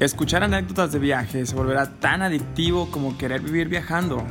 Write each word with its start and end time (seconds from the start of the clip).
Escuchar 0.00 0.44
anécdotas 0.44 0.92
de 0.92 1.00
viaje 1.00 1.44
se 1.44 1.56
volverá 1.56 1.90
tan 1.98 2.22
adictivo 2.22 2.88
como 2.92 3.18
querer 3.18 3.40
vivir 3.40 3.66
viajando. 3.66 4.24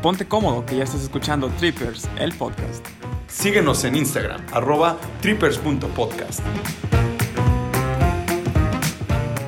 Ponte 0.00 0.28
cómodo 0.28 0.64
que 0.64 0.76
ya 0.76 0.84
estás 0.84 1.02
escuchando 1.02 1.48
Trippers, 1.58 2.08
el 2.20 2.32
podcast. 2.34 2.86
Síguenos 3.26 3.82
en 3.82 3.96
Instagram, 3.96 4.46
arroba 4.52 4.96
trippers.podcast. 5.20 6.38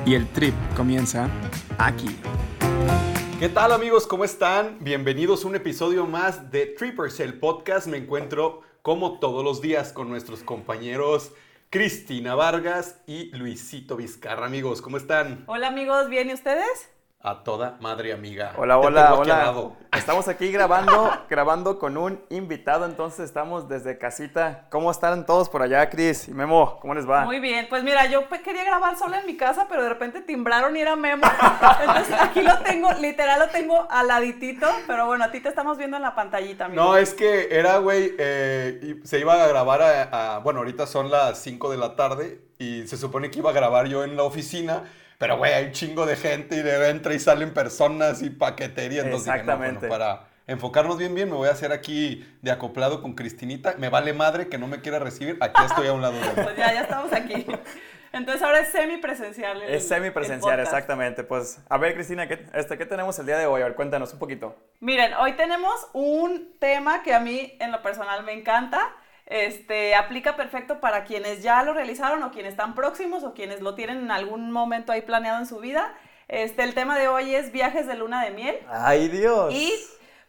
Y 0.05 0.15
el 0.15 0.27
trip 0.27 0.53
comienza 0.75 1.29
aquí. 1.77 2.13
¿Qué 3.39 3.47
tal 3.47 3.71
amigos? 3.71 4.07
¿Cómo 4.07 4.25
están? 4.25 4.79
Bienvenidos 4.81 5.45
a 5.45 5.47
un 5.47 5.55
episodio 5.55 6.05
más 6.05 6.51
de 6.51 6.65
Trippers, 6.65 7.21
el 7.21 7.39
podcast. 7.39 7.87
Me 7.87 7.95
encuentro 7.95 8.59
como 8.81 9.19
todos 9.19 9.41
los 9.41 9.61
días 9.61 9.93
con 9.93 10.09
nuestros 10.09 10.43
compañeros 10.43 11.31
Cristina 11.73 12.35
Vargas 12.35 13.01
y 13.07 13.35
Luisito 13.35 13.95
Vizcarra. 13.97 14.45
Amigos, 14.45 14.79
¿cómo 14.79 14.97
están? 14.97 15.43
Hola 15.47 15.69
amigos, 15.69 16.07
¿bien 16.07 16.29
y 16.29 16.33
ustedes? 16.35 16.92
A 17.25 17.41
toda 17.41 17.77
madre 17.79 18.11
amiga. 18.11 18.51
Hola, 18.57 18.77
hola, 18.77 19.13
hola. 19.15 19.53
Estamos 19.95 20.27
aquí 20.27 20.51
grabando, 20.51 21.09
grabando 21.29 21.79
con 21.79 21.95
un 21.95 22.21
invitado, 22.29 22.83
entonces 22.83 23.21
estamos 23.21 23.69
desde 23.69 23.97
casita. 23.97 24.67
¿Cómo 24.69 24.91
están 24.91 25.25
todos 25.25 25.47
por 25.47 25.61
allá, 25.61 25.89
Cris 25.89 26.27
y 26.27 26.33
Memo? 26.33 26.77
¿Cómo 26.81 26.93
les 26.93 27.09
va? 27.09 27.23
Muy 27.23 27.39
bien, 27.39 27.67
pues 27.69 27.81
mira, 27.81 28.07
yo 28.07 28.27
quería 28.43 28.65
grabar 28.65 28.97
sola 28.97 29.21
en 29.21 29.25
mi 29.25 29.37
casa, 29.37 29.67
pero 29.69 29.83
de 29.83 29.87
repente 29.87 30.19
timbraron 30.19 30.75
y 30.75 30.81
era 30.81 30.97
Memo. 30.97 31.23
Entonces 31.79 32.13
aquí 32.19 32.41
lo 32.41 32.59
tengo, 32.59 32.91
literal 32.99 33.39
lo 33.39 33.47
tengo 33.47 33.87
al 33.89 34.09
laditito, 34.09 34.67
pero 34.85 35.05
bueno, 35.05 35.23
a 35.23 35.31
ti 35.31 35.39
te 35.39 35.47
estamos 35.47 35.77
viendo 35.77 35.95
en 35.95 36.03
la 36.03 36.15
pantallita, 36.15 36.65
amigo. 36.65 36.83
No, 36.83 36.97
es 36.97 37.13
que 37.13 37.47
era, 37.57 37.77
güey, 37.77 38.15
eh, 38.19 38.99
se 39.05 39.19
iba 39.19 39.41
a 39.41 39.47
grabar 39.47 39.81
a, 39.81 40.35
a- 40.35 40.39
Bueno, 40.39 40.59
ahorita 40.59 40.85
son 40.87 41.09
las 41.09 41.37
5 41.37 41.71
de 41.71 41.77
la 41.77 41.95
tarde 41.95 42.41
y 42.59 42.85
se 42.85 42.97
supone 42.97 43.31
que 43.31 43.39
iba 43.39 43.51
a 43.51 43.53
grabar 43.53 43.87
yo 43.87 44.03
en 44.03 44.17
la 44.17 44.23
oficina. 44.23 44.83
Pero, 45.17 45.37
güey, 45.37 45.53
hay 45.53 45.65
un 45.65 45.71
chingo 45.71 46.05
de 46.05 46.15
gente 46.15 46.55
y 46.57 46.61
de 46.61 46.89
entra 46.89 47.13
y 47.13 47.19
salen 47.19 47.53
personas 47.53 48.21
y 48.21 48.29
paquetería. 48.29 49.01
Entonces 49.03 49.25
dije, 49.31 49.43
no, 49.45 49.57
bueno, 49.57 49.73
Exactamente. 49.73 49.87
para 49.87 50.27
enfocarnos 50.47 50.97
bien, 50.97 51.15
bien, 51.15 51.29
me 51.29 51.35
voy 51.35 51.47
a 51.47 51.51
hacer 51.51 51.71
aquí 51.71 52.25
de 52.41 52.51
acoplado 52.51 53.01
con 53.01 53.13
Cristinita. 53.13 53.75
Me 53.77 53.89
vale 53.89 54.13
madre 54.13 54.47
que 54.49 54.57
no 54.57 54.67
me 54.67 54.81
quiera 54.81 54.99
recibir. 54.99 55.37
Aquí 55.39 55.63
estoy 55.65 55.87
a 55.87 55.93
un 55.93 56.01
lado 56.01 56.13
de 56.15 56.19
él. 56.27 56.33
Pues 56.43 56.57
ya, 56.57 56.73
ya 56.73 56.81
estamos 56.81 57.13
aquí. 57.13 57.45
Entonces 58.11 58.43
ahora 58.43 58.59
es 58.59 58.69
semipresencial. 58.69 59.61
el- 59.63 59.73
Es 59.73 59.87
semipresencial, 59.87 60.59
el 60.59 60.65
exactamente. 60.65 61.23
Pues, 61.23 61.59
a 61.67 61.77
ver, 61.77 61.95
Cristina, 61.95 62.27
¿qué, 62.27 62.45
este, 62.53 62.77
¿qué 62.77 62.85
tenemos 62.85 63.17
el 63.17 63.25
día 63.25 63.37
de 63.39 63.45
hoy? 63.47 63.61
A 63.61 63.65
ver, 63.65 63.73
cuéntanos 63.75 64.13
un 64.13 64.19
poquito. 64.19 64.55
Miren, 64.81 65.13
hoy 65.15 65.33
tenemos 65.33 65.73
un 65.93 66.53
tema 66.59 67.01
que 67.01 67.13
a 67.13 67.19
mí 67.19 67.55
en 67.59 67.71
lo 67.71 67.81
personal 67.81 68.23
me 68.23 68.33
encanta. 68.33 68.91
Este 69.25 69.95
aplica 69.95 70.35
perfecto 70.35 70.79
para 70.79 71.05
quienes 71.05 71.43
ya 71.43 71.63
lo 71.63 71.73
realizaron 71.73 72.23
o 72.23 72.31
quienes 72.31 72.51
están 72.51 72.75
próximos 72.75 73.23
o 73.23 73.33
quienes 73.33 73.61
lo 73.61 73.75
tienen 73.75 73.99
en 73.99 74.11
algún 74.11 74.51
momento 74.51 74.91
ahí 74.91 75.01
planeado 75.01 75.39
en 75.39 75.45
su 75.45 75.59
vida. 75.59 75.93
Este, 76.27 76.63
el 76.63 76.73
tema 76.73 76.97
de 76.97 77.07
hoy 77.07 77.35
es 77.35 77.51
viajes 77.51 77.87
de 77.87 77.95
luna 77.95 78.23
de 78.23 78.31
miel. 78.31 78.59
¡Ay, 78.69 79.07
Dios! 79.07 79.53
Y 79.53 79.73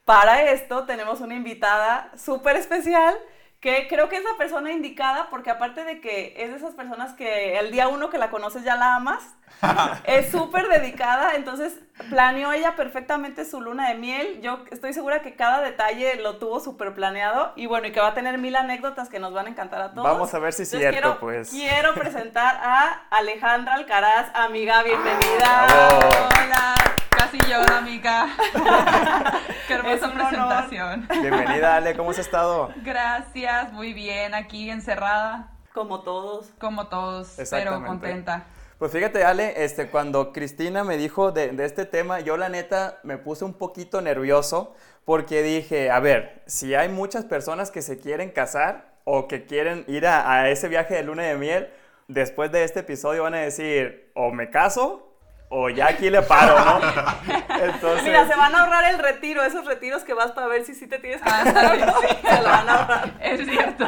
para 0.05 0.51
esto 0.51 0.85
tenemos 0.85 1.21
una 1.21 1.35
invitada 1.35 2.11
súper 2.17 2.57
especial 2.57 3.17
que 3.61 3.89
creo 3.89 4.11
que 4.11 4.17
es 4.17 4.25
la 4.25 4.37
persona 4.37 4.73
indicada 4.73 5.31
porque 5.31 5.51
aparte 5.51 5.85
de 5.85 6.01
que 6.01 6.35
es 6.37 6.51
de 6.51 6.57
esas 6.57 6.75
personas 6.75 7.15
que 7.15 7.59
el 7.59 7.71
día 7.71 7.89
uno 7.89 8.11
que 8.11 8.19
la 8.19 8.31
conoces 8.31 8.63
ya 8.63 8.77
la 8.77 8.97
amas, 8.97 9.23
es 10.05 10.31
súper 10.31 10.69
dedicada, 10.69 11.35
entonces 11.37 11.75
planeó 12.11 12.53
ella 12.53 12.75
perfectamente 12.77 13.45
su 13.45 13.61
luna 13.61 13.89
de 13.89 13.95
miel. 13.95 14.41
Yo 14.43 14.65
estoy 14.71 14.93
segura 14.93 15.23
que 15.23 15.37
cada 15.37 15.61
detalle 15.63 16.17
lo 16.17 16.37
tuvo 16.37 16.61
súper 16.61 16.93
planeado 16.95 17.53
y 17.57 17.67
bueno, 17.67 17.87
y 17.87 17.93
que 17.93 18.01
va 18.01 18.09
a 18.09 18.15
tener 18.15 18.39
mil 18.39 18.57
anécdotas 18.57 19.09
que 19.09 19.19
nos 19.21 19.33
van 19.33 19.47
a 19.47 19.51
encantar 19.51 19.81
a 19.81 19.91
todos. 19.93 20.05
Vamos 20.05 20.35
a 20.35 20.39
ver 20.39 20.53
si 20.53 20.63
es 20.63 20.73
Entonces, 20.73 20.91
cierto, 20.91 21.09
quiero, 21.09 21.21
pues. 21.21 21.51
Quiero 21.51 21.95
presentar 21.95 22.57
a 22.63 23.03
Alejandra 23.11 23.75
Alcaraz, 23.75 24.27
amiga, 24.35 24.83
bienvenida. 24.83 25.67
Bravo. 25.67 26.01
Hola, 26.45 26.75
casi 27.11 27.39
lloro, 27.49 27.75
amiga. 27.75 28.27
Qué 29.69 29.75
hermosa 29.75 30.07
honor. 30.09 30.29
presentación. 30.29 31.09
Bienvenida, 31.21 31.77
Ale, 31.77 31.97
¿cómo 31.97 32.11
has 32.11 32.19
estado? 32.19 32.71
Gracias, 32.83 33.73
muy 33.73 33.93
bien, 33.95 34.35
aquí 34.35 34.69
encerrada, 34.71 35.49
Como 35.73 36.01
todos. 36.01 36.51
como 36.59 36.89
todos, 36.89 37.37
pero 37.51 37.83
contenta. 37.85 38.45
Pues 38.85 38.93
fíjate, 38.93 39.25
Ale, 39.25 39.65
este, 39.65 39.89
cuando 39.89 40.31
Cristina 40.31 40.85
me 40.85 40.99
dijo 40.99 41.33
de, 41.33 41.49
de 41.49 41.65
este 41.65 41.87
tema, 41.87 42.21
yo 42.21 42.37
la 42.37 42.51
neta 42.51 42.99
me 43.03 43.17
puse 43.17 43.43
un 43.47 43.55
poquito 43.55 44.03
nervioso 44.03 44.77
porque 45.07 45.43
dije, 45.43 45.91
a 45.91 46.01
ver, 46.01 46.43
si 46.45 46.75
hay 46.75 46.91
muchas 46.91 47.25
personas 47.25 47.71
que 47.71 47.81
se 47.81 47.99
quieren 47.99 48.29
casar 48.31 48.93
o 49.05 49.27
que 49.27 49.47
quieren 49.47 49.87
ir 49.89 50.07
a, 50.07 50.31
a 50.31 50.51
ese 50.51 50.69
viaje 50.69 50.97
de 50.97 51.03
luna 51.03 51.23
de 51.23 51.37
miel, 51.37 51.71
después 52.09 52.53
de 52.53 52.65
este 52.65 52.81
episodio 52.81 53.23
van 53.23 53.33
a 53.33 53.39
decir, 53.39 54.11
o 54.13 54.31
me 54.33 54.51
caso 54.51 55.15
o 55.49 55.71
ya 55.71 55.87
aquí 55.87 56.11
le 56.11 56.21
paro, 56.21 56.59
¿no? 56.63 56.81
Entonces, 57.65 58.03
Mira, 58.03 58.27
se 58.27 58.37
van 58.37 58.55
a 58.55 58.65
ahorrar 58.65 58.93
el 58.93 58.99
retiro, 58.99 59.43
esos 59.45 59.65
retiros 59.65 60.03
que 60.03 60.13
vas 60.13 60.33
para 60.33 60.47
ver 60.47 60.65
si 60.67 60.75
sí 60.75 60.87
te 60.87 60.99
tienes 60.99 61.23
que 61.23 61.31
casar 61.31 61.81
o 61.81 61.87
no, 61.87 62.01
sí. 62.01 62.17
se 62.23 62.43
lo 62.43 62.49
van 62.51 62.69
a 62.69 62.75
ahorrar. 62.75 63.15
Es 63.21 63.49
cierto. 63.49 63.87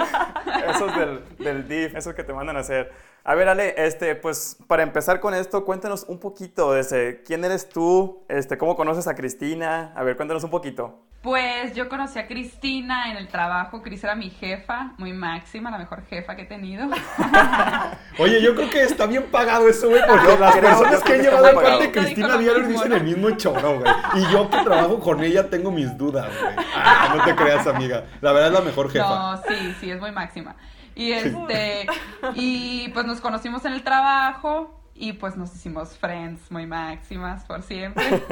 esos 0.71 0.97
del, 0.97 1.21
del 1.47 1.67
DIF, 1.69 1.97
esos 1.97 2.15
que 2.15 2.25
te 2.25 2.33
mandan 2.33 2.57
a 2.57 2.61
hacer. 2.61 2.93
A 3.25 3.34
ver, 3.34 3.49
Ale, 3.49 3.75
este, 3.79 4.15
pues 4.15 4.57
para 4.67 4.83
empezar 4.83 5.21
con 5.21 5.34
esto, 5.34 5.65
cuéntanos 5.65 6.05
un 6.09 6.21
poquito 6.21 6.73
de 6.73 6.81
ese, 6.81 7.23
quién 7.27 7.45
eres 7.45 7.69
tú, 7.69 8.25
este, 8.29 8.59
cómo 8.59 8.77
conoces 8.77 9.09
a 9.09 9.15
Cristina, 9.15 9.93
a 9.97 10.03
ver, 10.03 10.17
cuéntanos 10.17 10.45
un 10.45 10.51
poquito. 10.51 11.07
Pues 11.27 11.75
yo 11.75 11.89
conocí 11.89 12.21
a 12.21 12.29
Cristina 12.29 13.11
en 13.11 13.17
el 13.17 13.27
trabajo. 13.27 13.83
Cris 13.83 14.05
era 14.05 14.15
mi 14.15 14.31
jefa, 14.31 14.93
muy 14.97 15.12
máxima, 15.12 15.73
la 15.73 15.79
mejor 15.79 16.05
jefa 16.07 16.37
que 16.37 16.43
he 16.43 16.47
tenido. 16.47 16.87
Oye, 18.21 18.41
yo 18.41 18.55
creo 18.55 18.71
que 18.71 18.83
está 18.84 19.07
bien 19.07 19.25
pagado 19.25 19.69
eso, 19.69 19.89
güey, 19.89 20.03
porque 20.07 20.25
Yo 20.25 20.39
las 20.39 20.55
creo, 20.55 20.71
personas 20.71 21.03
que 21.03 21.13
que 21.15 21.23
llevado 21.23 21.53
cuate 21.53 21.83
de. 21.83 21.91
Cristina 21.91 22.37
mismo, 22.37 22.69
dicen 22.69 22.93
el 22.93 23.03
mismo 23.03 23.31
choro, 23.33 23.81
güey. 23.81 23.93
Y 24.15 24.33
yo 24.33 24.49
que 24.49 24.59
trabajo 24.59 25.01
con 25.01 25.25
ella 25.25 25.51
tengo 25.51 25.73
mis 25.73 25.99
dudas, 25.99 26.28
güey. 26.41 26.55
Ah, 26.77 27.15
no 27.17 27.25
te 27.25 27.34
creas, 27.34 27.67
amiga. 27.67 28.05
La 28.21 28.31
verdad 28.31 28.51
es 28.51 28.55
la 28.55 28.65
mejor 28.65 28.89
jefa. 28.89 29.09
No, 29.09 29.37
sí, 29.49 29.75
sí, 29.81 29.91
es 29.91 30.01
muy 30.01 30.13
máxima. 30.13 30.55
Y 30.97 31.12
este, 31.12 31.87
y 32.34 32.89
pues 32.89 33.05
nos 33.07 33.21
conocimos 33.21 33.65
en 33.67 33.75
el 33.75 33.84
trabajo 33.84 34.73
y 34.95 35.12
pues 35.12 35.37
nos 35.37 35.55
hicimos 35.55 35.97
friends 35.99 36.51
muy 36.51 36.67
máximas 36.67 37.45
por 37.45 37.62
siempre. 37.62 38.03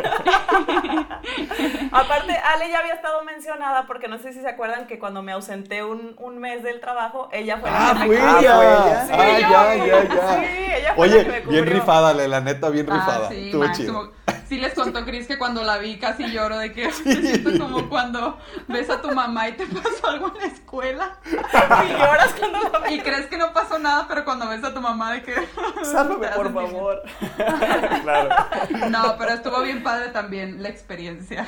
Aparte, 1.93 2.33
Ale 2.37 2.71
ya 2.71 2.79
había 2.81 2.95
estado 2.95 3.23
mencionada 3.25 3.87
porque 3.87 4.09
no 4.09 4.19
sé 4.19 4.33
si 4.33 4.41
se 4.41 4.49
acuerdan 4.49 4.87
que 4.87 4.99
cuando 4.99 5.23
me 5.23 5.33
ausenté 5.33 5.85
un, 5.85 6.15
un 6.19 6.39
mes 6.39 6.63
del 6.63 6.81
trabajo, 6.81 7.29
ella 7.33 7.59
fue 7.59 7.71
Ah, 7.73 7.93
la 7.95 8.01
que 8.01 8.07
fue 8.07 8.17
me 8.19 8.23
Ah, 8.23 8.39
ella. 8.41 8.55
fue 8.57 8.65
ella. 8.65 9.01
Ah, 9.03 9.07
Sí, 9.07 9.13
ya, 9.43 9.77
yo. 9.77 9.87
ya, 9.87 10.05
ya. 10.15 10.35
Sí, 10.39 10.47
ella 10.79 10.95
fue 10.95 11.05
Oye, 11.07 11.17
la 11.19 11.25
que 11.25 11.41
me 11.47 11.51
bien 11.53 11.67
rifada, 11.67 12.15
le, 12.15 12.29
la 12.29 12.41
neta, 12.41 12.71
bien 12.71 12.87
Ah, 12.91 12.95
rifada. 12.95 13.29
sí, 13.29 13.45
Estuvo 13.47 13.65
máximo. 13.65 14.03
chido. 14.05 14.13
Sí 14.55 14.61
les 14.61 14.73
contó 14.75 15.05
Cris 15.05 15.27
que 15.27 15.37
cuando 15.37 15.65
la 15.65 15.79
vi 15.79 15.99
casi 15.99 16.31
lloro 16.31 16.59
de 16.59 16.73
que 16.73 16.85
me 17.05 17.17
siento 17.17 17.59
como 17.59 17.89
cuando 17.89 18.39
ves 18.69 18.89
a 18.89 19.01
tu 19.03 19.11
mamá 19.13 19.49
y 19.49 19.53
te 19.53 19.67
pasó 19.83 20.07
algo 20.09 20.29
en 20.29 20.39
la 20.43 20.47
escuela 20.47 21.17
Y 21.27 21.93
lloras 21.93 22.35
cuando 22.39 22.59
la 22.71 22.79
ves. 22.79 22.93
y 22.93 23.01
crees 23.01 23.27
que 23.27 23.37
no 23.37 23.53
pasó 23.53 23.79
nada, 23.81 24.07
pero 24.09 24.25
cuando 24.25 24.49
ves 24.49 24.63
a 24.63 24.73
tu 24.73 24.81
mamá 24.81 25.13
de 25.13 25.23
que... 25.23 25.35
Sálvame, 25.85 26.29
por 26.29 26.53
favor. 26.55 27.03
claro. 28.03 28.29
No, 28.91 29.17
pero 29.19 29.31
estuvo 29.33 29.61
bien 29.63 29.83
padre 29.83 30.09
también 30.11 30.63
la 30.63 30.69
experiencia. 30.69 31.47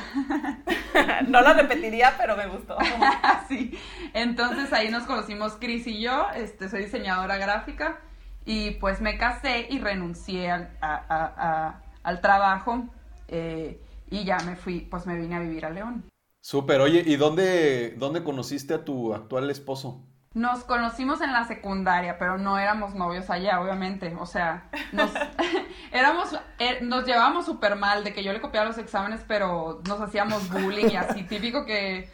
No 1.27 1.41
la 1.41 1.53
repetiría, 1.53 2.13
pero 2.17 2.35
me 2.35 2.47
gustó. 2.47 2.77
Así. 3.23 3.77
Entonces 4.13 4.71
ahí 4.73 4.89
nos 4.89 5.03
conocimos 5.03 5.53
Cris 5.59 5.87
y 5.87 6.01
yo. 6.01 6.27
Este, 6.35 6.69
soy 6.69 6.83
diseñadora 6.85 7.37
gráfica. 7.37 7.99
Y 8.45 8.71
pues 8.71 9.01
me 9.01 9.17
casé 9.17 9.67
y 9.69 9.79
renuncié 9.79 10.51
al, 10.51 10.69
a- 10.81 11.01
a- 11.09 11.33
a- 11.37 11.81
al 12.03 12.21
trabajo. 12.21 12.85
Eh, 13.27 13.81
y 14.09 14.23
ya 14.23 14.37
me 14.39 14.55
fui, 14.55 14.81
pues 14.81 15.05
me 15.05 15.15
vine 15.15 15.35
a 15.35 15.39
vivir 15.39 15.65
a 15.65 15.69
León. 15.69 16.03
Súper, 16.41 16.79
oye, 16.81 17.03
¿y 17.05 17.17
dónde, 17.17 17.95
dónde 17.97 18.23
conociste 18.23 18.73
a 18.73 18.85
tu 18.85 19.13
actual 19.13 19.49
esposo? 19.49 20.01
Nos 20.33 20.63
conocimos 20.63 21.19
en 21.21 21.33
la 21.33 21.45
secundaria, 21.45 22.19
pero 22.19 22.37
no 22.37 22.59
éramos 22.59 22.93
novios 22.93 23.29
allá, 23.29 23.59
obviamente. 23.59 24.15
O 24.19 24.25
sea, 24.25 24.69
nos, 24.91 25.11
éramos, 25.91 26.29
eh, 26.59 26.79
nos 26.81 27.05
llevábamos 27.05 27.45
súper 27.45 27.75
mal 27.75 28.03
de 28.03 28.13
que 28.13 28.23
yo 28.23 28.31
le 28.33 28.39
copiaba 28.39 28.67
los 28.67 28.77
exámenes, 28.77 29.25
pero 29.27 29.81
nos 29.87 29.99
hacíamos 29.99 30.47
bullying 30.49 30.91
y 30.91 30.95
así, 30.95 31.23
típico 31.23 31.65
que 31.65 32.09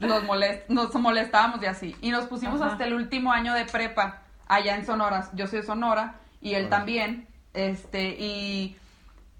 nos, 0.00 0.24
molest, 0.24 0.68
nos 0.70 0.94
molestábamos 0.94 1.62
y 1.62 1.66
así. 1.66 1.96
Y 2.00 2.10
nos 2.10 2.24
pusimos 2.26 2.60
Ajá. 2.60 2.72
hasta 2.72 2.86
el 2.86 2.94
último 2.94 3.30
año 3.30 3.52
de 3.52 3.66
prepa 3.66 4.22
allá 4.46 4.74
en 4.74 4.86
Sonora. 4.86 5.28
Yo 5.34 5.46
soy 5.46 5.60
de 5.60 5.66
Sonora 5.66 6.16
y 6.40 6.54
él 6.54 6.68
también. 6.68 7.28
Este, 7.52 8.16
y, 8.18 8.76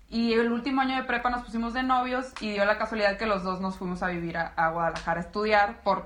y 0.08 0.32
el 0.35 0.53
último 0.53 0.82
año 0.82 0.97
de 0.97 1.03
prepa 1.03 1.31
nos 1.31 1.43
pusimos 1.43 1.75
de 1.75 1.82
novios 1.82 2.32
y 2.41 2.53
dio 2.53 2.64
la 2.64 2.79
casualidad 2.79 3.17
que 3.17 3.26
los 3.26 3.43
dos 3.43 3.61
nos 3.61 3.76
fuimos 3.76 4.03
a 4.03 4.08
vivir 4.08 4.37
a, 4.38 4.53
a 4.56 4.70
Guadalajara 4.70 5.20
a 5.20 5.25
estudiar 5.25 5.81
por 5.82 6.05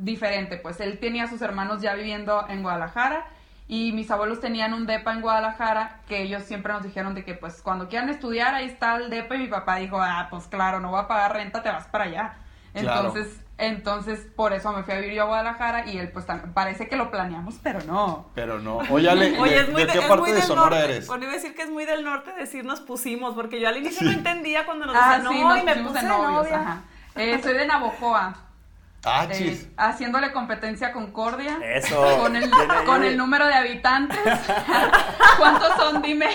diferente. 0.00 0.56
Pues 0.56 0.80
él 0.80 0.98
tenía 0.98 1.24
a 1.24 1.28
sus 1.28 1.40
hermanos 1.40 1.80
ya 1.80 1.94
viviendo 1.94 2.46
en 2.48 2.62
Guadalajara 2.62 3.26
y 3.68 3.92
mis 3.92 4.10
abuelos 4.10 4.40
tenían 4.40 4.72
un 4.72 4.86
depa 4.86 5.12
en 5.12 5.20
Guadalajara 5.20 6.00
que 6.08 6.22
ellos 6.22 6.42
siempre 6.42 6.72
nos 6.72 6.82
dijeron 6.82 7.14
de 7.14 7.24
que 7.24 7.34
pues 7.34 7.62
cuando 7.62 7.88
quieran 7.88 8.08
estudiar 8.08 8.54
ahí 8.54 8.66
está 8.66 8.96
el 8.96 9.10
depa 9.10 9.36
y 9.36 9.40
mi 9.40 9.48
papá 9.48 9.76
dijo, 9.76 10.00
ah, 10.00 10.26
pues 10.30 10.46
claro, 10.46 10.80
no 10.80 10.90
voy 10.90 11.00
a 11.00 11.06
pagar 11.06 11.34
renta, 11.34 11.62
te 11.62 11.68
vas 11.68 11.86
para 11.86 12.04
allá. 12.04 12.38
Claro. 12.72 13.08
Entonces 13.08 13.40
Entonces, 13.58 14.20
por 14.36 14.52
eso 14.52 14.72
me 14.72 14.84
fui 14.84 14.94
a 14.94 14.98
vivir 15.00 15.14
yo 15.16 15.22
a 15.24 15.26
Guadalajara 15.26 15.86
y 15.86 15.98
él, 15.98 16.10
pues, 16.12 16.24
parece 16.54 16.88
que 16.88 16.94
lo 16.96 17.10
planeamos, 17.10 17.56
pero 17.62 17.80
no. 17.82 18.30
Pero 18.34 18.60
no. 18.60 18.78
Oye, 18.90 19.10
Ale, 19.10 19.36
Oye, 19.40 19.54
¿de, 19.54 19.60
es 19.62 19.68
muy, 19.70 19.80
de 19.80 19.86
de- 19.86 19.92
qué 19.92 19.98
es 19.98 20.04
parte 20.06 20.20
muy 20.20 20.30
de 20.30 20.36
del 20.36 20.44
Sonora 20.44 20.70
norte. 20.76 20.84
eres? 20.84 21.06
Bueno, 21.08 21.24
iba 21.24 21.32
a 21.32 21.36
decir 21.36 21.54
que 21.56 21.62
es 21.62 21.70
muy 21.70 21.84
del 21.84 22.04
norte 22.04 22.32
decir 22.34 22.64
nos 22.64 22.80
pusimos, 22.80 23.34
porque 23.34 23.60
yo 23.60 23.68
al 23.68 23.76
inicio 23.76 24.04
no 24.06 24.12
entendía 24.12 24.64
cuando 24.64 24.86
nos 24.86 24.94
Ah, 24.96 25.16
decían, 25.18 25.32
sí, 25.32 25.40
no, 25.42 25.48
nos 25.48 25.58
y 25.58 25.62
me 25.64 25.72
pusimos 25.72 25.92
puse 25.92 26.04
de 26.06 26.12
de 26.12 26.18
novios, 26.18 26.44
novia. 26.44 26.60
ajá. 26.60 26.80
Eh, 27.16 27.40
soy 27.42 27.54
de 27.54 27.66
Navojoa. 27.66 28.36
Ah, 29.04 29.26
eh, 29.30 29.70
haciéndole 29.76 30.32
competencia 30.32 30.88
a 30.88 30.92
Concordia. 30.92 31.58
Eso. 31.62 32.18
Con 32.18 32.34
el, 32.34 32.50
con 32.84 33.04
el 33.04 33.16
número 33.16 33.46
de 33.46 33.54
habitantes. 33.54 34.18
¿Cuántos 35.38 35.76
son? 35.76 36.02
Dime. 36.02 36.26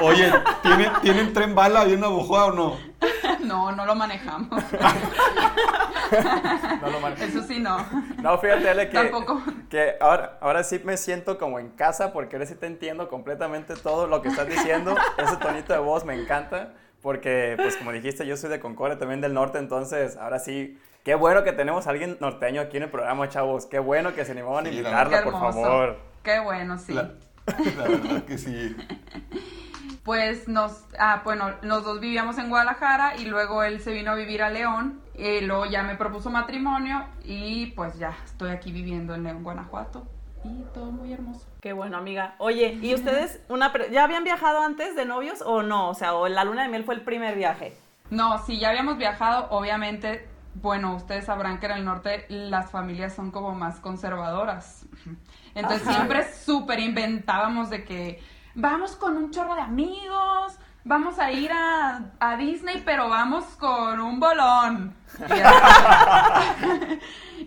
Oye, 0.00 0.32
¿tienen, 0.62 0.92
¿tienen 1.02 1.32
tren 1.32 1.54
bala 1.54 1.80
ahí 1.80 1.94
en 1.94 2.00
Navojoa 2.00 2.46
o 2.46 2.52
no? 2.52 2.78
No, 3.40 3.72
no 3.72 3.84
lo 3.84 3.94
manejamos. 3.96 4.62
No 6.80 6.90
lo 6.90 7.00
mar- 7.00 7.14
Eso 7.20 7.42
sí, 7.42 7.58
no. 7.58 7.84
No, 8.22 8.38
fíjate, 8.38 8.68
Ale, 8.70 8.88
que, 8.88 8.96
Tampoco. 8.98 9.42
que 9.68 9.96
ahora, 10.00 10.38
ahora 10.40 10.62
sí 10.62 10.80
me 10.84 10.96
siento 10.96 11.38
como 11.38 11.58
en 11.58 11.70
casa 11.70 12.12
porque 12.12 12.36
ahora 12.36 12.46
sí 12.46 12.54
te 12.54 12.66
entiendo 12.66 13.08
completamente 13.08 13.74
todo 13.76 14.06
lo 14.06 14.22
que 14.22 14.28
estás 14.28 14.46
diciendo. 14.48 14.94
Ese 15.18 15.36
tonito 15.38 15.72
de 15.72 15.78
voz 15.80 16.04
me 16.04 16.14
encanta 16.14 16.74
porque, 17.02 17.54
pues 17.56 17.76
como 17.76 17.90
dijiste, 17.92 18.26
yo 18.26 18.36
soy 18.36 18.50
de 18.50 18.60
Concordia, 18.60 18.96
también 18.98 19.20
del 19.20 19.34
norte, 19.34 19.58
entonces 19.58 20.16
ahora 20.16 20.38
sí, 20.38 20.78
qué 21.04 21.14
bueno 21.14 21.44
que 21.44 21.52
tenemos 21.52 21.86
a 21.86 21.90
alguien 21.90 22.16
norteño 22.20 22.60
aquí 22.60 22.76
en 22.76 22.84
el 22.84 22.90
programa, 22.90 23.28
chavos. 23.28 23.66
Qué 23.66 23.78
bueno 23.78 24.14
que 24.14 24.24
se 24.24 24.32
animaban 24.32 24.66
a 24.66 24.70
Sí, 24.70 24.76
invitarla, 24.78 25.22
por 25.24 25.34
hermoso. 25.34 25.60
favor. 25.62 25.98
Qué 26.22 26.38
bueno, 26.40 26.78
sí. 26.78 26.92
La, 26.92 27.10
la 27.76 27.88
verdad 27.88 28.22
que 28.24 28.38
sí. 28.38 28.76
Pues 30.04 30.48
nos, 30.48 30.84
ah, 30.98 31.20
bueno, 31.24 31.52
los 31.62 31.84
dos 31.84 32.00
vivíamos 32.00 32.36
en 32.38 32.48
Guadalajara 32.48 33.16
y 33.18 33.24
luego 33.26 33.62
él 33.62 33.80
se 33.80 33.92
vino 33.92 34.10
a 34.10 34.14
vivir 34.16 34.42
a 34.42 34.50
León. 34.50 35.00
Y 35.14 35.42
luego 35.42 35.66
ya 35.66 35.84
me 35.84 35.94
propuso 35.94 36.28
matrimonio 36.28 37.04
y 37.24 37.66
pues 37.66 37.98
ya 38.00 38.12
estoy 38.24 38.50
aquí 38.50 38.72
viviendo 38.72 39.14
en 39.14 39.22
León, 39.22 39.44
Guanajuato. 39.44 40.04
Y 40.42 40.64
todo 40.74 40.86
muy 40.90 41.12
hermoso. 41.12 41.46
Qué 41.60 41.72
bueno, 41.72 41.98
amiga. 41.98 42.34
Oye, 42.38 42.76
¿y 42.82 42.94
ustedes 42.94 43.40
una 43.48 43.72
pre- 43.72 43.90
ya 43.92 44.02
habían 44.02 44.24
viajado 44.24 44.62
antes 44.64 44.96
de 44.96 45.04
novios 45.04 45.40
o 45.42 45.62
no? 45.62 45.90
O 45.90 45.94
sea, 45.94 46.14
o 46.14 46.26
la 46.26 46.42
luna 46.42 46.62
de 46.64 46.68
miel 46.68 46.82
fue 46.82 46.96
el 46.96 47.02
primer 47.02 47.36
viaje. 47.36 47.76
No, 48.10 48.44
si 48.44 48.58
ya 48.58 48.70
habíamos 48.70 48.98
viajado, 48.98 49.46
obviamente, 49.50 50.26
bueno, 50.54 50.94
ustedes 50.94 51.24
sabrán 51.24 51.58
que 51.58 51.66
en 51.66 51.72
el 51.72 51.84
norte 51.84 52.26
las 52.28 52.70
familias 52.70 53.14
son 53.14 53.30
como 53.30 53.52
más 53.54 53.80
conservadoras. 53.80 54.86
Entonces 55.54 55.86
Ajá. 55.86 55.96
siempre 55.96 56.32
súper 56.32 56.80
inventábamos 56.80 57.70
de 57.70 57.84
que 57.84 58.22
vamos 58.54 58.96
con 58.96 59.16
un 59.16 59.30
chorro 59.30 59.54
de 59.54 59.62
amigos, 59.62 60.58
vamos 60.84 61.18
a 61.18 61.30
ir 61.30 61.50
a, 61.52 62.12
a 62.20 62.36
Disney, 62.36 62.82
pero 62.84 63.08
vamos 63.08 63.44
con 63.56 64.00
un 64.00 64.20
bolón. 64.20 64.94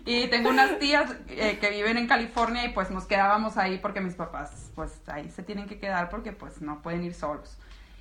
Y 0.04 0.26
tengo 0.30 0.50
unas 0.50 0.78
tías 0.78 1.14
eh, 1.28 1.58
que 1.60 1.70
viven 1.70 1.96
en 1.98 2.06
California 2.06 2.64
y 2.64 2.70
pues 2.70 2.90
nos 2.90 3.06
quedábamos 3.06 3.56
ahí 3.56 3.78
porque 3.78 4.00
mis 4.00 4.14
papás 4.14 4.70
pues 4.74 5.00
ahí 5.08 5.30
se 5.30 5.42
tienen 5.42 5.66
que 5.66 5.78
quedar 5.78 6.08
porque 6.08 6.32
pues 6.32 6.60
no 6.60 6.82
pueden 6.82 7.04
ir 7.04 7.14
solos. 7.14 7.58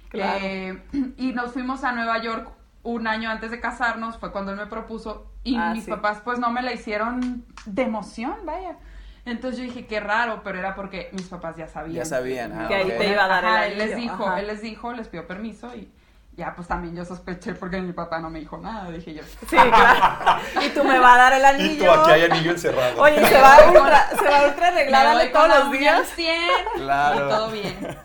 Claro. 0.09 0.39
Eh, 0.41 0.83
y 1.17 1.33
nos 1.33 1.51
fuimos 1.51 1.83
a 1.83 1.91
Nueva 1.91 2.21
York 2.21 2.51
un 2.85 3.07
año 3.07 3.29
antes 3.29 3.51
de 3.51 3.59
casarnos, 3.59 4.17
fue 4.17 4.31
cuando 4.31 4.51
él 4.51 4.57
me 4.57 4.67
propuso, 4.67 5.29
y 5.43 5.57
Ah, 5.57 5.71
mis 5.73 5.83
sí. 5.83 5.89
papás 5.91 6.19
pues 6.23 6.39
no 6.39 6.49
me 6.51 6.61
la 6.61 6.71
hicieron 6.71 7.45
de 7.65 7.81
emoción, 7.81 8.35
vaya. 8.45 8.77
Entonces 9.25 9.57
yo 9.59 9.65
dije, 9.65 9.85
qué 9.87 9.99
raro, 9.99 10.41
pero 10.43 10.59
era 10.59 10.75
porque 10.75 11.09
mis 11.11 11.27
papás 11.27 11.55
ya 11.57 11.67
sabían. 11.67 11.95
Ya 11.97 12.05
sabían, 12.05 12.53
ah, 12.57 12.67
Que 12.67 12.75
ahí 12.75 12.87
te 12.97 13.09
iba 13.09 13.25
a 13.25 13.27
dar 13.27 13.43
el 13.43 13.49
Ajá, 13.49 13.65
él 13.67 13.77
les 13.79 13.95
dijo, 13.95 14.25
ajá. 14.27 14.39
él 14.39 14.47
les 14.47 14.61
dijo, 14.61 14.93
les 14.93 15.07
pidió 15.07 15.25
permiso 15.27 15.75
y 15.75 15.91
ya 16.37 16.53
pues 16.53 16.67
también 16.67 16.95
yo 16.95 17.05
sospeché 17.05 17.53
porque 17.55 17.79
mi 17.81 17.93
papá 17.93 18.19
no 18.19 18.29
me 18.29 18.39
dijo 18.39 18.57
nada, 18.59 18.91
dije 18.91 19.13
yo. 19.15 19.23
Sí, 19.49 19.55
claro. 19.55 20.41
y 20.63 20.69
tú 20.69 20.83
me 20.83 20.99
va 20.99 21.15
a 21.15 21.17
dar 21.17 21.33
el 21.33 21.41
Y 21.41 21.45
anillo. 21.45 21.85
tú 21.85 21.91
aquí 22.01 22.11
hay 22.11 22.23
anillo 22.29 22.51
encerrado. 22.51 23.01
Oye, 23.01 23.19
¿y 23.21 23.25
se 23.25 23.41
va 23.41 23.57
ultra, 23.71 24.09
se 24.09 24.29
va 24.29 24.45
ultra 24.47 24.67
arreglada 24.67 25.17
de 25.17 25.27
todos 25.29 25.47
los 25.47 25.71
días. 25.71 25.99
al 26.01 26.05
100 26.05 26.37
Claro. 26.75 27.15
y 27.15 27.29
todo 27.29 27.49
bien. 27.51 27.97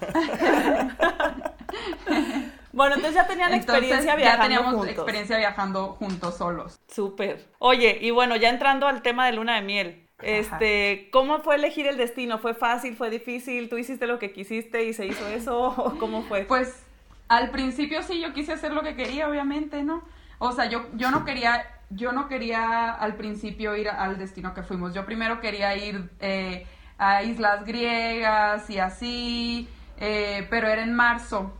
Bueno, 2.72 2.94
entonces 2.96 3.14
ya 3.16 3.26
tenían 3.26 3.52
Entonces, 3.52 3.64
experiencia 3.74 4.16
ya 4.16 4.16
viajando 4.16 4.42
teníamos 4.44 4.74
juntos. 4.74 4.88
experiencia 4.88 5.38
viajando 5.38 5.88
juntos 5.94 6.36
solos. 6.36 6.80
Súper. 6.88 7.48
Oye, 7.58 7.98
y 8.00 8.10
bueno, 8.10 8.36
ya 8.36 8.48
entrando 8.48 8.86
al 8.86 9.02
tema 9.02 9.26
de 9.26 9.32
luna 9.32 9.56
de 9.56 9.62
miel. 9.62 10.08
Este, 10.20 11.08
¿cómo 11.12 11.40
fue 11.40 11.56
elegir 11.56 11.86
el 11.86 11.96
destino? 11.96 12.38
¿Fue 12.38 12.54
fácil? 12.54 12.96
¿Fue 12.96 13.10
difícil? 13.10 13.68
¿Tú 13.68 13.78
hiciste 13.78 14.06
lo 14.06 14.18
que 14.18 14.32
quisiste 14.32 14.84
y 14.84 14.92
se 14.92 15.06
hizo 15.06 15.26
eso? 15.28 15.58
¿O 15.76 15.98
¿Cómo 15.98 16.22
fue? 16.24 16.46
Pues 16.46 16.86
al 17.28 17.50
principio 17.50 18.02
sí 18.02 18.20
yo 18.20 18.32
quise 18.32 18.52
hacer 18.52 18.72
lo 18.72 18.82
que 18.82 18.96
quería, 18.96 19.28
obviamente, 19.28 19.82
¿no? 19.82 20.02
O 20.38 20.52
sea, 20.52 20.66
yo, 20.66 20.86
yo 20.94 21.10
no 21.10 21.24
quería, 21.24 21.64
yo 21.90 22.12
no 22.12 22.28
quería 22.28 22.90
al 22.92 23.16
principio 23.16 23.76
ir 23.76 23.88
al 23.88 24.18
destino 24.18 24.54
que 24.54 24.62
fuimos. 24.62 24.94
Yo 24.94 25.04
primero 25.06 25.40
quería 25.40 25.76
ir 25.76 26.10
eh, 26.20 26.66
a 26.98 27.22
islas 27.22 27.64
griegas 27.64 28.68
y 28.70 28.78
así, 28.78 29.68
eh, 29.98 30.46
pero 30.50 30.68
era 30.68 30.82
en 30.82 30.94
marzo. 30.94 31.52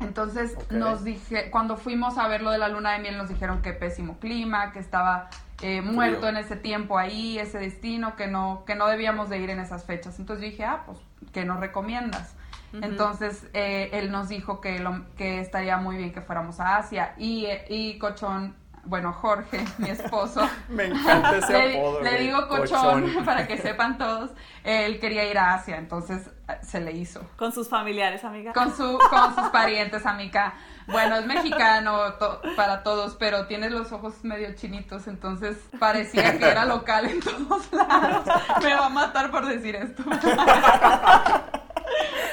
Entonces 0.00 0.56
nos 0.70 1.04
dije, 1.04 1.50
cuando 1.50 1.76
fuimos 1.76 2.18
a 2.18 2.28
ver 2.28 2.42
lo 2.42 2.50
de 2.50 2.58
la 2.58 2.68
luna 2.68 2.92
de 2.92 2.98
miel, 2.98 3.16
nos 3.16 3.28
dijeron 3.28 3.62
que 3.62 3.72
pésimo 3.72 4.18
clima, 4.18 4.72
que 4.72 4.78
estaba 4.78 5.30
eh, 5.62 5.80
muerto 5.80 6.18
Frío. 6.18 6.30
en 6.30 6.36
ese 6.36 6.56
tiempo 6.56 6.98
ahí, 6.98 7.38
ese 7.38 7.58
destino, 7.58 8.14
que 8.14 8.26
no, 8.26 8.64
que 8.66 8.74
no 8.74 8.86
debíamos 8.88 9.30
de 9.30 9.38
ir 9.38 9.50
en 9.50 9.58
esas 9.58 9.84
fechas. 9.84 10.18
Entonces 10.18 10.50
dije, 10.50 10.64
ah, 10.64 10.82
pues, 10.84 10.98
¿qué 11.32 11.44
nos 11.44 11.60
recomiendas? 11.60 12.34
Entonces 12.82 13.46
eh, 13.54 13.88
él 13.92 14.10
nos 14.10 14.28
dijo 14.28 14.60
que, 14.60 14.78
lo, 14.80 15.06
que 15.16 15.40
estaría 15.40 15.78
muy 15.78 15.96
bien 15.96 16.12
que 16.12 16.20
fuéramos 16.20 16.60
a 16.60 16.76
Asia 16.76 17.14
y, 17.16 17.46
eh, 17.46 17.64
y 17.70 17.98
Cochón, 17.98 18.54
bueno, 18.86 19.12
Jorge, 19.12 19.64
mi 19.78 19.90
esposo, 19.90 20.48
Me 20.68 20.86
encanta 20.86 21.36
ese 21.36 21.52
le, 21.52 21.78
apodo. 21.78 22.00
le 22.02 22.10
güey. 22.10 22.24
digo 22.26 22.48
cochón, 22.48 23.12
para 23.24 23.46
que 23.46 23.58
sepan 23.58 23.98
todos, 23.98 24.30
él 24.64 24.98
quería 24.98 25.24
ir 25.30 25.38
a 25.38 25.54
Asia, 25.54 25.76
entonces 25.76 26.28
eh, 26.48 26.58
se 26.62 26.80
le 26.80 26.92
hizo. 26.92 27.20
Con 27.36 27.52
sus 27.52 27.68
familiares, 27.68 28.24
amiga. 28.24 28.52
Con, 28.52 28.74
su, 28.76 28.98
con 29.10 29.34
sus 29.34 29.48
parientes, 29.48 30.06
amiga. 30.06 30.54
Bueno, 30.88 31.16
es 31.16 31.26
mexicano 31.26 32.12
to- 32.14 32.40
para 32.54 32.82
todos, 32.84 33.16
pero 33.16 33.46
tiene 33.46 33.68
los 33.70 33.90
ojos 33.92 34.14
medio 34.22 34.54
chinitos, 34.54 35.08
entonces 35.08 35.56
parecía 35.80 36.38
que 36.38 36.48
era 36.48 36.64
local 36.64 37.06
en 37.06 37.20
todos 37.20 37.72
lados. 37.72 38.24
Me 38.62 38.72
va 38.74 38.86
a 38.86 38.90
matar 38.90 39.30
por 39.32 39.46
decir 39.46 39.74
esto. 39.76 40.04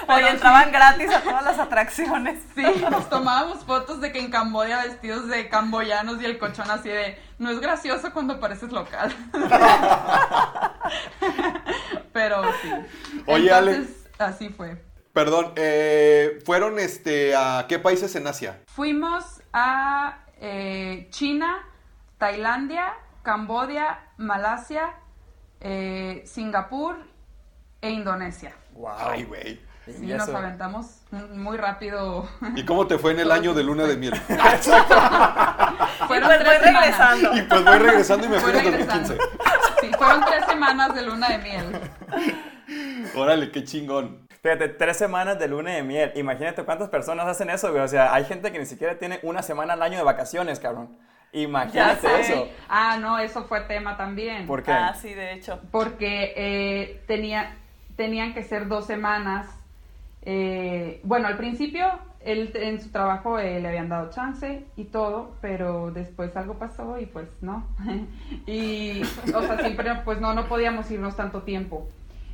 Oye, 0.07 0.29
entraban 0.29 0.71
gratis 0.71 1.13
a 1.13 1.21
todas 1.21 1.43
las 1.43 1.59
atracciones. 1.59 2.41
Sí, 2.55 2.65
nos 2.89 3.09
tomábamos 3.09 3.65
fotos 3.65 4.01
de 4.01 4.11
que 4.11 4.19
en 4.19 4.29
Camboya 4.29 4.83
vestidos 4.83 5.27
de 5.27 5.49
camboyanos 5.49 6.21
y 6.21 6.25
el 6.25 6.37
cochón 6.37 6.69
así 6.69 6.89
de, 6.89 7.17
no 7.39 7.49
es 7.49 7.59
gracioso 7.59 8.13
cuando 8.13 8.39
pareces 8.39 8.71
local. 8.71 9.15
Pero 12.13 12.43
sí. 12.61 12.71
Oye, 13.25 13.51
Ale. 13.51 13.75
Entonces, 13.75 14.09
así 14.19 14.49
fue. 14.49 14.79
Perdón, 15.13 15.53
eh, 15.55 16.39
¿fueron 16.45 16.79
este, 16.79 17.35
a 17.35 17.65
qué 17.69 17.79
países 17.79 18.15
en 18.15 18.27
Asia? 18.27 18.61
Fuimos 18.67 19.41
a 19.53 20.25
eh, 20.41 21.07
China, 21.11 21.63
Tailandia, 22.17 22.93
Camboya, 23.21 23.99
Malasia, 24.17 24.95
eh, 25.61 26.23
Singapur 26.25 26.97
e 27.81 27.91
Indonesia. 27.91 28.53
Wow. 28.73 28.91
Ay, 28.97 29.23
güey. 29.23 29.61
Sí, 29.85 29.95
Y 30.01 30.13
nos 30.13 30.29
aventamos 30.29 31.01
muy 31.33 31.57
rápido. 31.57 32.27
¿Y 32.55 32.63
cómo 32.63 32.87
te 32.87 32.97
fue 32.97 33.11
en 33.11 33.19
el 33.19 33.31
año 33.31 33.53
de 33.53 33.63
luna 33.63 33.83
de 33.83 33.97
miel? 33.97 34.13
Fueron 36.07 36.29
pues 36.29 36.39
tres 36.39 36.45
voy 36.45 36.55
semanas. 36.63 36.63
regresando. 36.63 37.37
Y 37.37 37.41
pues 37.41 37.65
voy 37.65 37.77
regresando 37.79 38.25
y 38.25 38.29
me 38.29 38.39
fui 38.39 38.51
en 38.51 38.57
el 38.57 38.63
regresando. 38.65 39.15
2015. 39.15 39.17
Sí, 39.81 39.91
fueron 39.97 40.23
tres 40.25 40.45
semanas 40.45 40.95
de 40.95 41.01
luna 41.01 41.29
de 41.29 41.37
miel. 41.39 41.81
Órale, 43.15 43.51
qué 43.51 43.63
chingón. 43.63 44.27
Fíjate, 44.41 44.69
tres 44.69 44.97
semanas 44.97 45.37
de 45.39 45.47
luna 45.47 45.71
de 45.71 45.83
miel. 45.83 46.11
Imagínate 46.15 46.63
cuántas 46.63 46.89
personas 46.89 47.27
hacen 47.27 47.49
eso, 47.49 47.69
güey. 47.71 47.81
O 47.83 47.87
sea, 47.87 48.13
hay 48.13 48.25
gente 48.25 48.51
que 48.51 48.59
ni 48.59 48.65
siquiera 48.65 48.97
tiene 48.97 49.19
una 49.23 49.41
semana 49.41 49.73
al 49.73 49.81
año 49.81 49.97
de 49.97 50.03
vacaciones, 50.03 50.59
cabrón. 50.59 50.97
Imagínate 51.33 52.21
eso. 52.21 52.47
Ah, 52.69 52.97
no, 52.99 53.19
eso 53.19 53.43
fue 53.45 53.61
tema 53.61 53.97
también. 53.97 54.45
¿Por 54.45 54.63
qué? 54.63 54.71
Ah, 54.71 54.93
sí, 54.93 55.13
de 55.13 55.33
hecho. 55.33 55.59
Porque 55.71 56.33
eh, 56.35 57.03
tenía, 57.07 57.57
tenían 57.95 58.33
que 58.33 58.43
ser 58.43 58.67
dos 58.67 58.85
semanas. 58.85 59.47
Eh, 60.25 61.01
bueno, 61.03 61.27
al 61.27 61.37
principio 61.37 61.85
él 62.21 62.51
en 62.55 62.81
su 62.81 62.89
trabajo 62.89 63.37
eh, 63.37 63.59
le 63.59 63.67
habían 63.67 63.89
dado 63.89 64.09
chance 64.09 64.65
y 64.77 64.85
todo, 64.85 65.35
pero 65.41 65.91
después 65.91 66.35
algo 66.37 66.55
pasó 66.55 66.97
y 66.99 67.05
pues 67.05 67.27
no. 67.41 67.67
y, 68.47 69.01
o 69.33 69.41
sea, 69.41 69.59
siempre 69.59 69.91
pues 70.05 70.21
no, 70.21 70.33
no 70.33 70.47
podíamos 70.47 70.89
irnos 70.91 71.15
tanto 71.15 71.43
tiempo. 71.43 71.87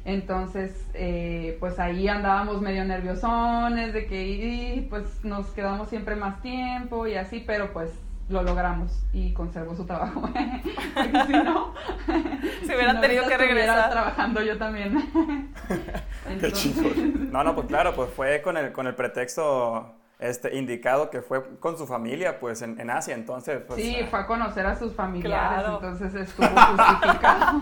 Entonces, 0.06 0.88
eh, 0.94 1.58
pues 1.60 1.78
ahí 1.78 2.08
andábamos 2.08 2.62
medio 2.62 2.86
nerviosones 2.86 3.94
de 3.94 4.06
que 4.06 4.88
pues 4.90 5.24
nos 5.24 5.48
quedamos 5.48 5.90
siempre 5.90 6.16
más 6.16 6.42
tiempo 6.42 7.06
y 7.06 7.16
así, 7.16 7.44
pero 7.46 7.74
pues 7.74 7.92
lo 8.30 8.44
logramos 8.44 9.04
y 9.12 9.34
conservó 9.34 9.76
su 9.76 9.86
trabajo. 9.86 10.22
Porque 10.94 11.24
si 11.28 11.34
no, 11.34 11.74
Se 12.66 12.76
hubieran 12.76 12.96
no, 12.96 13.02
tenido 13.02 13.28
que 13.28 13.38
regresar. 13.38 13.90
trabajando 13.90 14.42
yo 14.42 14.58
también. 14.58 15.10
Qué 15.68 16.34
Entonces, 16.34 16.60
chingón. 16.60 17.32
No, 17.32 17.44
no, 17.44 17.56
pues 17.56 17.68
claro, 17.68 17.94
pues 17.96 18.10
fue 18.12 18.42
con 18.42 18.56
el, 18.58 18.72
con 18.72 18.86
el 18.88 18.96
pretexto 18.96 19.96
este, 20.20 20.56
indicado 20.58 21.10
que 21.10 21.22
fue 21.22 21.58
con 21.60 21.78
su 21.78 21.88
familia, 21.88 22.40
pues, 22.40 22.62
en, 22.62 22.80
en 22.80 22.90
Asia, 22.90 23.16
entonces, 23.16 23.62
pues... 23.66 23.82
sí, 23.82 23.98
ah, 24.04 24.08
fue 24.10 24.20
a 24.20 24.28
conocer 24.28 24.66
a 24.66 24.76
sus 24.78 24.94
familiares, 24.94 25.60
Claro. 25.62 25.76
entonces 25.76 26.14
estuvo 26.14 26.46
justificado. 26.46 27.62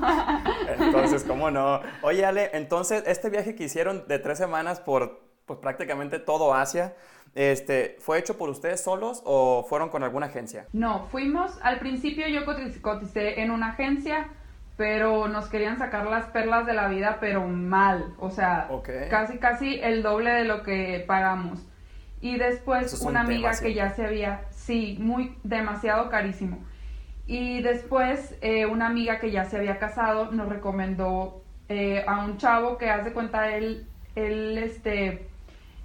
Entonces, 0.80 1.24
¿cómo 1.24 1.52
no? 1.52 1.82
Oye, 2.02 2.26
Ale, 2.26 2.50
entonces, 2.54 3.04
este 3.06 3.30
viaje 3.30 3.56
que 3.56 3.66
hicieron 3.66 4.08
de 4.08 4.18
tres 4.20 4.40
semanas 4.40 4.80
por, 4.80 5.27
pues, 5.48 5.60
prácticamente 5.60 6.20
todo 6.20 6.54
Asia, 6.54 6.94
este, 7.34 7.98
¿fue 8.00 8.20
hecho 8.20 8.38
por 8.38 8.50
ustedes 8.50 8.84
solos 8.84 9.22
o 9.26 9.66
fueron 9.68 9.90
con 9.90 10.04
alguna 10.04 10.28
agencia? 10.28 10.68
No, 10.74 11.08
fuimos, 11.08 11.58
al 11.64 11.80
principio 11.80 12.28
yo 12.28 12.46
coticé 12.82 13.42
en 13.42 13.52
una 13.52 13.70
agencia, 13.70 14.28
pero 14.76 15.28
nos 15.28 15.48
querían 15.48 15.78
sacar 15.78 16.06
las 16.06 16.26
perlas 16.28 16.66
de 16.66 16.74
la 16.74 16.88
vida, 16.88 17.18
pero 17.20 17.48
mal, 17.48 18.14
o 18.20 18.30
sea, 18.30 18.70
casi, 19.10 19.38
casi 19.40 19.80
el 19.80 20.04
doble 20.04 20.32
de 20.32 20.44
lo 20.44 20.64
que 20.64 21.04
pagamos. 21.08 21.66
Y 22.22 22.38
después 22.38 23.02
un 23.02 23.10
una 23.10 23.22
amiga 23.22 23.52
tema 23.52 23.62
que 23.62 23.74
ya 23.74 23.90
se 23.92 24.06
había, 24.06 24.42
sí, 24.52 24.98
muy, 25.00 25.38
demasiado 25.44 26.10
carísimo. 26.10 26.60
Y 27.26 27.62
después 27.62 28.36
eh, 28.42 28.66
una 28.66 28.88
amiga 28.88 29.20
que 29.20 29.32
ya 29.32 29.46
se 29.46 29.58
había 29.58 29.78
casado 29.80 30.32
nos 30.32 30.50
recomendó 30.50 31.44
eh, 31.70 32.04
a 32.08 32.26
un 32.26 32.38
chavo 32.38 32.78
que 32.78 32.90
hace 32.90 33.14
cuenta 33.14 33.56
él, 33.56 33.86
él 34.16 34.58
este, 34.58 35.28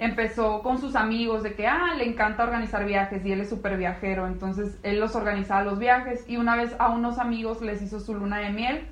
empezó 0.03 0.63
con 0.63 0.79
sus 0.79 0.95
amigos 0.97 1.43
de 1.43 1.55
que, 1.55 1.67
ah, 1.67 1.95
le 1.97 2.07
encanta 2.07 2.45
organizar 2.45 2.85
viajes 2.85 3.25
y 3.25 3.33
él 3.33 3.41
es 3.41 3.49
súper 3.49 3.77
viajero, 3.77 4.27
entonces 4.27 4.77
él 4.83 5.01
los 5.01 5.15
organizaba 5.17 5.63
los 5.63 5.79
viajes 5.79 6.25
y 6.29 6.37
una 6.37 6.57
vez 6.57 6.75
a 6.79 6.91
unos 6.91 7.19
amigos 7.19 7.61
les 7.63 7.81
hizo 7.83 8.01
su 8.01 8.15
luna 8.15 8.39
de 8.39 8.51
miel 8.51 8.87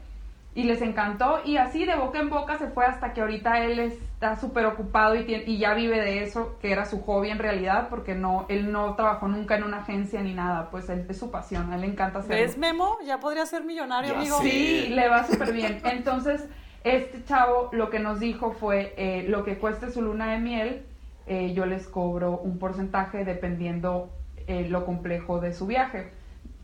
y 0.54 0.64
les 0.64 0.82
encantó 0.82 1.40
y 1.44 1.58
así 1.58 1.84
de 1.86 1.94
boca 1.94 2.18
en 2.18 2.28
boca 2.28 2.58
se 2.58 2.66
fue 2.68 2.84
hasta 2.84 3.12
que 3.12 3.20
ahorita 3.20 3.60
él 3.60 3.78
está 3.78 4.34
súper 4.36 4.66
ocupado 4.66 5.14
y, 5.14 5.22
tiene- 5.24 5.44
y 5.46 5.58
ya 5.58 5.74
vive 5.74 6.00
de 6.00 6.24
eso, 6.24 6.56
que 6.60 6.72
era 6.72 6.84
su 6.86 7.00
hobby 7.02 7.30
en 7.30 7.38
realidad, 7.38 7.86
porque 7.88 8.14
no, 8.16 8.46
él 8.48 8.72
no 8.72 8.94
trabajó 8.96 9.28
nunca 9.28 9.56
en 9.56 9.62
una 9.62 9.78
agencia 9.78 10.20
ni 10.22 10.34
nada, 10.34 10.68
pues 10.70 10.88
él, 10.88 11.06
es 11.08 11.18
su 11.18 11.30
pasión, 11.30 11.70
a 11.70 11.76
él 11.76 11.82
le 11.82 11.86
encanta 11.86 12.18
hacerlo. 12.18 12.36
¿Ves, 12.42 12.58
Memo? 12.58 12.98
Ya 13.06 13.20
podría 13.20 13.46
ser 13.46 13.62
millonario, 13.64 14.10
Ya 14.12 14.18
amigo. 14.18 14.38
Sí, 14.42 14.88
le 14.90 15.08
va 15.08 15.24
súper 15.24 15.52
bien. 15.52 15.80
Entonces, 15.84 16.44
este 16.82 17.22
chavo 17.24 17.68
lo 17.72 17.88
que 17.88 18.00
nos 18.00 18.18
dijo 18.18 18.50
fue, 18.52 18.92
eh, 18.96 19.26
lo 19.28 19.44
que 19.44 19.56
cueste 19.56 19.90
su 19.92 20.02
luna 20.02 20.32
de 20.32 20.38
miel, 20.38 20.84
eh, 21.30 21.54
yo 21.54 21.64
les 21.64 21.86
cobro 21.86 22.38
un 22.38 22.58
porcentaje 22.58 23.24
dependiendo 23.24 24.10
eh, 24.48 24.68
lo 24.68 24.84
complejo 24.84 25.40
de 25.40 25.52
su 25.54 25.66
viaje. 25.66 26.10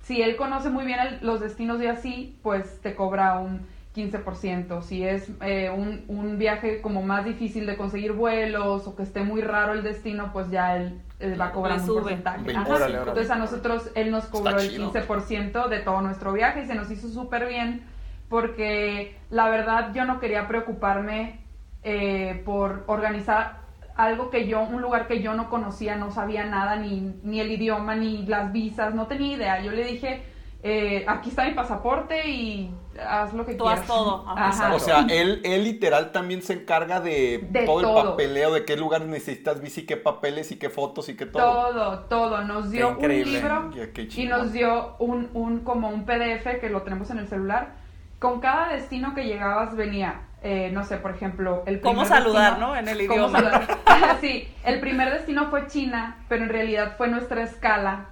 Si 0.02 0.20
él 0.22 0.34
conoce 0.34 0.70
muy 0.70 0.84
bien 0.84 0.98
el- 0.98 1.18
los 1.24 1.38
destinos 1.40 1.80
y 1.80 1.86
así, 1.86 2.36
pues 2.42 2.80
te 2.82 2.96
cobra 2.96 3.38
un 3.38 3.60
15%. 3.94 4.82
Si 4.82 5.04
es 5.04 5.30
eh, 5.40 5.70
un, 5.70 6.04
un 6.08 6.36
viaje 6.36 6.80
como 6.80 7.02
más 7.02 7.24
difícil 7.24 7.64
de 7.64 7.76
conseguir 7.76 8.12
vuelos 8.12 8.86
o 8.88 8.96
que 8.96 9.04
esté 9.04 9.22
muy 9.22 9.40
raro 9.40 9.72
el 9.72 9.82
destino, 9.84 10.32
pues 10.32 10.50
ya 10.50 10.76
él, 10.76 11.00
él 11.20 11.40
va 11.40 11.46
a 11.46 11.52
cobrar 11.52 11.78
un 11.80 11.86
porcentaje. 11.86 12.40
Órale, 12.40 12.56
Ajá. 12.56 12.74
órale. 12.74 12.98
Entonces 12.98 13.30
a 13.30 13.36
nosotros 13.36 13.90
él 13.94 14.10
nos 14.10 14.24
cobró 14.26 14.58
el 14.58 14.68
chido. 14.68 14.92
15% 14.92 15.68
de 15.68 15.78
todo 15.78 16.00
nuestro 16.02 16.32
viaje 16.32 16.62
y 16.62 16.66
se 16.66 16.74
nos 16.74 16.90
hizo 16.90 17.08
súper 17.08 17.46
bien 17.46 17.82
porque 18.28 19.16
la 19.30 19.48
verdad 19.48 19.92
yo 19.94 20.04
no 20.04 20.18
quería 20.18 20.48
preocuparme 20.48 21.38
eh, 21.84 22.42
por 22.44 22.82
organizar 22.88 23.64
algo 23.96 24.30
que 24.30 24.46
yo, 24.46 24.62
un 24.62 24.82
lugar 24.82 25.06
que 25.08 25.22
yo 25.22 25.34
no 25.34 25.48
conocía, 25.50 25.96
no 25.96 26.10
sabía 26.10 26.44
nada, 26.44 26.76
ni, 26.76 27.14
ni 27.22 27.40
el 27.40 27.50
idioma, 27.50 27.94
ni 27.96 28.26
las 28.26 28.52
visas, 28.52 28.94
no 28.94 29.06
tenía 29.06 29.36
idea. 29.36 29.60
Yo 29.62 29.72
le 29.72 29.84
dije, 29.84 30.22
eh, 30.62 31.04
aquí 31.08 31.30
está 31.30 31.44
mi 31.44 31.52
pasaporte 31.52 32.28
y 32.28 32.74
haz 33.08 33.32
lo 33.34 33.46
que 33.46 33.54
Tú 33.54 33.64
quieras. 33.64 33.80
haz 33.80 33.86
todo. 33.86 34.24
Ajá. 34.28 34.48
Ajá. 34.48 34.74
O 34.74 34.78
sea, 34.78 35.06
él, 35.08 35.40
él 35.44 35.64
literal 35.64 36.12
también 36.12 36.42
se 36.42 36.54
encarga 36.54 37.00
de, 37.00 37.46
De 37.50 37.64
todo 37.64 37.80
el 37.80 37.86
todo. 37.86 38.10
papeleo, 38.10 38.52
de 38.52 38.64
qué 38.64 38.76
lugares 38.76 39.06
necesitas 39.08 39.60
bici, 39.62 39.86
qué 39.86 39.96
papeles 39.96 40.50
y 40.52 40.56
qué 40.58 40.68
fotos 40.70 41.08
y 41.08 41.16
qué 41.16 41.26
todo. 41.26 41.42
Todo, 41.72 41.98
todo. 42.00 42.42
Nos 42.44 42.70
dio 42.70 42.96
un 42.98 43.08
libro 43.08 43.70
y 44.16 44.26
nos 44.26 44.52
dio 44.52 44.96
un, 44.98 45.30
un 45.34 45.60
como 45.60 45.88
un 45.88 46.04
PDF 46.04 46.60
que 46.60 46.68
lo 46.70 46.82
tenemos 46.82 47.10
en 47.10 47.18
el 47.18 47.28
celular. 47.28 47.74
Con 48.18 48.40
cada 48.40 48.70
destino 48.72 49.14
que 49.14 49.24
llegabas 49.24 49.76
venía, 49.76 50.22
eh, 50.42 50.70
no 50.72 50.84
sé, 50.84 50.98
por 50.98 51.10
ejemplo, 51.12 51.62
el 51.66 51.80
¿Cómo 51.80 52.02
primer 52.02 52.08
saludar, 52.18 52.52
destino- 52.52 52.66
no? 52.68 52.76
En 52.76 52.88
el 52.88 53.06
¿Cómo 53.06 53.14
idioma. 53.28 53.38
saludar? 53.38 53.66
sí, 54.20 54.48
el 54.64 54.80
primer 54.80 55.10
destino 55.12 55.48
fue 55.50 55.66
China, 55.66 56.16
pero 56.28 56.44
en 56.44 56.48
realidad 56.50 56.94
fue 56.96 57.08
nuestra 57.08 57.42
escala, 57.42 58.06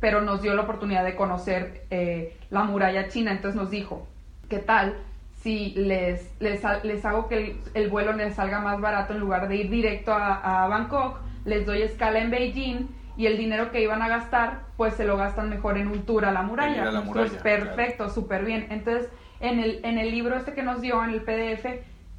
pero 0.00 0.20
nos 0.20 0.42
dio 0.42 0.54
la 0.54 0.62
oportunidad 0.62 1.04
de 1.04 1.14
conocer 1.16 1.84
eh, 1.90 2.36
la 2.50 2.64
muralla 2.64 3.08
china. 3.08 3.32
Entonces 3.32 3.60
nos 3.60 3.70
dijo, 3.70 4.06
¿qué 4.48 4.58
tal 4.58 4.96
si 5.42 5.70
les, 5.76 6.30
les, 6.40 6.62
les 6.84 7.04
hago 7.04 7.28
que 7.28 7.36
el, 7.36 7.60
el 7.74 7.90
vuelo 7.90 8.12
les 8.12 8.34
salga 8.34 8.60
más 8.60 8.80
barato 8.80 9.12
en 9.12 9.20
lugar 9.20 9.48
de 9.48 9.56
ir 9.56 9.70
directo 9.70 10.12
a, 10.12 10.64
a 10.64 10.68
Bangkok? 10.68 11.18
Les 11.44 11.64
doy 11.66 11.82
escala 11.82 12.18
en 12.18 12.30
Beijing 12.30 12.88
y 13.16 13.26
el 13.26 13.36
dinero 13.36 13.70
que 13.72 13.80
iban 13.82 14.00
a 14.02 14.08
gastar, 14.08 14.60
pues 14.76 14.94
se 14.94 15.04
lo 15.04 15.16
gastan 15.16 15.48
mejor 15.50 15.76
en 15.78 15.88
un 15.88 16.02
tour 16.02 16.24
a 16.24 16.30
la 16.32 16.40
a 16.40 16.42
muralla, 16.44 17.02
perfecto, 17.42 18.08
súper 18.10 18.44
bien. 18.44 18.66
Entonces, 18.70 19.08
en 19.40 19.60
el, 19.60 19.80
en 19.84 19.98
el 19.98 20.10
libro 20.10 20.36
este 20.36 20.54
que 20.54 20.62
nos 20.62 20.80
dio, 20.80 21.02
en 21.04 21.10
el 21.10 21.22
PDF, 21.22 21.66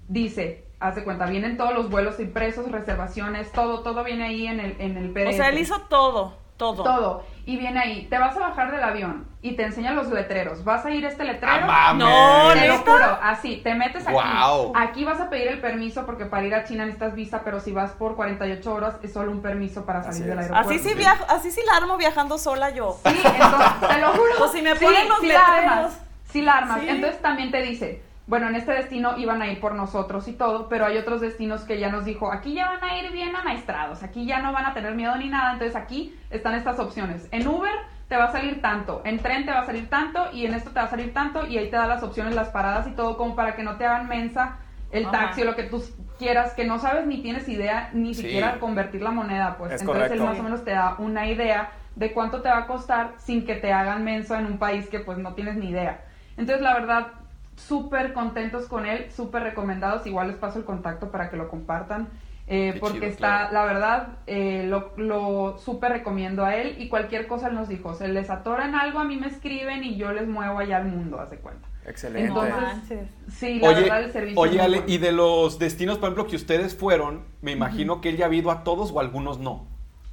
dice, 0.07 0.65
haz 0.79 0.95
de 0.95 1.03
cuenta, 1.03 1.25
vienen 1.25 1.57
todos 1.57 1.73
los 1.73 1.89
vuelos 1.89 2.19
impresos, 2.19 2.71
reservaciones, 2.71 3.51
todo, 3.51 3.81
todo 3.81 4.03
viene 4.03 4.25
ahí 4.25 4.47
en 4.47 4.59
el, 4.59 4.75
en 4.79 4.97
el 4.97 5.11
PDF. 5.11 5.29
O 5.29 5.33
sea, 5.33 5.49
él 5.49 5.59
hizo 5.59 5.81
todo, 5.81 6.35
todo. 6.57 6.83
todo. 6.83 7.23
Y 7.45 7.57
viene 7.57 7.79
ahí, 7.79 8.07
te 8.09 8.17
vas 8.19 8.35
a 8.37 8.39
bajar 8.41 8.71
del 8.71 8.83
avión 8.83 9.27
y 9.41 9.53
te 9.55 9.63
enseña 9.63 9.91
los 9.91 10.07
letreros. 10.09 10.63
Vas 10.63 10.85
a 10.85 10.91
ir 10.91 11.03
a 11.05 11.09
este 11.09 11.23
letrero. 11.23 11.65
¡Ah! 11.67 11.93
No, 11.95 12.53
Te 12.53 12.67
lo 12.67 12.77
juro, 12.79 13.17
así, 13.23 13.57
te 13.63 13.73
metes 13.73 14.03
aquí. 14.03 14.13
Guau. 14.13 14.71
Aquí 14.75 15.03
vas 15.03 15.19
a 15.19 15.29
pedir 15.31 15.47
el 15.47 15.59
permiso 15.59 16.05
porque 16.05 16.25
para 16.25 16.45
ir 16.45 16.53
a 16.53 16.63
China 16.65 16.85
necesitas 16.85 17.15
visa, 17.15 17.41
pero 17.43 17.59
si 17.59 17.71
vas 17.71 17.91
por 17.93 18.15
48 18.15 18.73
horas 18.73 18.95
es 19.01 19.13
solo 19.13 19.31
un 19.31 19.41
permiso 19.41 19.83
para 19.85 20.03
salir 20.03 20.21
Así 20.21 20.29
del 20.29 20.39
aeropuerto. 20.39 20.69
Así 20.69 20.79
sí 20.79 20.93
viajo, 20.95 21.25
así 21.29 21.49
sí 21.51 21.61
la 21.65 21.77
armo 21.77 21.97
viajando 21.97 22.37
sola 22.37 22.69
yo. 22.69 22.99
Sí, 23.03 23.15
entonces, 23.25 23.89
te 23.89 23.97
lo 23.99 24.07
juro. 24.09 24.33
Pues 24.37 24.51
si 24.51 24.61
me 24.61 24.75
Sí, 24.75 24.85
ponen 24.85 25.09
los 25.09 25.19
sí 25.19 25.27
la 25.27 25.55
letreros. 25.61 25.93
Sí 26.29 26.41
la 26.41 26.57
armas. 26.57 26.81
Sí. 26.81 26.89
Entonces 26.89 27.21
también 27.21 27.51
te 27.51 27.61
dice, 27.61 28.01
bueno, 28.27 28.47
en 28.47 28.55
este 28.55 28.71
destino 28.73 29.17
iban 29.17 29.41
a 29.41 29.47
ir 29.47 29.59
por 29.59 29.73
nosotros 29.75 30.27
y 30.27 30.33
todo, 30.33 30.69
pero 30.69 30.85
hay 30.85 30.97
otros 30.97 31.21
destinos 31.21 31.63
que 31.63 31.79
ya 31.79 31.89
nos 31.89 32.05
dijo, 32.05 32.31
aquí 32.31 32.53
ya 32.53 32.67
van 32.69 32.83
a 32.83 32.97
ir 32.99 33.11
bien 33.11 33.35
amaestrados, 33.35 34.03
aquí 34.03 34.25
ya 34.25 34.39
no 34.39 34.51
van 34.53 34.65
a 34.67 34.73
tener 34.73 34.93
miedo 34.95 35.15
ni 35.17 35.29
nada, 35.29 35.53
entonces 35.53 35.75
aquí 35.75 36.15
están 36.29 36.53
estas 36.53 36.79
opciones. 36.79 37.27
En 37.31 37.47
Uber 37.47 37.73
te 38.07 38.17
va 38.17 38.25
a 38.25 38.31
salir 38.31 38.61
tanto, 38.61 39.01
en 39.05 39.19
tren 39.19 39.45
te 39.45 39.51
va 39.51 39.59
a 39.61 39.65
salir 39.65 39.89
tanto 39.89 40.31
y 40.31 40.45
en 40.45 40.53
esto 40.53 40.69
te 40.71 40.79
va 40.79 40.85
a 40.85 40.89
salir 40.89 41.13
tanto 41.13 41.45
y 41.47 41.57
ahí 41.57 41.69
te 41.69 41.75
da 41.75 41.87
las 41.87 42.03
opciones, 42.03 42.35
las 42.35 42.49
paradas 42.49 42.87
y 42.87 42.91
todo 42.91 43.17
como 43.17 43.35
para 43.35 43.55
que 43.55 43.63
no 43.63 43.77
te 43.77 43.85
hagan 43.85 44.07
mensa 44.07 44.57
el 44.91 45.05
Ajá. 45.05 45.11
taxi 45.11 45.41
o 45.43 45.45
lo 45.45 45.55
que 45.55 45.63
tú 45.63 45.83
quieras, 46.17 46.53
que 46.53 46.65
no 46.65 46.79
sabes 46.79 47.05
ni 47.05 47.21
tienes 47.21 47.47
idea 47.47 47.89
ni 47.93 48.13
Sí. 48.13 48.23
siquiera 48.23 48.59
convertir 48.59 49.01
la 49.03 49.11
moneda, 49.11 49.55
pues 49.57 49.73
Es 49.73 49.81
entonces 49.81 50.11
él 50.11 50.21
más 50.21 50.39
o 50.39 50.43
menos 50.43 50.63
te 50.65 50.71
da 50.71 50.95
una 50.97 51.27
idea 51.27 51.71
de 51.95 52.11
cuánto 52.11 52.41
te 52.41 52.49
va 52.49 52.59
a 52.59 52.67
costar 52.67 53.13
sin 53.17 53.45
que 53.45 53.55
te 53.55 53.71
hagan 53.73 54.03
menso 54.03 54.35
en 54.35 54.45
un 54.47 54.57
país 54.57 54.87
que 54.89 54.99
pues 54.99 55.17
no 55.17 55.33
tienes 55.33 55.55
ni 55.55 55.69
idea. 55.69 56.01
Entonces 56.39 56.61
la 56.63 56.73
verdad, 56.73 57.07
súper 57.55 58.13
contentos 58.13 58.67
con 58.67 58.85
él, 58.85 59.11
súper 59.11 59.43
recomendados, 59.43 60.07
igual 60.07 60.29
les 60.29 60.37
paso 60.37 60.59
el 60.59 60.65
contacto 60.65 61.11
para 61.11 61.29
que 61.29 61.37
lo 61.37 61.49
compartan. 61.49 62.09
eh, 62.47 62.77
porque 62.79 62.99
chido, 62.99 63.05
está, 63.07 63.49
claro. 63.49 63.53
la 63.53 63.65
verdad, 63.65 64.07
eh, 64.27 64.65
lo, 64.67 64.93
lo 64.97 65.57
súper 65.59 65.91
recomiendo 65.91 66.45
a 66.45 66.55
él 66.55 66.75
y 66.81 66.89
cualquier 66.89 67.27
cosa 67.27 67.49
él 67.49 67.55
nos 67.55 67.69
dijo, 67.69 67.93
se 67.93 68.07
les 68.07 68.29
atoran 68.31 68.73
algo, 68.75 68.99
a 68.99 69.03
mí 69.03 69.17
me 69.17 69.27
escriben 69.27 69.83
y 69.83 69.97
yo 69.97 70.11
les 70.13 70.27
muevo 70.27 70.57
allá 70.59 70.77
al 70.77 70.85
mundo, 70.85 71.19
haz 71.19 71.29
de 71.29 71.37
cuenta. 71.39 71.69
Excelente. 71.85 72.27
Entonces, 72.27 72.55
No. 72.57 73.09
Sí, 73.27 73.59
la 73.59 73.71
Oye, 73.71 73.81
verdad 73.81 74.03
el 74.03 74.11
servicio. 74.11 74.41
oye 74.41 74.57
es 74.57 74.63
muy 74.63 74.65
Ale, 74.65 74.77
bueno. 74.77 74.93
y 74.93 74.97
de 74.97 75.11
los 75.11 75.59
destinos, 75.59 75.97
por 75.97 76.07
ejemplo, 76.09 76.27
que 76.27 76.35
ustedes 76.37 76.75
fueron, 76.75 77.25
me 77.41 77.51
imagino 77.51 78.01
que 78.01 78.09
él 78.09 78.17
ya 78.17 78.27
ha 78.27 78.33
ido 78.33 78.51
a 78.51 78.63
todos 78.63 78.91
o 78.91 78.99
algunos 78.99 79.39
no. 79.39 79.67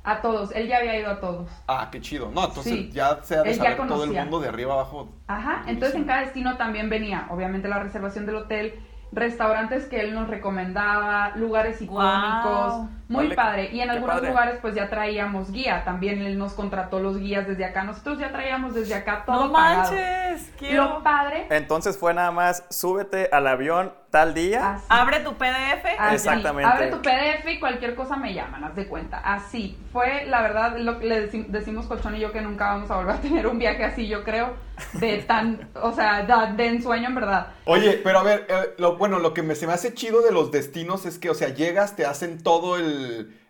A 0.07 0.23
todos, 0.23 0.53
él 0.55 0.69
ya 0.69 0.79
había 0.79 0.99
ido 0.99 1.11
a 1.11 1.21
todos. 1.21 1.51
Ah, 1.67 1.89
qué 1.91 2.01
chido. 2.01 2.31
No, 2.33 2.45
entonces 2.47 2.73
Sí. 2.73 2.91
ya 2.93 3.19
se 3.23 3.35
ha 3.37 3.43
de 3.43 3.51
Él 3.51 3.57
ya 3.57 3.63
saber 3.65 3.77
todo 3.77 3.85
el 3.85 3.91
conocía. 4.11 4.23
mundo 4.23 4.39
de 4.41 4.49
arriba 4.49 4.73
abajo. 4.75 5.09
Ajá, 5.27 5.65
entonces 5.67 5.97
en 5.97 6.05
cada 6.05 6.21
destino 6.21 6.57
también 6.57 6.89
venía, 6.89 7.27
obviamente, 7.29 7.67
la 7.69 7.81
reservación 7.81 8.25
del 8.25 8.37
hotel, 8.37 8.75
restaurantes 9.13 9.87
que 9.87 10.01
él 10.01 10.15
nos 10.15 10.29
recomendaba, 10.29 11.33
lugares 11.37 11.81
icónicos. 11.83 12.87
Muy 13.09 13.35
padre. 13.35 13.71
Y 13.73 13.81
en 13.81 13.91
algunos 13.91 14.17
padre. 14.17 14.29
lugares 14.31 14.59
pues 14.61 14.75
ya 14.75 14.89
traíamos 14.91 15.51
guía, 15.53 15.83
también 15.85 16.21
él 16.23 16.39
nos 16.39 16.55
contrató 16.55 16.99
los 17.01 17.19
guías 17.19 17.47
desde 17.47 17.65
acá, 17.65 17.85
nosotros 17.85 18.19
ya 18.19 18.31
traíamos 18.33 18.75
desde 18.75 18.95
acá 18.95 19.23
todo 19.25 19.47
No 19.47 19.53
pagado. 19.53 19.93
manches, 19.93 20.51
quiero. 20.59 20.85
Lo 20.85 21.03
padre, 21.03 21.47
Entonces 21.51 21.97
fue 21.99 22.13
nada 22.15 22.31
más, 22.31 22.65
súbete 22.71 23.29
al 23.33 23.47
avión 23.47 23.93
tal 24.11 24.33
día. 24.35 24.75
así. 24.75 24.87
Abre 24.89 25.21
tu 25.21 25.35
PDF. 25.35 25.85
Así, 25.99 26.15
Exactamente. 26.15 26.73
Abre 26.73 26.87
tu 26.91 27.03
PDF 27.03 27.47
y 27.53 27.61
cualquier 27.61 27.95
cosa 27.95 28.17
me 28.17 28.33
llaman, 28.33 28.65
haz 28.65 28.75
de 28.75 28.87
cuenta. 28.89 29.19
Así. 29.19 29.79
Fue, 29.93 30.25
la 30.27 30.41
verdad, 30.43 30.77
lo 30.79 30.99
que 30.99 31.07
le 31.07 31.31
deci- 31.31 31.47
decimos 31.49 31.87
Colchón 31.87 32.17
y 32.17 32.21
yo 32.21 32.33
que 32.33 32.41
nunca 32.41 32.69
vamos 32.69 32.91
a 32.91 32.97
volver 32.97 33.17
a 33.17 33.21
tener 33.21 33.47
un 33.47 33.59
viaje 33.59 33.85
así, 33.85 34.09
yo 34.09 34.25
creo, 34.25 34.55
de 34.95 35.19
tan, 35.19 35.69
o 35.75 35.93
sea, 35.93 36.23
de, 36.23 36.55
de 36.55 36.67
ensueño 36.69 37.09
en 37.09 37.15
verdad. 37.15 37.49
Oye, 37.67 38.01
pero 38.03 38.21
a 38.21 38.23
ver, 38.23 38.47
eh, 38.49 38.75
lo, 38.79 38.97
bueno, 38.97 39.19
lo 39.19 39.35
que 39.35 39.43
me, 39.43 39.55
se 39.55 39.67
me 39.67 39.73
hace 39.75 39.93
chido 39.95 40.23
de 40.23 40.33
los 40.33 40.51
destinos 40.51 41.05
es 41.05 41.19
que, 41.19 41.29
o 41.31 41.35
sea, 41.35 41.49
llegas, 41.51 41.95
te 41.97 42.07
hacen 42.07 42.43
todo 42.43 42.77
el, 42.77 42.96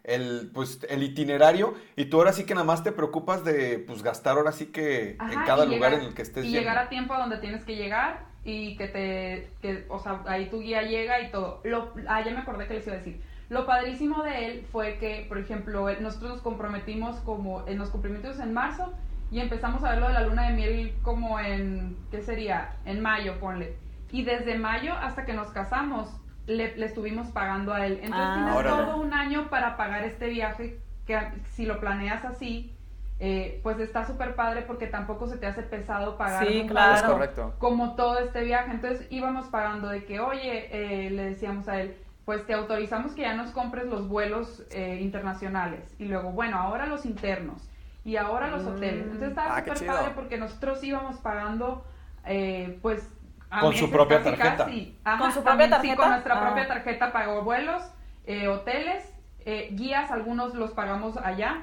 el, 0.05 0.51
pues, 0.55 0.81
el 0.89 1.03
itinerario 1.03 1.75
y 1.97 2.07
tú 2.07 2.19
ahora 2.19 2.33
sí 2.33 2.45
que 2.45 2.55
nada 2.55 2.65
más 2.67 2.83
te 2.85 2.93
preocupas 2.93 3.45
de, 3.45 3.79
pues, 3.87 4.03
gastar 4.03 4.37
ahora 4.37 4.53
sí 4.53 4.67
que 4.67 5.11
en 5.13 5.21
Ajá, 5.21 5.45
cada 5.45 5.65
y 5.65 5.69
lugar 5.75 5.91
llegar- 5.93 6.03
en 6.05 6.09
el 6.09 6.15
que 6.15 6.23
estés 6.23 6.45
Y 6.45 6.49
yendo. 6.49 6.61
llegar 6.61 6.79
a 6.79 6.89
tiempo 6.89 7.15
a 7.15 7.19
donde 7.19 7.39
tienes 7.39 7.65
que 7.65 7.75
llegar 7.77 8.25
y 8.45 8.77
que 8.77 8.87
te, 8.89 9.51
que, 9.61 9.87
o 9.89 9.99
sea, 9.99 10.23
ahí 10.27 10.49
tu 10.49 10.61
guía 10.61 10.83
llega 10.83 11.21
y 11.21 11.31
todo. 11.33 11.61
Lo, 11.65 11.93
ah, 12.09 12.23
ya 12.25 12.31
me 12.33 12.39
acordé 12.39 12.67
que 12.69 12.75
les 12.75 12.87
iba 12.87 12.95
a 12.95 12.99
decir. 12.99 13.21
Lo 13.49 13.65
padrísimo 13.67 14.23
de 14.23 14.47
él 14.47 14.67
fue 14.71 14.99
que, 14.99 15.25
por 15.29 15.39
ejemplo, 15.39 15.89
él- 15.89 16.03
nosotros 16.03 16.31
nos 16.33 16.41
comprometimos 16.43 17.17
como, 17.21 17.63
nos 17.63 17.91
comprometimos 17.91 18.39
en 18.41 18.53
marzo 18.53 18.93
y 19.33 19.41
empezamos 19.41 19.83
a 19.83 19.91
ver 19.91 19.99
lo 20.01 20.07
de 20.09 20.15
la 20.15 20.21
luna 20.23 20.49
de 20.49 20.55
miel 20.55 20.95
como 21.03 21.41
en, 21.41 21.97
¿qué 22.13 22.23
sería? 22.23 22.77
En 22.85 23.01
mayo, 23.01 23.39
ponle. 23.41 23.77
Y 24.13 24.23
desde 24.23 24.57
mayo 24.57 24.93
hasta 24.95 25.25
que 25.27 25.33
nos 25.33 25.49
casamos, 25.49 26.09
le, 26.47 26.77
le 26.77 26.87
estuvimos 26.87 27.27
pagando 27.33 27.73
a 27.75 27.85
él. 27.87 27.95
Entonces 27.95 28.21
Ah, 28.29 28.35
tienes 28.37 28.55
órale. 28.55 28.85
todo 28.85 28.97
un 29.01 29.13
año 29.37 29.49
para 29.51 29.77
pagar 29.77 30.05
este 30.05 30.29
viaje, 30.29 30.79
que 31.07 31.19
si 31.51 31.67
lo 31.67 31.81
planeas 31.81 32.25
así, 32.25 32.73
eh, 33.19 33.61
pues 33.63 33.79
está 33.79 34.05
súper 34.05 34.35
padre 34.35 34.63
porque 34.63 34.87
tampoco 34.87 35.27
se 35.27 35.39
te 35.39 35.47
hace 35.47 35.63
pesado 35.63 36.17
pagar 36.19 36.47
Sí, 36.47 36.61
un 36.63 36.69
claro. 36.69 36.95
Es 36.95 37.03
pago 37.03 37.15
correcto. 37.15 37.55
como 37.59 37.95
todo 37.95 38.19
este 38.19 38.43
viaje. 38.45 38.71
Entonces 38.71 39.07
íbamos 39.11 39.47
pagando 39.47 39.89
de 39.89 40.05
que, 40.05 40.21
oye, 40.21 40.69
eh, 41.07 41.11
le 41.11 41.23
decíamos 41.27 41.69
a 41.69 41.81
él, 41.81 41.97
pues 42.25 42.45
te 42.47 42.53
autorizamos 42.55 43.13
que 43.15 43.23
ya 43.23 43.35
nos 43.35 43.53
compres 43.53 43.87
los 43.87 44.09
vuelos 44.09 44.65
eh, 44.71 44.99
internacionales. 45.01 45.95
Y 45.99 46.07
luego, 46.07 46.31
bueno, 46.33 46.59
ahora 46.59 46.87
los 46.87 47.07
internos. 47.07 47.63
Y 48.05 48.17
ahora 48.17 48.49
los 48.49 48.65
hoteles. 48.65 49.05
Entonces 49.05 49.31
estaba 49.31 49.57
Ah, 49.57 49.65
súper 49.65 49.87
padre 49.87 50.13
porque 50.15 50.37
nosotros 50.37 50.83
íbamos 50.85 51.17
pagando, 51.19 51.85
eh, 52.25 52.79
pues... 52.83 53.09
a 53.51 53.61
Con 53.61 53.73
su 53.73 53.85
meses 53.85 53.91
propia 53.97 54.19
casi, 54.23 54.37
tarjeta. 54.37 54.65
casi. 54.65 54.99
Ajá, 55.05 55.19
¿Con 55.23 55.33
su 55.33 55.43
propia 55.43 55.71
también, 55.71 55.71
Sí, 55.71 55.71
tarjeta? 55.89 56.03
con 56.03 56.11
nuestra 56.11 56.35
Ah. 56.37 56.41
propia 56.47 56.69
tarjeta 56.69 57.13
pagó 57.13 57.43
vuelos, 57.43 57.83
eh, 58.27 58.49
hoteles, 58.49 59.13
eh, 59.47 59.71
guías, 59.73 60.11
algunos 60.11 60.55
los 60.55 60.73
pagamos 60.73 61.17
allá. 61.17 61.63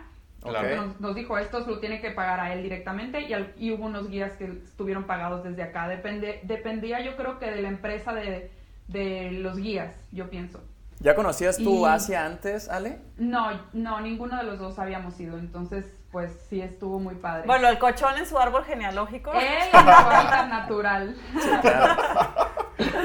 Nos 1.00 1.16
dijo, 1.16 1.38
estos 1.38 1.68
lo 1.68 1.80
tiene 1.80 2.02
que 2.02 2.12
pagar 2.12 2.40
a 2.42 2.54
él 2.54 2.64
directamente 2.64 3.22
y, 3.22 3.32
al- 3.34 3.54
y 3.58 3.72
hubo 3.72 3.86
unos 3.86 4.10
guías 4.10 4.34
que 4.34 4.46
estuvieron 4.46 5.06
pagados 5.06 5.44
desde 5.44 5.64
acá. 5.64 5.88
Depende, 5.88 6.42
dependía 6.44 7.00
yo 7.02 7.16
creo 7.16 7.40
que 7.40 7.50
de 7.50 7.62
la 7.62 7.70
empresa 7.70 8.14
de, 8.14 8.52
de 8.90 9.32
los 9.32 9.58
guías, 9.58 9.96
yo 10.12 10.30
pienso. 10.30 10.62
¿Ya 11.00 11.16
conocías 11.16 11.58
tú 11.58 11.86
Y- 11.86 11.90
Asia 11.90 12.26
antes, 12.26 12.68
Ale? 12.70 13.00
No, 13.18 13.52
no, 13.74 14.02
ninguno 14.02 14.36
de 14.38 14.44
los 14.44 14.60
dos 14.60 14.80
habíamos 14.80 15.18
ido, 15.20 15.38
entonces 15.38 15.94
pues 16.14 16.32
sí 16.48 16.62
estuvo 16.62 17.00
muy 17.00 17.16
padre. 17.16 17.46
Bueno, 17.48 17.68
el 17.68 17.80
cochón 17.80 18.18
en 18.18 18.28
su 18.28 18.38
árbol 18.38 18.64
genealógico. 18.64 19.34
él 19.34 19.42
en 19.42 19.72
su 19.72 19.78
hábitat 19.78 20.48
natural. 20.48 21.18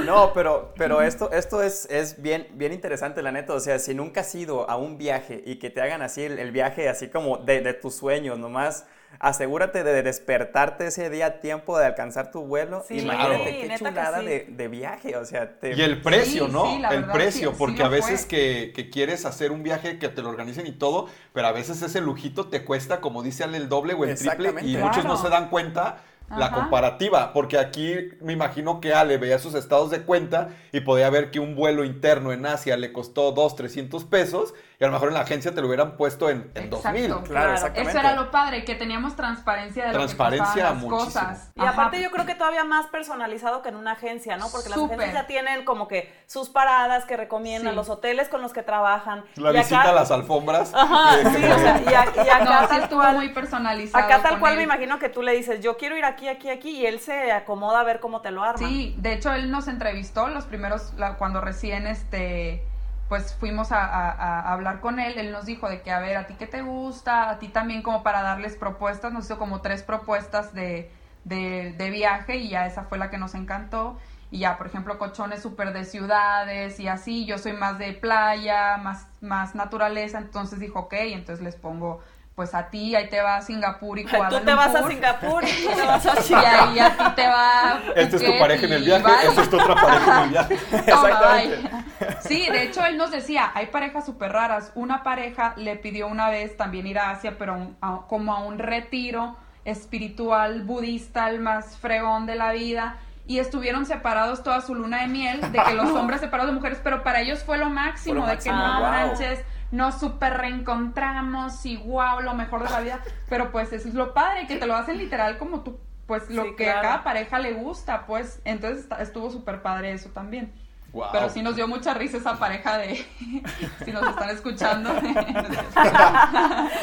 No, 0.05 0.33
pero, 0.33 0.73
pero 0.77 1.03
esto, 1.03 1.31
esto 1.31 1.63
es, 1.63 1.87
es 1.91 2.21
bien, 2.21 2.47
bien 2.53 2.73
interesante, 2.73 3.23
la 3.23 3.33
neta. 3.33 3.55
O 3.55 3.61
sea, 3.61 3.79
si 3.79 3.95
nunca 3.95 4.21
has 4.21 4.35
ido 4.35 4.69
a 4.69 4.77
un 4.77 4.97
viaje 4.99 5.43
y 5.45 5.59
que 5.59 5.71
te 5.71 5.81
hagan 5.81 6.03
así 6.03 6.25
el, 6.25 6.39
el 6.39 6.53
viaje 6.53 6.89
así 6.89 7.09
como 7.09 7.39
de, 7.39 7.61
de 7.61 7.75
tus 7.75 7.95
sueños, 7.95 8.39
nomás 8.39 8.87
asegúrate 9.21 9.83
de 9.85 10.03
despertarte 10.03 10.87
ese 10.87 11.11
día 11.11 11.27
a 11.27 11.41
tiempo 11.41 11.79
de 11.79 11.87
alcanzar 11.87 12.31
tu 12.31 12.43
vuelo. 12.45 12.85
Sí, 12.87 12.99
Imagínate 13.01 13.35
claro. 13.43 13.45
qué 13.61 13.75
chulada 13.79 14.21
sí. 14.21 14.27
de, 14.27 14.47
de 14.49 14.69
viaje. 14.69 15.17
O 15.17 15.25
sea, 15.25 15.59
te... 15.59 15.75
Y 15.75 15.83
el 15.83 16.01
precio, 16.03 16.47
Sí, 16.47 16.53
¿no? 16.53 16.67
sí, 16.73 16.79
la 16.79 16.91
el 16.91 17.05
precio, 17.07 17.55
porque 17.57 17.83
a 17.83 17.89
veces 17.89 18.27
que, 18.27 18.73
que 18.75 18.91
quieres 18.91 19.25
hacer 19.25 19.51
un 19.51 19.63
viaje 19.63 19.99
que 19.99 20.09
te 20.09 20.23
lo 20.23 20.29
organicen 20.29 20.67
y 20.67 20.73
todo, 20.73 21.09
pero 21.33 21.49
a 21.49 21.53
veces 21.53 21.83
ese 21.83 22.01
lujito 22.01 22.47
te 22.49 22.65
cuesta, 22.65 23.01
como 23.01 23.23
dice 23.23 23.45
Ale, 23.45 23.57
el 23.59 23.69
doble 23.69 23.95
o 23.95 24.05
el 24.05 24.17
triple, 24.17 24.55
y 24.63 24.77
muchos 24.77 25.05
no 25.05 25.17
se 25.17 25.29
dan 25.29 25.49
cuenta 25.51 25.99
la 26.31 26.47
Ajá. 26.47 26.57
comparativa, 26.57 27.33
porque 27.33 27.57
aquí 27.59 27.95
me 28.21 28.35
imagino 28.35 28.81
que 28.83 28.93
Ale 28.93 29.17
veía 29.17 29.39
sus 29.39 29.55
estados 29.55 29.91
de 29.91 30.03
cuenta 30.03 30.51
y 30.73 30.81
podía 30.81 31.09
ver 31.09 31.31
que 31.31 31.41
un 31.41 31.55
vuelo 31.55 31.85
interno 31.85 32.33
en 32.33 32.45
Asia 32.45 32.77
le 32.77 32.93
costó 32.93 33.33
2, 33.33 33.57
300 33.57 34.05
pesos 34.05 34.53
y 34.81 34.85
a 34.85 34.87
lo 34.87 34.93
mejor 34.93 35.09
en 35.09 35.15
la 35.15 35.21
agencia 35.23 35.53
te 35.53 35.61
lo 35.61 35.67
hubieran 35.67 35.97
puesto 35.97 36.31
en, 36.31 36.53
en 36.55 36.65
Exacto. 36.67 36.77
2000. 36.83 37.07
Claro, 37.07 37.23
Claro. 37.25 37.53
exactamente. 37.55 37.91
Eso 37.91 37.99
era 38.01 38.13
lo 38.15 38.31
padre, 38.31 38.65
que 38.65 38.75
teníamos 38.77 39.17
transparencia 39.17 39.87
de 39.87 39.93
Transparencia 39.93 40.71
lo 40.71 40.75
que 40.75 40.81
las 40.81 40.85
cosas. 41.05 41.51
Y 41.57 41.63
aparte 41.67 42.01
yo 42.01 42.11
creo 42.13 42.27
que 42.27 42.37
todavía 42.37 42.63
más 42.63 42.87
personalizado 42.87 43.61
que 43.63 43.71
en 43.71 43.77
una 43.77 43.93
agencia, 43.93 44.37
¿no? 44.37 44.49
Porque 44.51 44.69
las 44.69 44.79
Súper. 44.79 44.99
agencias 45.01 45.23
ya 45.23 45.27
tienen 45.27 45.65
como 45.65 45.89
que 45.89 46.15
sus 46.27 46.49
paradas 46.49 47.05
que 47.07 47.17
recomiendan, 47.17 47.73
Sí. 47.73 47.77
los 47.77 47.89
hoteles 47.89 48.29
con 48.29 48.41
los 48.41 48.53
que 48.53 48.63
trabajan. 48.63 49.25
La 49.35 49.51
Y 49.53 49.57
visita 49.57 49.81
acá- 49.81 49.91
a 49.91 49.95
las 49.95 50.11
alfombras. 50.13 50.73
Ajá, 50.73 51.19
eh, 51.21 51.25
sí, 51.25 51.45
o 51.45 51.59
sea, 51.59 51.83
y, 51.83 51.95
a- 51.95 52.25
y 52.25 52.29
acá 52.29 52.45
No, 52.45 52.61
sí 52.61 52.67
tal 52.69 52.83
estuvo 52.83 53.01
cual, 53.01 53.17
muy 53.17 53.29
personalizado. 53.31 54.05
acá 54.05 54.23
tal 54.23 54.39
cual 54.39 54.53
él. 54.53 54.59
me 54.59 54.63
imagino 54.65 55.01
que 55.01 55.09
tú 55.09 55.23
le 55.23 55.33
dices, 55.33 55.61
yo 55.61 55.77
quiero 55.77 55.97
ir 55.97 56.05
aquí, 56.05 56.29
aquí, 56.29 56.51
aquí, 56.51 56.71
y 56.71 56.87
él 56.87 57.01
se 57.01 57.33
acomoda 57.33 57.81
a 57.81 57.85
ver 57.85 57.99
cómo 57.99 58.21
te 58.21 58.31
lo 58.31 58.45
arma. 58.45 58.59
Sí, 58.69 58.95
de 58.99 59.15
hecho 59.15 59.33
él 59.33 59.51
nos 59.51 59.67
entrevistó 59.67 60.29
los 60.29 60.45
primeros, 60.45 60.95
la- 60.97 61.17
cuando 61.17 61.41
recién 61.41 61.87
este, 61.89 62.63
pues 63.09 63.35
fuimos 63.35 63.73
a, 63.73 63.85
a- 63.85 64.53
hablar 64.53 64.81
con 64.81 65.01
él, 65.01 65.19
él 65.19 65.33
nos 65.33 65.47
dijo 65.47 65.69
de 65.69 65.83
que, 65.83 65.91
a 65.91 65.99
ver, 66.01 66.17
a 66.17 66.27
ti 66.27 66.35
qué 66.39 66.47
te 66.47 66.63
gusta, 66.63 67.31
a 67.31 67.39
ti 67.39 67.49
también 67.49 67.83
como 67.83 68.03
para 68.03 68.23
darles 68.23 68.57
propuestas, 68.57 69.13
nos 69.13 69.25
hizo 69.27 69.39
como 69.39 69.61
tres 69.63 69.83
propuestas 69.83 70.53
de, 70.55 70.91
de, 71.25 71.75
de 71.77 71.91
viaje 71.91 72.37
y 72.37 72.49
ya 72.51 72.67
esa 72.67 72.85
fue 72.85 72.99
la 72.99 73.11
que 73.11 73.19
nos 73.19 73.35
encantó. 73.35 73.99
Y 74.31 74.41
ya, 74.41 74.59
por 74.59 74.67
ejemplo, 74.67 74.99
Cochón 74.99 75.33
es 75.33 75.41
súper 75.43 75.73
de 75.73 75.85
ciudades 75.87 76.79
y 76.81 76.89
así, 76.89 77.25
yo 77.25 77.39
soy 77.39 77.55
más 77.55 77.79
de 77.79 77.95
playa, 77.95 78.77
más, 78.77 79.07
más 79.23 79.55
naturaleza, 79.55 80.19
entonces 80.19 80.59
dijo, 80.61 80.81
ok, 80.81 80.93
entonces 80.99 81.43
les 81.43 81.57
pongo, 81.57 82.03
pues 82.39 82.55
a 82.55 82.71
ti, 82.71 82.95
ahí 82.95 83.09
te 83.09 83.21
va 83.21 83.39
a 83.39 83.43
Singapur 83.43 83.99
y 83.99 84.05
Kuala 84.09 84.29
Tú 84.29 84.45
te 84.45 84.55
vas 84.55 84.73
a. 84.73 84.87
Singapur 84.87 85.43
y 85.43 85.49
tú 85.67 85.71
te 85.75 85.83
vas 85.87 86.07
a 86.07 86.21
Y 86.21 86.23
Chicago. 86.23 86.47
ahí 86.71 86.79
a 86.79 86.91
ti 86.97 87.05
te 87.17 87.27
va. 87.27 87.81
Esta 87.97 88.17
es 88.17 88.25
tu 88.25 88.39
pareja 88.39 88.67
en 88.67 88.73
el 88.75 88.83
y 88.83 88.87
viaje, 88.87 89.05
esta 89.27 89.43
es 89.43 89.51
tu 89.51 89.61
otra 89.61 89.75
pareja 89.75 90.19
en 90.19 90.23
el 90.25 90.31
viaje. 90.31 90.57
Toma, 90.71 91.09
Exactamente. 91.09 91.57
bye. 91.99 92.17
Sí, 92.21 92.49
de 92.49 92.63
hecho 92.63 92.85
él 92.87 92.97
nos 92.97 93.11
decía, 93.11 93.51
hay 93.55 93.67
parejas 93.67 94.07
súper 94.07 94.31
raras. 94.31 94.71
Una 94.77 95.03
pareja 95.03 95.55
le 95.57 95.75
pidió 95.75 96.07
una 96.07 96.31
vez 96.31 96.57
también 96.57 96.87
ir 96.87 97.01
a 97.01 97.11
Asia, 97.11 97.35
pero 97.37 97.55
a 97.55 97.57
un- 97.57 97.77
a- 97.81 98.03
como 98.09 98.33
a 98.33 98.39
un 98.39 98.61
retiro 98.61 99.37
espiritual 99.65 100.63
budista, 100.63 101.29
el 101.29 101.41
más 101.41 101.77
fregón 101.77 102.27
de 102.27 102.37
la 102.37 102.53
vida. 102.53 102.99
Y 103.27 103.41
estuvieron 103.41 103.85
separados 103.85 104.43
toda 104.43 104.61
su 104.63 104.75
luna 104.75 105.01
de 105.03 105.09
miel, 105.09 105.41
de 105.53 105.59
que 105.63 105.75
los 105.75 105.91
hombres 105.91 106.21
separados 106.21 106.51
de 106.51 106.55
mujeres, 106.57 106.81
pero 106.85 107.03
para 107.03 107.21
ellos 107.21 107.43
fue 107.43 107.59
lo 107.59 107.69
máximo, 107.69 108.23
Fue 108.23 108.31
lo 108.31 108.37
de 108.37 108.43
que 108.43 108.51
no 108.51 108.81
wow. 108.81 108.91
manches, 108.91 109.41
nos 109.71 109.99
super 110.01 110.35
reencontramos 110.39 111.65
y 111.67 111.77
wow, 111.77 112.21
lo 112.21 112.35
mejor 112.35 112.63
de 112.65 112.71
la 112.71 112.81
vida. 112.81 113.01
Pero 113.29 113.51
pues 113.53 113.73
eso 113.73 113.89
es 113.89 113.95
lo 113.95 114.15
padre, 114.15 114.47
que 114.47 114.57
te 114.57 114.67
lo 114.67 114.75
hacen 114.77 114.99
literal 114.99 115.39
como 115.39 115.61
tú, 115.63 115.79
pues 116.07 116.31
lo 116.31 116.45
Sí, 116.45 116.51
que 116.57 116.65
claro. 116.65 116.79
a 116.79 116.83
cada 116.83 117.05
pareja 117.05 117.39
le 117.39 117.53
gusta, 117.55 118.07
pues. 118.07 118.41
Entonces 118.45 118.87
estuvo 119.01 119.31
súper 119.31 119.63
padre 119.63 119.93
eso 119.93 120.11
también. 120.11 120.53
Wow. 120.93 121.09
Pero 121.13 121.29
sí 121.29 121.43
nos 121.43 121.55
dio 121.55 121.69
mucha 121.69 121.93
risa 121.95 122.17
esa 122.17 122.39
pareja 122.39 122.79
de, 122.79 122.95
si 123.85 123.93
nos 123.93 124.09
están 124.09 124.31
escuchando, 124.31 124.91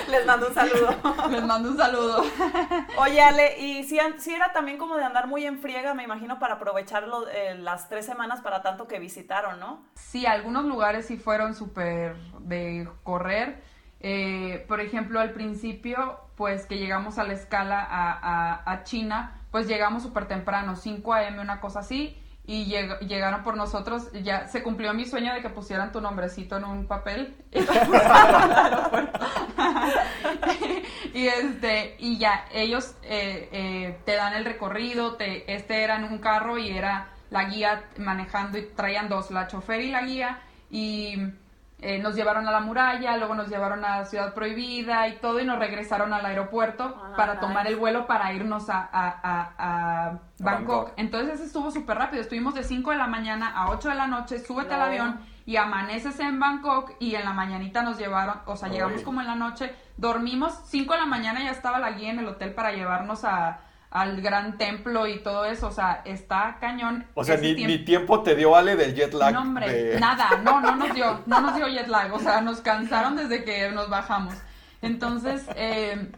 Les 0.09 0.25
mando 0.25 0.47
un 0.47 0.53
saludo. 0.53 0.95
les 1.29 1.43
mando 1.43 1.69
un 1.71 1.77
saludo. 1.77 2.23
Oye, 2.97 3.21
Ale, 3.21 3.59
y 3.59 3.83
si, 3.83 3.99
si 4.19 4.33
era 4.33 4.51
también 4.53 4.77
como 4.77 4.95
de 4.97 5.03
andar 5.05 5.27
muy 5.27 5.45
en 5.45 5.59
friega, 5.59 5.93
me 5.93 6.03
imagino, 6.03 6.39
para 6.39 6.55
aprovechar 6.55 7.07
lo- 7.07 7.27
eh, 7.27 7.55
las 7.55 7.89
tres 7.89 8.05
semanas 8.05 8.41
para 8.41 8.61
tanto 8.61 8.87
que 8.87 8.99
visitaron, 8.99 9.59
¿no? 9.59 9.83
Sí, 9.95 10.25
algunos 10.25 10.65
lugares 10.65 11.07
sí 11.07 11.17
fueron 11.17 11.55
súper 11.55 12.15
de 12.39 12.87
correr. 13.03 13.61
Eh, 14.01 14.65
por 14.67 14.81
ejemplo, 14.81 15.19
al 15.19 15.31
principio, 15.31 16.19
pues 16.35 16.65
que 16.67 16.77
llegamos 16.77 17.17
a 17.17 17.23
la 17.23 17.33
escala 17.33 17.79
a, 17.81 18.11
a- 18.11 18.71
a 18.71 18.83
China, 18.83 19.41
pues 19.51 19.67
llegamos 19.67 20.03
súper 20.03 20.27
temprano, 20.27 20.75
5 20.75 21.13
a.m., 21.13 21.39
una 21.41 21.59
cosa 21.59 21.79
así, 21.79 22.21
y 22.47 22.65
lleg- 22.65 22.99
llegaron 22.99 23.43
por 23.43 23.57
nosotros. 23.57 24.09
Ya 24.23 24.47
se 24.47 24.63
cumplió 24.63 24.93
mi 24.93 25.05
sueño 25.05 25.33
de 25.33 25.41
que 25.41 25.49
pusieran 25.49 25.91
tu 25.91 26.01
nombrecito 26.01 26.57
en 26.57 26.63
un 26.65 26.87
papel. 26.87 27.35
y 31.13 31.27
este 31.27 31.95
y 31.99 32.17
ya 32.17 32.45
ellos 32.53 32.95
eh, 33.03 33.49
eh, 33.51 33.97
te 34.05 34.15
dan 34.15 34.33
el 34.33 34.45
recorrido 34.45 35.15
te 35.15 35.53
este 35.53 35.83
era 35.83 35.97
en 35.97 36.05
un 36.05 36.19
carro 36.19 36.57
y 36.57 36.69
era 36.69 37.09
la 37.29 37.45
guía 37.45 37.83
manejando 37.97 38.57
y 38.57 38.67
traían 38.75 39.09
dos 39.09 39.31
la 39.31 39.47
chofer 39.47 39.81
y 39.81 39.91
la 39.91 40.01
guía 40.03 40.39
y 40.69 41.17
eh, 41.81 41.99
nos 41.99 42.15
llevaron 42.15 42.47
a 42.47 42.51
la 42.51 42.61
muralla 42.61 43.17
luego 43.17 43.35
nos 43.35 43.49
llevaron 43.49 43.83
a 43.83 43.99
la 43.99 44.05
ciudad 44.05 44.33
prohibida 44.33 45.07
y 45.09 45.17
todo 45.17 45.39
y 45.39 45.45
nos 45.45 45.59
regresaron 45.59 46.13
al 46.13 46.25
aeropuerto 46.25 46.95
Ah, 47.03 47.13
para 47.17 47.33
nice. 47.33 47.45
tomar 47.45 47.67
el 47.67 47.75
vuelo 47.75 48.07
para 48.07 48.31
irnos 48.33 48.69
a, 48.69 48.77
a, 48.91 49.07
a- 49.23 49.51
a 49.57 50.09
Bangkok. 50.39 50.39
Bangkok. 50.39 50.91
entonces 50.97 51.41
estuvo 51.41 51.69
súper 51.71 51.97
rápido 51.97 52.21
estuvimos 52.21 52.53
de 52.55 52.63
5 52.63 52.91
de 52.91 52.97
la 52.97 53.07
mañana 53.07 53.49
a 53.55 53.69
8 53.71 53.89
de 53.89 53.95
la 53.95 54.07
noche 54.07 54.39
súbete 54.39 54.73
al 54.73 54.81
avión 54.83 55.19
y 55.45 55.57
amaneces 55.57 56.19
en 56.21 56.39
Bangkok 56.39 56.93
y 56.99 57.13
en 57.15 57.23
la 57.25 57.31
mañanita 57.33 57.83
nos 57.83 57.99
llevaron, 57.99 58.39
o 58.47 58.55
sea, 58.55 58.67
llegamos 58.69 58.97
Uy. 58.99 59.03
como 59.03 59.21
en 59.21 59.27
la 59.27 59.35
noche, 59.35 59.75
dormimos, 59.95 60.59
5 60.65 60.93
de 60.93 60.99
la 61.01 61.05
mañana 61.05 61.43
ya 61.43 61.51
estaba 61.51 61.77
la 61.77 61.91
guía 61.91 62.09
en 62.09 62.17
el 62.17 62.27
hotel 62.27 62.53
para 62.55 62.71
llevarnos 62.71 63.23
a, 63.25 63.59
al 63.95 64.21
gran 64.21 64.57
templo 64.57 65.07
y 65.07 65.19
todo 65.23 65.45
eso, 65.45 65.67
o 65.67 65.71
sea, 65.71 66.01
está 66.03 66.57
cañón. 66.59 67.05
O 67.13 67.23
sea, 67.23 67.37
ni, 67.37 67.55
tiempo. 67.55 67.71
ni 67.71 67.85
tiempo 67.85 68.23
te 68.23 68.35
dio 68.35 68.53
Ale 68.53 68.75
del 68.75 68.93
jet 68.93 69.13
lag. 69.13 69.33
No, 69.33 69.41
hombre, 69.41 69.71
de- 69.71 69.99
nada, 70.01 70.41
no, 70.43 70.59
no 70.59 70.75
nos 70.75 70.93
dio, 70.93 71.21
no 71.25 71.39
nos 71.39 71.55
dio 71.55 71.69
jet 71.69 71.87
lag, 71.87 72.13
o 72.13 72.19
sea, 72.19 72.41
nos 72.41 72.59
cansaron 72.59 73.15
desde 73.15 73.45
que 73.45 73.71
nos 73.71 73.89
bajamos. 73.89 74.33
Entonces, 74.81 75.45
eh, 75.55 76.11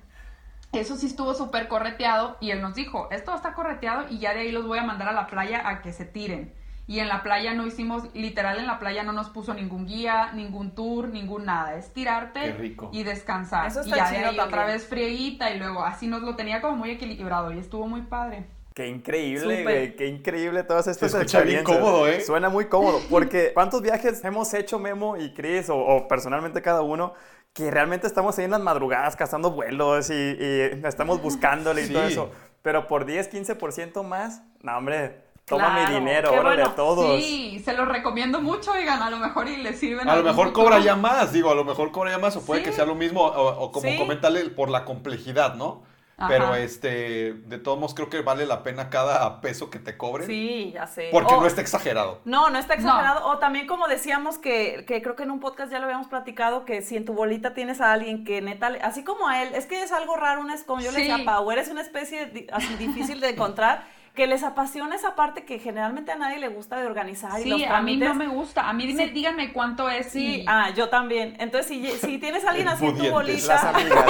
eso 0.72 0.96
sí 0.96 1.06
estuvo 1.06 1.36
súper 1.36 1.68
correteado 1.68 2.38
y 2.40 2.50
él 2.50 2.63
nos 2.63 2.74
dijo, 2.74 3.10
esto 3.12 3.36
está 3.36 3.54
correteado 3.54 4.06
y 4.10 4.18
ya 4.18 4.34
de 4.34 4.40
ahí 4.40 4.52
los 4.52 4.66
voy 4.66 4.80
a 4.80 4.84
mandar 4.84 5.10
a 5.10 5.13
la 5.13 5.28
playa 5.28 5.70
a 5.70 5.84
que 5.84 5.94
se 5.94 6.06
tiren. 6.06 6.52
Y 6.89 7.00
en 7.00 7.10
la 7.10 7.21
playa 7.21 7.54
no 7.54 7.67
hicimos, 7.67 8.04
literal 8.13 8.60
en 8.60 8.65
la 8.65 8.80
playa 8.80 9.04
no 9.04 9.12
nos 9.12 9.30
puso 9.30 9.54
ningún 9.54 9.86
guía, 9.86 10.32
ningún 10.34 10.71
tour, 10.71 11.10
ningún 11.10 11.43
nada. 11.45 11.76
Es 11.76 11.91
tirarte 11.93 12.39
Qué 12.39 12.54
rico. 12.54 12.89
y 12.93 13.04
descansar. 13.04 13.67
Eso 13.67 13.82
y 13.86 13.91
está 13.91 14.10
ya 14.12 14.19
de 14.19 14.26
ahí 14.26 14.39
otra 14.39 14.65
vez 14.65 14.88
frieguita 14.88 15.52
y 15.52 15.60
luego 15.60 15.84
así 15.84 16.08
nos 16.08 16.21
lo 16.21 16.36
tenía 16.38 16.62
como 16.62 16.78
muy 16.78 16.91
equilibrado 16.91 17.52
y 17.52 17.60
estuvo 17.60 17.88
muy 17.88 18.04
padre. 18.04 18.45
Qué 18.73 18.88
increíble, 18.88 19.63
güey. 19.63 19.95
Qué 19.95 20.06
increíble 20.08 20.63
todas 20.63 20.88
estas 20.88 21.12
Se 21.12 21.17
escucha 21.17 21.41
bien 21.41 21.63
cómodo, 21.63 22.08
¿eh? 22.08 22.21
Suena 22.21 22.47
muy 22.47 22.65
cómodo. 22.67 23.00
Porque 23.10 23.52
¿cuántos 23.54 23.82
viajes 23.82 24.23
hemos 24.23 24.54
hecho 24.54 24.78
Memo 24.80 25.17
y 25.17 25.34
Chris 25.34 25.69
o, 25.69 25.76
o 25.78 26.08
personalmente 26.08 26.62
cada 26.62 26.84
uno? 26.84 27.13
Que 27.54 27.71
realmente 27.71 28.06
estamos 28.06 28.38
ahí 28.38 28.45
en 28.45 28.52
las 28.52 28.62
madrugadas 28.62 29.15
cazando 29.15 29.50
vuelos 29.52 30.10
y, 30.12 30.13
y 30.13 30.62
estamos 30.86 31.21
buscándole 31.21 31.82
y 31.82 31.86
Sí. 31.88 31.93
todo 31.93 32.04
eso. 32.04 32.32
Pero 32.62 32.88
por 32.88 33.06
10, 33.06 33.32
15% 33.34 34.04
más, 34.04 34.43
no, 34.62 34.78
hombre, 34.78 35.21
toma 35.48 35.74
Claro, 35.74 35.90
mi 35.94 36.00
dinero, 36.00 36.30
órale 36.32 36.56
bueno. 36.58 36.66
a 36.72 36.76
todos. 36.76 37.24
Sí, 37.24 37.62
se 37.64 37.72
los 37.74 37.88
recomiendo 37.88 38.42
mucho, 38.42 38.74
oigan, 38.74 39.02
a 39.02 39.10
lo 39.10 39.18
mejor 39.18 39.48
y 39.48 39.58
les 39.58 39.80
sirven. 39.80 40.02
A 40.02 40.12
lo 40.12 40.12
algún 40.18 40.32
mejor 40.32 40.48
futuro. 40.48 40.66
cobra 40.66 40.80
ya 40.80 40.96
más, 40.98 41.32
digo, 41.32 41.50
a 41.52 41.56
lo 41.56 41.64
mejor 41.64 41.92
cobra 41.92 42.12
ya 42.12 42.18
más, 42.18 42.36
o 42.36 42.46
puede 42.46 42.60
Sí. 42.62 42.66
que 42.66 42.74
sea 42.74 42.86
lo 42.86 42.96
mismo, 42.96 43.22
o, 43.24 43.64
o 43.64 43.72
como 43.72 43.88
Sí. 43.90 43.98
comentarle 43.98 44.42
por 44.50 44.70
la 44.70 44.84
complejidad, 44.84 45.56
¿no? 45.56 45.84
Ajá. 46.20 46.30
Pero 46.30 46.56
este, 46.56 47.34
de 47.34 47.60
todos 47.60 47.78
modos 47.78 47.94
creo 47.94 48.10
que 48.10 48.22
vale 48.22 48.48
la 48.48 48.64
pena 48.64 48.90
cada 48.90 49.40
peso 49.40 49.70
que 49.70 49.78
te 49.78 49.96
cobren. 49.98 50.26
Sí, 50.28 50.72
ya 50.74 50.88
sé. 50.88 51.10
Porque 51.12 51.34
O- 51.36 51.40
no 51.42 51.46
está 51.48 51.62
exagerado. 51.62 52.22
No, 52.26 52.50
no 52.50 52.58
está 52.58 52.74
exagerado. 52.74 53.28
O 53.28 53.38
también 53.38 53.68
como 53.68 53.88
decíamos 53.88 54.40
que, 54.40 54.84
que 54.88 55.02
creo 55.04 55.16
que 55.16 55.24
en 55.24 55.32
un 55.32 55.40
podcast 55.40 55.72
ya 55.72 55.78
lo 55.78 55.86
habíamos 55.86 56.08
platicado, 56.08 56.66
que 56.66 56.82
si 56.82 56.98
en 56.98 57.06
tu 57.06 57.14
bolita 57.14 57.54
tienes 57.54 57.80
a 57.82 57.94
alguien 57.94 58.26
que 58.26 58.42
neta, 58.42 58.72
le- 58.72 58.82
así 58.82 59.04
como 59.04 59.28
a 59.30 59.44
él, 59.44 59.54
es 59.54 59.68
que 59.68 59.84
es 59.84 59.92
algo 59.92 60.16
raro, 60.18 60.42
una, 60.42 60.56
como 60.66 60.82
yo 60.82 60.92
le 60.92 60.98
decía 61.02 61.18
a 61.18 61.24
Pau, 61.24 61.52
eres 61.52 61.70
una 61.70 61.82
especie 61.82 62.48
así 62.52 62.76
difícil 62.78 63.22
de 63.22 63.30
encontrar, 63.30 63.86
que 64.17 64.25
les 64.25 64.41
apasiona 64.43 64.95
esa 64.95 65.13
parte 65.15 65.45
que 65.45 65.60
generalmente 65.60 66.12
a 66.12 66.15
nadie 66.15 66.39
le 66.39 66.47
gusta 66.47 66.77
de 66.77 66.88
organizar 66.88 67.39
y 67.39 67.45
los 67.49 67.60
Sí, 67.60 67.65
a 67.65 67.82
mí 67.82 67.97
no 67.97 68.15
me 68.15 68.25
gusta. 68.27 68.67
A 68.67 68.73
mí 68.73 68.88
dime, 68.88 69.06
Sí. 69.06 69.12
díganme 69.12 69.53
cuánto 69.53 69.89
es. 69.91 70.08
Sí, 70.12 70.41
y- 70.41 70.45
ah, 70.47 70.71
yo 70.75 70.89
también. 70.89 71.36
Entonces, 71.39 71.67
si, 71.67 71.86
si 72.06 72.17
tienes 72.17 72.43
a 72.43 72.49
alguien 72.49 72.67
así 72.67 72.84
en 72.88 72.97
tu. 72.97 73.03
Las 73.03 73.12
bolita, 73.12 73.69
amigas. 73.69 74.06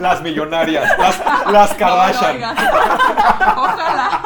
Las 0.00 0.22
millonarias, 0.22 0.98
las, 0.98 1.22
las 1.52 1.70
No, 1.70 1.76
Kardashian. 1.78 2.42
Ojalá. 3.56 4.20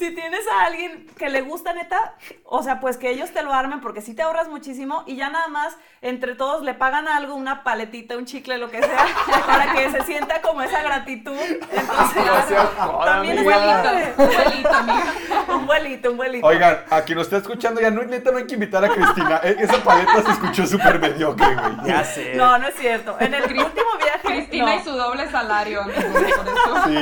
Si 0.00 0.10
tienes 0.14 0.40
a 0.48 0.64
alguien 0.64 1.06
que 1.16 1.28
le 1.28 1.42
gusta 1.42 1.72
neta, 1.72 2.14
o 2.44 2.62
sea, 2.64 2.80
pues 2.80 2.96
que 2.96 3.10
ellos 3.10 3.30
te 3.30 3.42
lo 3.42 3.52
armen 3.52 3.80
porque 3.80 4.00
sí 4.02 4.14
te 4.14 4.22
ahorras 4.22 4.48
muchísimo 4.48 5.04
y 5.06 5.14
ya 5.16 5.30
nada 5.30 5.46
más 5.48 5.76
entre 6.02 6.34
todos 6.34 6.62
le 6.62 6.74
pagan 6.74 7.06
algo, 7.06 7.34
una 7.34 7.62
paletita, 7.62 8.16
un 8.16 8.24
chicle, 8.24 8.58
lo 8.58 8.70
que 8.70 8.82
sea, 8.82 9.06
para 9.46 9.72
que 9.74 9.90
se 9.90 10.02
sienta 10.02 10.40
como 10.40 10.62
esa 10.62 10.82
gratitud. 10.82 11.36
Entonces, 11.36 12.24
No 12.50 12.92
joda, 12.92 13.04
también 13.12 13.38
es 13.38 13.46
amiga. 13.46 13.82
padre. 13.82 14.14
Un 14.16 14.26
vuelito, 14.34 14.74
amiga. 14.74 15.04
un 15.48 15.66
vuelito, 15.66 16.10
un 16.10 16.16
vuelito. 16.16 16.46
Oigan, 16.46 16.78
a 16.90 17.02
quien 17.02 17.18
nos 17.18 17.26
está 17.26 17.36
escuchando 17.36 17.80
ya 17.80 17.90
no, 17.90 18.02
neta 18.02 18.30
no 18.32 18.38
hay 18.38 18.46
que 18.46 18.54
invitar 18.54 18.84
a 18.84 18.88
Cristina. 18.88 19.40
E- 19.44 19.56
Esa 19.60 19.76
paleta 19.84 20.22
se 20.24 20.30
escuchó 20.32 20.66
súper 20.66 20.98
mediocre, 20.98 21.54
güey. 21.54 21.76
Ya 21.84 22.02
sé. 22.04 22.34
No, 22.34 22.56
no 22.58 22.66
es 22.66 22.74
cierto. 22.76 23.16
En 23.20 23.34
el 23.34 23.42
último 23.44 23.66
viaje. 23.98 24.09
Cristina 24.50 24.74
no. 24.74 24.80
y 24.80 24.84
su 24.84 24.90
doble 24.92 25.28
salario, 25.30 25.80
amigos, 25.82 26.04
por 26.04 26.22
eso. 26.24 26.44
Sí. 26.86 26.96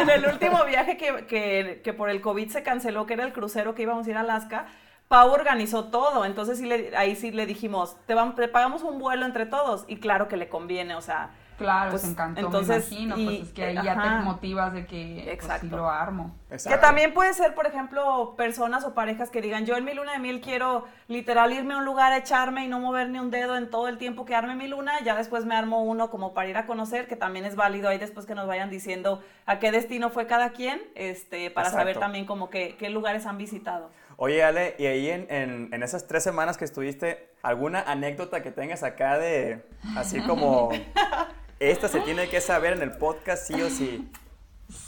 En 0.00 0.10
el 0.10 0.26
último 0.26 0.64
viaje 0.64 0.96
que, 0.96 1.26
que, 1.26 1.80
que 1.82 1.92
por 1.92 2.08
el 2.10 2.20
COVID 2.20 2.48
se 2.50 2.62
canceló, 2.62 3.06
que 3.06 3.14
era 3.14 3.24
el 3.24 3.32
crucero 3.32 3.74
que 3.74 3.82
íbamos 3.82 4.06
a 4.06 4.10
ir 4.10 4.16
a 4.16 4.20
Alaska, 4.20 4.66
Pau 5.08 5.30
organizó 5.30 5.84
todo. 5.90 6.24
Entonces 6.24 6.58
sí 6.58 6.66
le- 6.66 6.96
ahí 6.96 7.16
sí 7.16 7.30
le 7.30 7.46
dijimos, 7.46 7.96
te, 8.06 8.14
van, 8.14 8.34
te 8.34 8.48
pagamos 8.48 8.82
un 8.82 8.98
vuelo 8.98 9.24
entre 9.26 9.46
todos. 9.46 9.84
Y 9.88 9.96
claro 9.98 10.28
que 10.28 10.36
le 10.36 10.48
conviene, 10.48 10.94
o 10.94 11.00
sea. 11.00 11.30
Claro, 11.56 11.90
Pues, 11.90 12.02
se 12.02 12.08
encantó, 12.10 12.40
entonces, 12.40 12.90
me 12.90 12.98
imagino. 13.00 13.16
y- 13.18 13.24
pues 13.38 13.48
es 13.48 13.54
que 13.54 13.64
ahí 13.64 13.74
ya 13.76 13.82
te 13.82 13.88
ajá. 13.90 14.20
motivas 14.22 14.72
de 14.74 14.86
que 14.86 15.20
pues, 15.24 15.34
Exacto. 15.34 15.66
sí 15.66 15.74
lo 15.74 15.88
armo. 15.88 16.34
Que 16.48 16.54
Exacto. 16.56 16.80
también 16.80 17.14
puede 17.14 17.32
ser, 17.34 17.54
por 17.54 17.66
ejemplo, 17.66 18.34
personas 18.36 18.84
o 18.84 18.94
parejas 18.94 19.30
que 19.30 19.40
digan, 19.40 19.64
yo 19.66 19.76
en 19.76 19.84
mi 19.84 19.94
luna 19.94 20.12
de 20.12 20.18
miel 20.18 20.40
quiero 20.40 20.84
literal 21.08 21.52
irme 21.52 21.74
a 21.74 21.78
un 21.78 21.84
lugar 21.84 22.12
a 22.12 22.18
echarme 22.18 22.64
y 22.64 22.68
no 22.68 22.78
mover 22.78 23.08
ni 23.08 23.18
un 23.18 23.30
dedo 23.30 23.56
en 23.56 23.70
todo 23.70 23.88
el 23.88 23.96
tiempo 23.98 24.24
que 24.26 24.34
arme 24.34 24.54
mi 24.54 24.68
luna, 24.68 24.92
ya 25.02 25.16
después 25.16 25.44
me 25.46 25.54
armo 25.56 25.82
uno 25.82 26.10
como 26.10 26.34
para 26.34 26.48
ir 26.48 26.56
a 26.56 26.66
conocer, 26.66 27.08
que 27.08 27.16
también 27.16 27.44
es 27.46 27.56
válido 27.56 27.88
ahí 27.88 27.98
después 27.98 28.26
que 28.26 28.34
nos 28.34 28.46
vayan 28.46 28.68
diciendo 28.70 29.22
a 29.46 29.58
qué 29.58 29.72
destino 29.72 30.10
fue 30.10 30.26
cada 30.26 30.50
quien, 30.50 30.80
este, 30.94 31.50
para 31.50 31.70
saber 31.70 31.88
Exacto. 31.88 32.00
también 32.00 32.26
como 32.26 32.50
que, 32.50 32.76
qué 32.76 32.90
lugares 32.90 33.24
han 33.26 33.38
visitado. 33.38 33.90
Oye, 34.18 34.42
Ale, 34.42 34.74
y 34.78 34.86
ahí 34.86 35.10
en, 35.10 35.26
en, 35.30 35.68
en 35.74 35.82
esas 35.82 36.06
tres 36.06 36.22
semanas 36.22 36.56
que 36.56 36.64
estuviste, 36.64 37.28
¿alguna 37.42 37.82
anécdota 37.82 38.42
que 38.42 38.50
tengas 38.50 38.82
acá 38.82 39.18
de, 39.18 39.62
así 39.94 40.20
como, 40.22 40.70
esta 41.60 41.88
se 41.88 42.00
tiene 42.00 42.28
que 42.28 42.40
saber 42.40 42.74
en 42.74 42.82
el 42.82 42.92
podcast 42.92 43.46
sí 43.46 43.60
o 43.62 43.70
sí? 43.70 44.10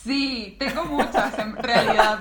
Sí, 0.03 0.57
tengo 0.59 0.85
muchas 0.85 1.39
en 1.39 1.57
realidad. 1.57 2.19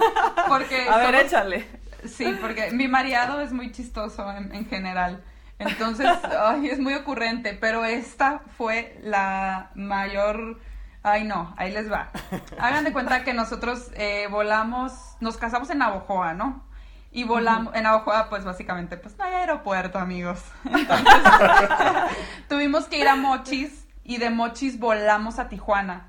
Porque 0.48 0.88
A 0.90 0.98
ver, 0.98 1.08
somos- 1.08 1.22
échale. 1.26 1.68
Sí, 2.06 2.38
porque 2.40 2.72
mi 2.72 2.88
mareado 2.88 3.42
es 3.42 3.52
muy 3.52 3.72
chistoso 3.72 4.32
en, 4.32 4.54
en 4.54 4.68
general. 4.68 5.24
Entonces, 5.60 6.08
ay, 6.40 6.70
es 6.70 6.80
muy 6.80 6.94
ocurrente, 6.94 7.54
pero 7.60 7.84
esta 7.84 8.42
fue 8.58 8.98
la 9.02 9.72
mayor... 9.76 10.60
Ay, 11.02 11.24
no, 11.24 11.54
ahí 11.58 11.72
les 11.72 11.92
va. 11.92 12.12
Hagan 12.60 12.84
de 12.84 12.92
cuenta 12.94 13.24
que 13.24 13.34
nosotros 13.34 13.90
eh, 13.96 14.28
volamos, 14.30 14.94
nos 15.20 15.38
casamos 15.38 15.70
en 15.70 15.80
Navojoa, 15.80 16.34
¿no? 16.34 16.64
Y 17.12 17.24
volamos, 17.24 17.74
en 17.76 17.84
Navojoa, 17.84 18.30
pues 18.30 18.44
básicamente, 18.44 18.98
pues 18.98 19.18
no 19.18 19.24
hay 19.24 19.34
aeropuerto, 19.34 19.98
amigos. 19.98 20.40
Entonces, 20.66 21.08
tuvimos 22.50 22.86
que 22.86 23.00
ir 23.00 23.08
a 23.08 23.16
Mochis 23.16 23.87
y 24.08 24.18
de 24.18 24.32
Mochis 24.32 24.80
volamos 24.80 25.38
a 25.38 25.50
Tijuana. 25.50 26.08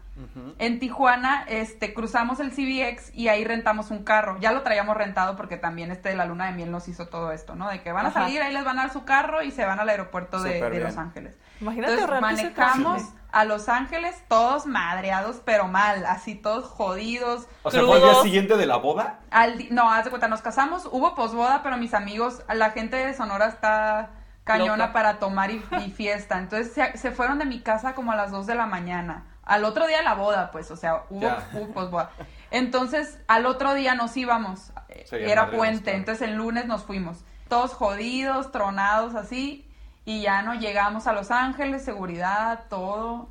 En 0.59 0.81
Tijuana, 0.81 1.45
este, 1.47 1.95
cruzamos 1.95 2.41
el 2.41 2.51
CBX 2.51 3.15
y 3.15 3.29
ahí 3.29 3.45
rentamos 3.45 3.93
un 3.93 4.03
carro. 4.03 4.37
Ya 4.41 4.51
lo 4.51 4.63
traíamos 4.63 4.97
rentado 4.97 5.37
porque 5.37 5.57
también 5.57 5.93
este 5.93 6.09
de 6.09 6.17
la 6.17 6.25
luna 6.25 6.47
de 6.47 6.53
miel 6.55 6.73
nos 6.73 6.89
hizo 6.89 7.07
todo 7.07 7.31
esto, 7.31 7.55
¿no? 7.55 7.69
De 7.69 7.83
que 7.83 7.93
van 7.93 8.05
a 8.07 8.11
salir, 8.13 8.43
ahí 8.43 8.53
les 8.53 8.65
van 8.65 8.79
a 8.81 8.83
dar 8.83 8.93
su 8.93 9.05
carro 9.05 9.43
y 9.43 9.53
se 9.53 9.65
van 9.65 9.79
al 9.79 9.89
aeropuerto 9.89 10.41
de. 10.41 10.59
Los 10.89 10.97
Ángeles. 10.97 11.37
Imagínate 11.61 11.93
Entonces 11.93 12.21
manejamos 12.21 13.03
a 13.31 13.45
Los 13.45 13.69
Ángeles 13.69 14.17
todos 14.27 14.67
madreados, 14.67 15.41
pero 15.45 15.69
mal, 15.69 16.05
así 16.07 16.35
todos 16.35 16.65
jodidos. 16.65 17.47
O 17.63 17.71
sea, 17.71 17.83
¿fue 17.85 17.99
el 17.99 18.03
día 18.03 18.15
siguiente 18.23 18.57
de 18.57 18.67
la 18.67 18.77
boda? 18.77 19.21
Al 19.31 19.57
di- 19.59 19.69
no, 19.71 19.89
haz 19.89 20.03
de 20.05 20.11
cuenta, 20.11 20.27
nos 20.27 20.43
casamos, 20.43 20.89
hubo 20.91 21.15
posboda, 21.15 21.63
pero 21.63 21.77
mis 21.77 21.95
amigos, 21.95 22.43
la 22.53 22.71
gente 22.71 22.97
de 22.97 23.15
Sonora 23.15 23.47
está 23.47 24.11
cañona 24.49 24.87
Loca. 24.87 24.93
para 24.93 25.19
tomar 25.21 25.51
y, 25.53 25.63
y 25.87 25.91
fiesta. 25.97 26.39
Entonces 26.39 26.73
se, 26.73 26.99
se 26.99 27.13
fueron 27.13 27.39
de 27.39 27.45
mi 27.45 27.61
casa 27.61 27.95
como 27.95 28.11
a 28.11 28.17
las 28.17 28.33
2 28.33 28.47
de 28.47 28.55
la 28.57 28.67
mañana. 28.67 29.27
Al 29.45 29.65
otro 29.65 29.87
día 29.87 30.03
la 30.03 30.15
boda, 30.15 30.51
pues, 30.51 30.71
o 30.71 30.77
sea, 30.77 31.05
hubo, 31.09 31.31
hubo 31.55 31.73
posboda. 31.73 32.11
Entonces, 32.51 33.19
al 33.29 33.47
otro 33.47 33.75
día 33.75 33.95
nos 33.95 34.17
íbamos. 34.17 34.73
Sí, 35.07 35.17
Era 35.17 35.51
puente, 35.51 35.95
entonces 35.95 36.29
el 36.29 36.35
lunes 36.35 36.67
nos 36.67 36.85
fuimos. 36.85 37.25
Todos 37.49 37.73
jodidos, 37.73 38.53
tronados, 38.53 39.15
así. 39.15 39.67
Y 40.05 40.23
ya 40.23 40.43
no 40.43 40.55
llegamos 40.55 41.07
a 41.07 41.13
Los 41.13 41.31
Ángeles, 41.31 41.83
seguridad, 41.83 42.65
todo. 42.69 43.29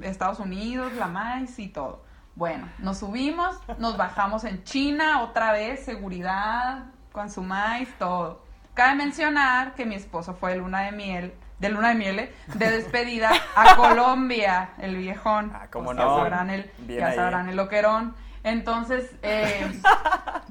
Estados 0.00 0.38
Unidos, 0.38 0.92
la 0.94 1.06
MAIS 1.08 1.58
y 1.58 1.68
todo. 1.68 2.04
Bueno, 2.36 2.68
nos 2.78 2.98
subimos, 2.98 3.56
nos 3.78 3.98
bajamos 3.98 4.44
en 4.44 4.64
China, 4.64 5.22
otra 5.22 5.52
vez, 5.52 5.84
seguridad, 5.84 6.84
con 7.12 7.30
su 7.30 7.42
maíz, 7.42 7.88
todo. 7.98 8.42
Cabe 8.74 8.94
mencionar 8.94 9.74
que 9.74 9.84
mi 9.84 9.94
esposo 9.94 10.34
fue 10.34 10.52
de 10.52 10.56
luna 10.58 10.80
de 10.82 10.92
miel, 10.92 11.34
de 11.58 11.68
luna 11.68 11.88
de 11.88 11.94
miel, 11.96 12.30
de 12.54 12.70
despedida 12.70 13.30
a 13.56 13.76
Colombia, 13.76 14.70
el 14.78 14.96
viejón. 14.96 15.52
Ah, 15.54 15.66
cómo 15.70 15.86
Pues 15.86 15.96
no. 15.98 16.02
Ya 16.16 16.22
sabrán 16.22 16.50
el, 16.50 16.70
Bien 16.78 17.00
ya 17.00 17.06
ahí. 17.08 17.16
sabrán 17.16 17.48
el 17.48 17.56
loquerón. 17.56 18.14
Entonces, 18.42 19.10
eh, 19.22 19.70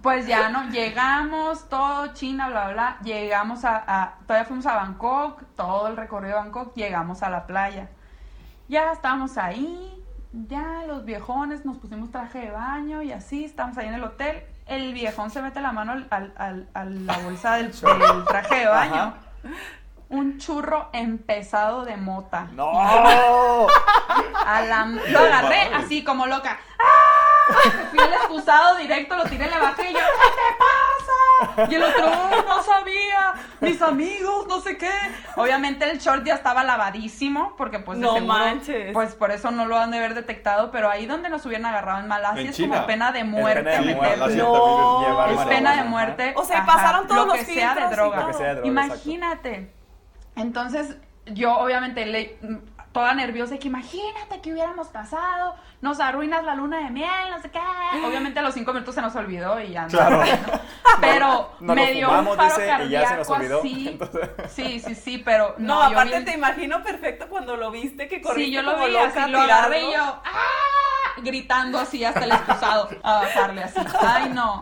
pues 0.04 0.28
ya 0.28 0.50
no, 0.50 0.70
llegamos, 0.70 1.68
todo 1.70 2.14
China, 2.14 2.48
bla, 2.50 2.66
bla, 2.66 2.74
bla, 2.74 2.98
llegamos 3.02 3.66
a, 3.66 3.84
a- 3.88 4.14
todavía 4.28 4.46
fuimos 4.46 4.68
a 4.68 4.76
Bangkok, 4.76 5.42
todo 5.56 5.88
el 5.88 5.98
recorrido 5.98 6.36
de 6.36 6.42
Bangkok, 6.44 6.76
llegamos 6.76 7.24
a 7.24 7.32
la 7.32 7.48
playa. 7.48 7.90
Ya 8.68 8.92
estábamos 8.92 9.40
ahí, 9.40 10.04
ya 10.32 10.84
los 10.86 11.04
viejones 11.04 11.66
nos 11.66 11.78
pusimos 11.80 12.12
traje 12.12 12.42
de 12.42 12.52
baño 12.52 13.02
y 13.02 13.12
así, 13.12 13.44
estamos 13.46 13.76
ahí 13.80 13.88
en 13.88 13.96
el 13.96 14.04
hotel. 14.04 14.44
El 14.70 14.94
viejón 14.94 15.32
se 15.32 15.42
mete 15.42 15.60
la 15.62 15.72
mano 15.72 15.92
al, 15.94 16.08
al- 16.10 16.34
al- 16.38 16.68
a 16.74 16.86
la 16.86 17.18
bolsa 17.20 17.56
del, 17.56 17.72
del 17.82 18.24
traje 18.26 18.56
de 18.56 18.68
baño. 18.68 18.94
Ajá. 18.96 19.14
Un 20.10 20.40
churro 20.40 20.90
empezado 20.94 21.86
de 21.86 21.96
mota. 21.98 22.48
¡No! 22.54 22.72
A 24.46 24.62
la- 24.62 24.86
lo 24.86 25.20
agarré 25.20 25.72
así 25.76 26.04
como 26.04 26.26
loca. 26.26 26.58
¡Ah! 26.80 27.54
Fui 27.92 28.00
al 28.00 28.14
excusado 28.14 28.76
directo, 28.78 29.16
lo 29.16 29.24
tiré, 29.26 29.48
le 29.50 29.60
bajé 29.60 29.92
y 29.92 29.94
yo. 29.94 30.00
Y 31.70 31.76
el 31.76 31.84
otro, 31.84 32.06
"Ay, 32.06 32.38
no 32.48 32.64
sabía, 32.64 33.34
mis 33.62 33.82
amigos, 33.82 34.48
no 34.48 34.60
sé 34.62 34.78
qué. 34.78 34.90
Obviamente 35.36 35.90
el 35.90 36.00
short 36.00 36.24
ya 36.26 36.36
estaba 36.36 36.64
lavadísimo, 36.64 37.56
porque 37.58 37.80
pues 37.80 38.00
de 38.00 38.06
No 38.06 38.14
seguro, 38.14 38.34
manches. 38.34 38.94
pues 38.94 39.16
por 39.16 39.32
eso 39.32 39.52
no 39.52 39.66
lo 39.66 39.78
han 39.78 39.92
de 39.92 39.98
haber 39.98 40.14
detectado, 40.14 40.72
pero 40.72 40.90
ahí 40.90 41.06
donde 41.06 41.30
nos 41.30 41.46
hubieran 41.46 41.66
agarrado 41.66 42.00
en 42.00 42.08
Malasia 42.08 42.42
En 42.42 42.48
es 42.50 42.56
China. 42.56 42.76
como 42.76 42.88
pena 42.88 43.12
de 43.12 43.20
Es 43.20 43.26
muerte. 43.26 43.64
pena 43.64 43.78
de 43.82 43.88
Sí, 43.90 43.96
muerte. 43.96 44.36
No. 44.38 45.26
es 45.26 45.40
Es 45.40 45.46
pena 45.48 45.76
de 45.76 45.84
muerte. 45.84 46.34
O 46.38 46.44
sea, 46.46 46.58
Ajá, 46.60 46.66
pasaron 46.74 47.08
todos 47.08 47.28
lo 47.28 47.36
los 47.36 47.46
que 47.46 47.54
sea 47.54 47.76
de 47.76 47.96
droga. 47.96 48.22
Lo 48.22 48.28
que 48.28 48.34
sea 48.34 48.48
de 48.48 48.54
droga, 48.56 48.68
Imagínate. 48.68 49.74
Entonces, 50.36 50.96
yo 51.26 51.58
obviamente 51.58 52.06
le 52.06 52.38
toda 53.00 53.14
nerviosa 53.14 53.58
que 53.58 53.68
imagínate 53.70 54.42
que 54.42 54.52
hubiéramos 54.52 54.90
pasado, 54.90 55.56
nos 55.80 56.02
arruinas 56.02 56.44
la 56.44 56.54
luna 56.56 56.80
de 56.80 56.90
miel, 56.90 57.30
no 57.32 57.42
sé 57.42 57.50
qué. 57.50 57.60
Obviamente 58.06 58.40
a 58.40 58.42
los 58.42 58.54
cinco 58.54 58.74
minutos 58.74 58.94
se 58.94 59.02
nos 59.02 59.16
olvidó 59.16 59.58
y 59.62 59.70
ya 59.72 59.84
no. 59.84 59.88
Claro. 59.88 60.22
Pero 61.00 61.52
No 61.62 61.76
me 61.76 61.94
dio 61.94 62.08
fumamos, 62.08 62.32
un 62.34 62.38
paro 62.38 62.56
dice, 62.56 62.68
cardíaco 62.68 62.90
y 62.90 62.92
ya 62.92 63.08
se 63.10 63.16
nos 63.16 63.30
olvidó. 63.30 63.60
así. 63.60 63.88
Entonces- 63.94 64.30
Sí, 64.52 64.80
sí, 64.82 64.96
sí, 64.96 65.18
pero 65.20 65.56
No, 65.58 65.76
no, 65.84 65.92
yo 65.92 65.98
aparte 66.00 66.22
te 66.22 66.34
imagino 66.34 66.84
perfecto 66.84 67.30
cuando 67.30 67.56
lo 67.56 67.72
viste 67.72 68.10
que 68.10 68.22
corriste 68.22 68.50
Sí, 68.50 68.52
yo 68.54 68.62
lo 68.64 68.74
como 68.74 68.86
vi 68.88 68.92
loca 68.92 69.24
así, 69.24 69.32
lo 69.32 69.40
agarré 69.40 69.82
y 69.84 69.94
yo, 69.94 70.04
¡ah! 70.26 71.22
gritando 71.22 71.80
así 71.80 72.04
hasta 72.04 72.26
el 72.26 72.32
excusado 72.32 72.90
a 73.04 73.14
bajarle 73.20 73.64
así. 73.64 73.80
Ay, 74.02 74.30
no. 74.34 74.60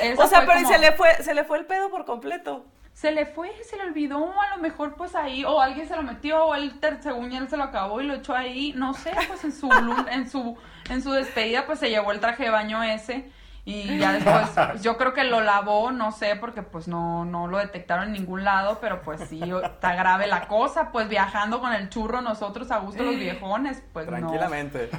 Eso 0.00 0.22
O 0.22 0.26
sea, 0.28 0.46
pero 0.46 0.60
¿y 0.60 0.64
se 0.66 0.78
le 0.78 0.92
fue, 0.92 1.14
se 1.22 1.34
le 1.34 1.42
fue 1.44 1.58
el 1.58 1.66
pedo 1.66 1.90
por 1.90 2.04
completo. 2.04 2.64
Se 2.92 3.12
le 3.12 3.26
fue, 3.26 3.50
se 3.64 3.76
le 3.76 3.84
olvidó, 3.84 4.32
a 4.40 4.56
lo 4.56 4.62
mejor 4.62 4.94
pues 4.96 5.14
ahí, 5.14 5.44
o 5.44 5.60
alguien 5.60 5.88
se 5.88 5.96
lo 5.96 6.02
metió, 6.02 6.44
o 6.44 6.54
él, 6.54 6.72
según 7.00 7.32
él 7.32 7.48
se 7.48 7.56
lo 7.56 7.64
acabó 7.64 8.00
y 8.00 8.06
lo 8.06 8.14
echó 8.14 8.34
ahí, 8.34 8.72
no 8.74 8.94
sé, 8.94 9.12
pues 9.26 9.44
en 9.44 9.52
su, 9.52 9.70
en 10.10 10.28
su, 10.28 10.56
en 10.90 11.02
su 11.02 11.12
despedida 11.12 11.66
pues 11.66 11.78
se 11.78 11.90
llevó 11.90 12.12
el 12.12 12.20
traje 12.20 12.44
de 12.44 12.50
baño 12.50 12.82
ese 12.82 13.30
y 13.64 13.96
ya 13.98 14.12
después 14.12 14.82
yo 14.82 14.96
creo 14.96 15.14
que 15.14 15.22
lo 15.22 15.40
lavó, 15.40 15.92
no 15.92 16.10
sé, 16.10 16.34
porque 16.34 16.62
pues 16.62 16.88
no, 16.88 17.24
no 17.24 17.46
lo 17.46 17.58
detectaron 17.58 18.06
en 18.06 18.12
ningún 18.14 18.42
lado, 18.42 18.78
pero 18.80 19.02
pues 19.02 19.28
sí, 19.28 19.40
está 19.62 19.94
grave 19.94 20.26
la 20.26 20.48
cosa, 20.48 20.90
pues 20.90 21.08
viajando 21.08 21.60
con 21.60 21.72
el 21.72 21.88
churro 21.88 22.22
nosotros 22.22 22.70
a 22.72 22.78
gusto 22.78 23.04
los 23.04 23.14
viejones, 23.20 23.80
pues 23.92 24.06
no. 24.06 24.16
Tranquilamente. 24.16 24.90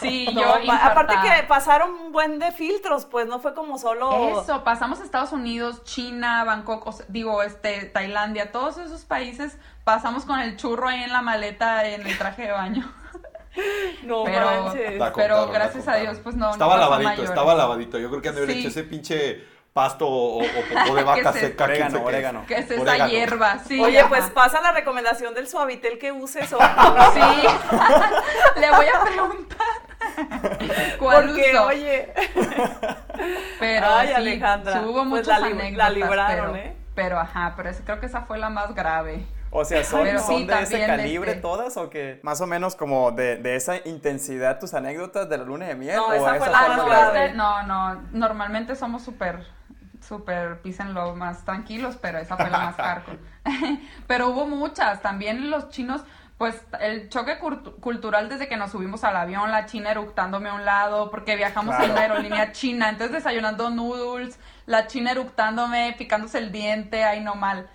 Sí, 0.00 0.28
No, 0.34 0.40
yo 0.60 0.66
pa- 0.66 0.86
aparte 0.86 1.14
que 1.22 1.42
pasaron 1.44 1.90
un 1.92 2.12
buen 2.12 2.38
de 2.40 2.50
filtros, 2.50 3.06
pues 3.06 3.26
no 3.28 3.38
fue 3.38 3.54
como 3.54 3.78
solo. 3.78 4.40
Eso, 4.42 4.64
pasamos 4.64 5.00
a 5.00 5.04
Estados 5.04 5.30
Unidos, 5.32 5.84
China, 5.84 6.42
Bangkok, 6.44 6.86
o 6.86 6.92
sea, 6.92 7.06
digo, 7.08 7.42
este, 7.44 7.84
Tailandia, 7.84 8.50
todos 8.50 8.78
esos 8.78 9.04
países 9.04 9.58
pasamos 9.84 10.24
con 10.24 10.40
el 10.40 10.56
churro 10.56 10.88
ahí 10.88 11.04
en 11.04 11.12
la 11.12 11.22
maleta 11.22 11.86
en 11.86 12.04
el 12.04 12.18
traje 12.18 12.42
de 12.46 12.52
baño. 12.52 12.92
No 14.02 14.24
pero- 14.24 14.46
manches. 14.64 14.98
La 14.98 15.12
Pero 15.12 15.36
contaron, 15.36 15.52
la 15.52 15.58
gracias 15.58 15.88
a. 15.88 15.96
Dios, 15.96 16.18
pues, 16.22 16.36
no, 16.36 16.50
Estaba 16.50 16.76
lavadito, 16.76 17.22
estaba 17.24 17.54
lavadito. 17.54 17.98
Yo 17.98 18.08
creo 18.10 18.22
que 18.22 18.28
han 18.28 18.34
de 18.34 18.42
haber 18.42 18.52
Sí. 18.54 18.60
hecho 18.60 18.68
ese 18.68 18.84
pinche 18.84 19.44
pasto 19.72 20.06
o, 20.08 20.38
o 20.42 20.94
de 20.94 21.02
vaca 21.04 21.32
seca. 21.32 21.64
Orégano. 21.64 22.46
Que 22.46 22.54
es 22.58 22.70
esa 22.70 22.80
Orégano. 22.80 23.10
hierba, 23.10 23.58
sí. 23.66 23.80
Oye, 23.80 24.00
ajá. 24.00 24.08
pues 24.08 24.24
pasa 24.30 24.60
la 24.62 24.72
recomendación 24.72 25.34
del 25.34 25.48
suavitel 25.48 25.98
que 25.98 26.12
uses 26.12 26.50
o 26.52 26.58
Sí, 27.14 27.20
le 28.60 28.70
voy 28.70 28.86
a 28.86 29.02
preguntar 29.04 29.66
cuál 30.98 31.26
porque, 31.26 31.58
oye, 31.58 32.12
Pero 33.58 33.86
Ay, 33.86 34.08
sí, 34.08 34.14
Alejandra, 34.14 34.80
hubo 34.82 34.94
pues 34.94 35.06
muchas 35.06 35.40
la 35.40 35.48
lib- 35.48 35.76
la 35.76 35.86
anécdotas, 35.86 35.92
libraron, 35.94 36.52
pero, 36.52 36.56
¿eh? 36.56 36.76
pero 36.94 37.18
ajá, 37.18 37.54
pero 37.56 37.70
creo 37.84 38.00
que 38.00 38.06
esa 38.06 38.22
fue 38.22 38.38
la 38.38 38.48
más 38.50 38.74
grave. 38.74 39.26
O 39.50 39.64
sea, 39.64 39.82
¿son, 39.84 40.02
Pero 40.02 40.18
son 40.20 40.38
sí, 40.38 40.44
de 40.46 40.62
ese 40.62 40.86
calibre 40.86 41.30
este- 41.30 41.42
todas 41.42 41.76
o 41.76 41.88
qué? 41.88 42.20
Más 42.22 42.40
o 42.40 42.46
menos 42.46 42.76
como 42.76 43.12
de, 43.12 43.36
de 43.36 43.56
esa 43.56 43.76
intensidad 43.86 44.58
tus 44.58 44.74
anécdotas 44.74 45.28
de 45.28 45.38
la 45.38 45.44
luna 45.44 45.66
de 45.66 45.74
miel. 45.76 45.96
No, 45.96 46.08
o 46.08 46.12
esa 46.12 46.34
fue 46.34 46.48
la 46.50 46.84
grave. 46.84 47.32
No, 47.32 47.62
no, 47.62 48.02
normalmente 48.12 48.74
somos 48.74 49.02
súper, 49.02 49.46
súper 50.06 50.60
peace 50.60 50.82
and 50.82 50.92
love, 50.92 51.16
más 51.16 51.44
tranquilos, 51.44 51.96
pero 52.00 52.18
esa 52.18 52.36
fue 52.36 52.50
la 52.50 52.58
más 52.58 52.76
hardcore. 52.76 53.18
pero 54.06 54.28
hubo 54.28 54.46
muchas, 54.46 55.00
también 55.00 55.50
los 55.50 55.68
chinos, 55.70 56.02
pues 56.36 56.60
el 56.80 57.08
choque 57.08 57.40
cult- 57.40 57.80
cultural 57.80 58.28
desde 58.28 58.48
que 58.48 58.56
nos 58.58 58.72
subimos 58.72 59.04
al 59.04 59.16
avión, 59.16 59.50
la 59.52 59.64
china 59.64 59.90
eructándome 59.92 60.50
a 60.50 60.54
un 60.54 60.64
lado, 60.66 61.10
porque 61.10 61.34
viajamos 61.36 61.74
en 61.80 61.92
una 61.92 62.00
aerolínea 62.02 62.52
china, 62.52 62.90
entonces 62.90 63.12
desayunando 63.16 63.70
noodles, 63.70 64.38
la 64.66 64.86
china 64.86 65.12
eructándome, 65.12 65.94
picándose 65.96 66.38
el 66.38 66.52
diente, 66.52 67.04
ay 67.04 67.20
no 67.22 67.36
mal. 67.36 67.68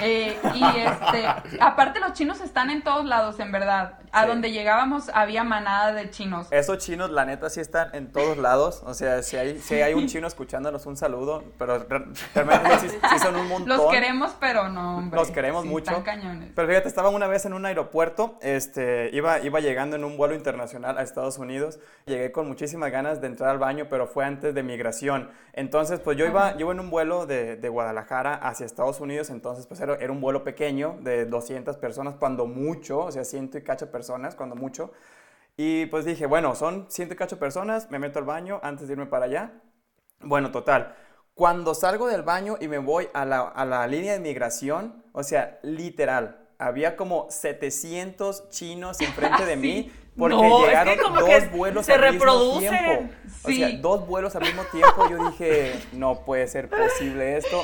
Eh, 0.00 0.38
y 0.54 0.62
este, 0.64 1.26
aparte 1.60 2.00
los 2.00 2.12
chinos 2.12 2.40
están 2.40 2.70
en 2.70 2.82
todos 2.82 3.04
lados, 3.04 3.38
en 3.40 3.52
verdad. 3.52 3.98
A 4.12 4.22
Sí. 4.22 4.28
donde 4.28 4.50
llegábamos 4.50 5.10
había 5.12 5.44
manada 5.44 5.92
de 5.92 6.08
chinos. 6.10 6.48
Esos 6.50 6.78
chinos, 6.78 7.10
la 7.10 7.26
neta, 7.26 7.50
sí 7.50 7.60
están 7.60 7.94
en 7.94 8.10
todos 8.12 8.38
lados. 8.38 8.82
O 8.86 8.94
sea, 8.94 9.22
si 9.22 9.36
hay, 9.36 9.58
si 9.60 9.74
hay 9.74 9.92
un 9.94 10.06
chino 10.06 10.26
escuchándonos, 10.26 10.86
un 10.86 10.96
saludo. 10.96 11.44
Pero 11.58 11.78
re- 11.80 12.04
realmente 12.34 12.78
sí, 12.80 12.88
sí 13.10 13.18
son 13.18 13.36
un 13.36 13.48
montón. 13.48 13.68
Los 13.76 13.90
queremos, 13.92 14.34
pero 14.40 14.68
no, 14.70 14.98
hombre. 14.98 15.18
Los 15.20 15.30
queremos 15.30 15.64
Sí, 15.64 15.68
mucho. 15.68 15.90
Están 15.90 16.02
cañones. 16.02 16.50
Pero 16.54 16.68
fíjate, 16.68 16.88
estaba 16.88 17.10
una 17.10 17.26
vez 17.26 17.44
en 17.44 17.52
un 17.52 17.66
aeropuerto, 17.66 18.38
este, 18.40 19.10
iba, 19.12 19.40
iba 19.40 19.60
llegando 19.60 19.96
en 19.96 20.04
un 20.04 20.16
vuelo 20.16 20.34
internacional 20.34 20.96
a 20.96 21.02
Estados 21.02 21.36
Unidos. 21.38 21.78
Llegué 22.06 22.32
con 22.32 22.48
muchísimas 22.48 22.90
ganas 22.90 23.20
de 23.20 23.26
entrar 23.26 23.50
al 23.50 23.58
baño, 23.58 23.86
pero 23.90 24.06
fue 24.06 24.24
antes 24.24 24.54
de 24.54 24.62
migración. 24.62 25.30
Entonces, 25.52 26.00
pues 26.00 26.16
yo 26.16 26.24
iba, 26.24 26.52
yo 26.52 26.60
iba 26.60 26.72
en 26.72 26.80
un 26.80 26.90
vuelo 26.90 27.26
de, 27.26 27.56
de 27.56 27.68
Guadalajara 27.68 28.34
hacia 28.34 28.64
Estados 28.64 29.00
Unidos, 29.00 29.28
entonces 29.30 29.66
pues 29.66 29.80
era, 29.86 29.96
era 30.02 30.12
un 30.12 30.20
vuelo 30.20 30.44
pequeño 30.44 30.98
de 31.00 31.26
200 31.26 31.76
personas, 31.78 32.14
cuando 32.16 32.46
mucho, 32.46 33.00
o 33.00 33.12
sea, 33.12 33.24
ciento 33.24 33.58
y 33.58 33.62
cacho 33.62 33.90
personas, 33.90 34.34
cuando 34.34 34.56
mucho. 34.56 34.92
Y 35.56 35.86
pues 35.86 36.04
dije, 36.04 36.26
bueno, 36.26 36.54
son 36.54 36.86
ciento 36.88 37.14
y 37.14 37.16
cacho 37.16 37.38
personas, 37.38 37.90
me 37.90 37.98
meto 37.98 38.18
al 38.18 38.24
baño 38.24 38.60
antes 38.62 38.88
de 38.88 38.92
irme 38.92 39.06
para 39.06 39.24
allá. 39.24 39.52
Bueno, 40.20 40.50
total. 40.50 40.94
Cuando 41.34 41.74
salgo 41.74 42.08
del 42.08 42.22
baño 42.22 42.56
y 42.60 42.68
me 42.68 42.78
voy 42.78 43.08
a 43.14 43.24
la, 43.24 43.40
a 43.40 43.64
la 43.64 43.86
línea 43.86 44.12
de 44.12 44.20
migración, 44.20 45.04
o 45.12 45.22
sea, 45.22 45.58
literal, 45.62 46.48
había 46.58 46.96
como 46.96 47.26
700 47.30 48.48
chinos 48.50 49.00
enfrente 49.00 49.44
de 49.44 49.56
mí 49.56 49.92
porque 50.18 50.34
No, 50.36 50.42
es 50.44 50.64
que 50.64 50.66
llegaron 50.68 50.96
como 50.98 51.20
dos 51.20 51.28
que 51.28 51.48
vuelos 51.48 51.86
se 51.86 51.92
al 51.94 52.00
reproducen. 52.00 52.72
mismo 52.72 52.78
tiempo. 52.88 53.14
O 53.44 53.48
sea, 53.48 53.68
Sí. 53.68 53.76
dos 53.80 54.06
vuelos 54.06 54.34
al 54.36 54.42
mismo 54.42 54.62
tiempo. 54.64 55.08
Yo 55.10 55.30
dije, 55.30 55.74
no 55.92 56.20
puede 56.24 56.46
ser 56.48 56.68
posible 56.68 57.36
esto. 57.36 57.62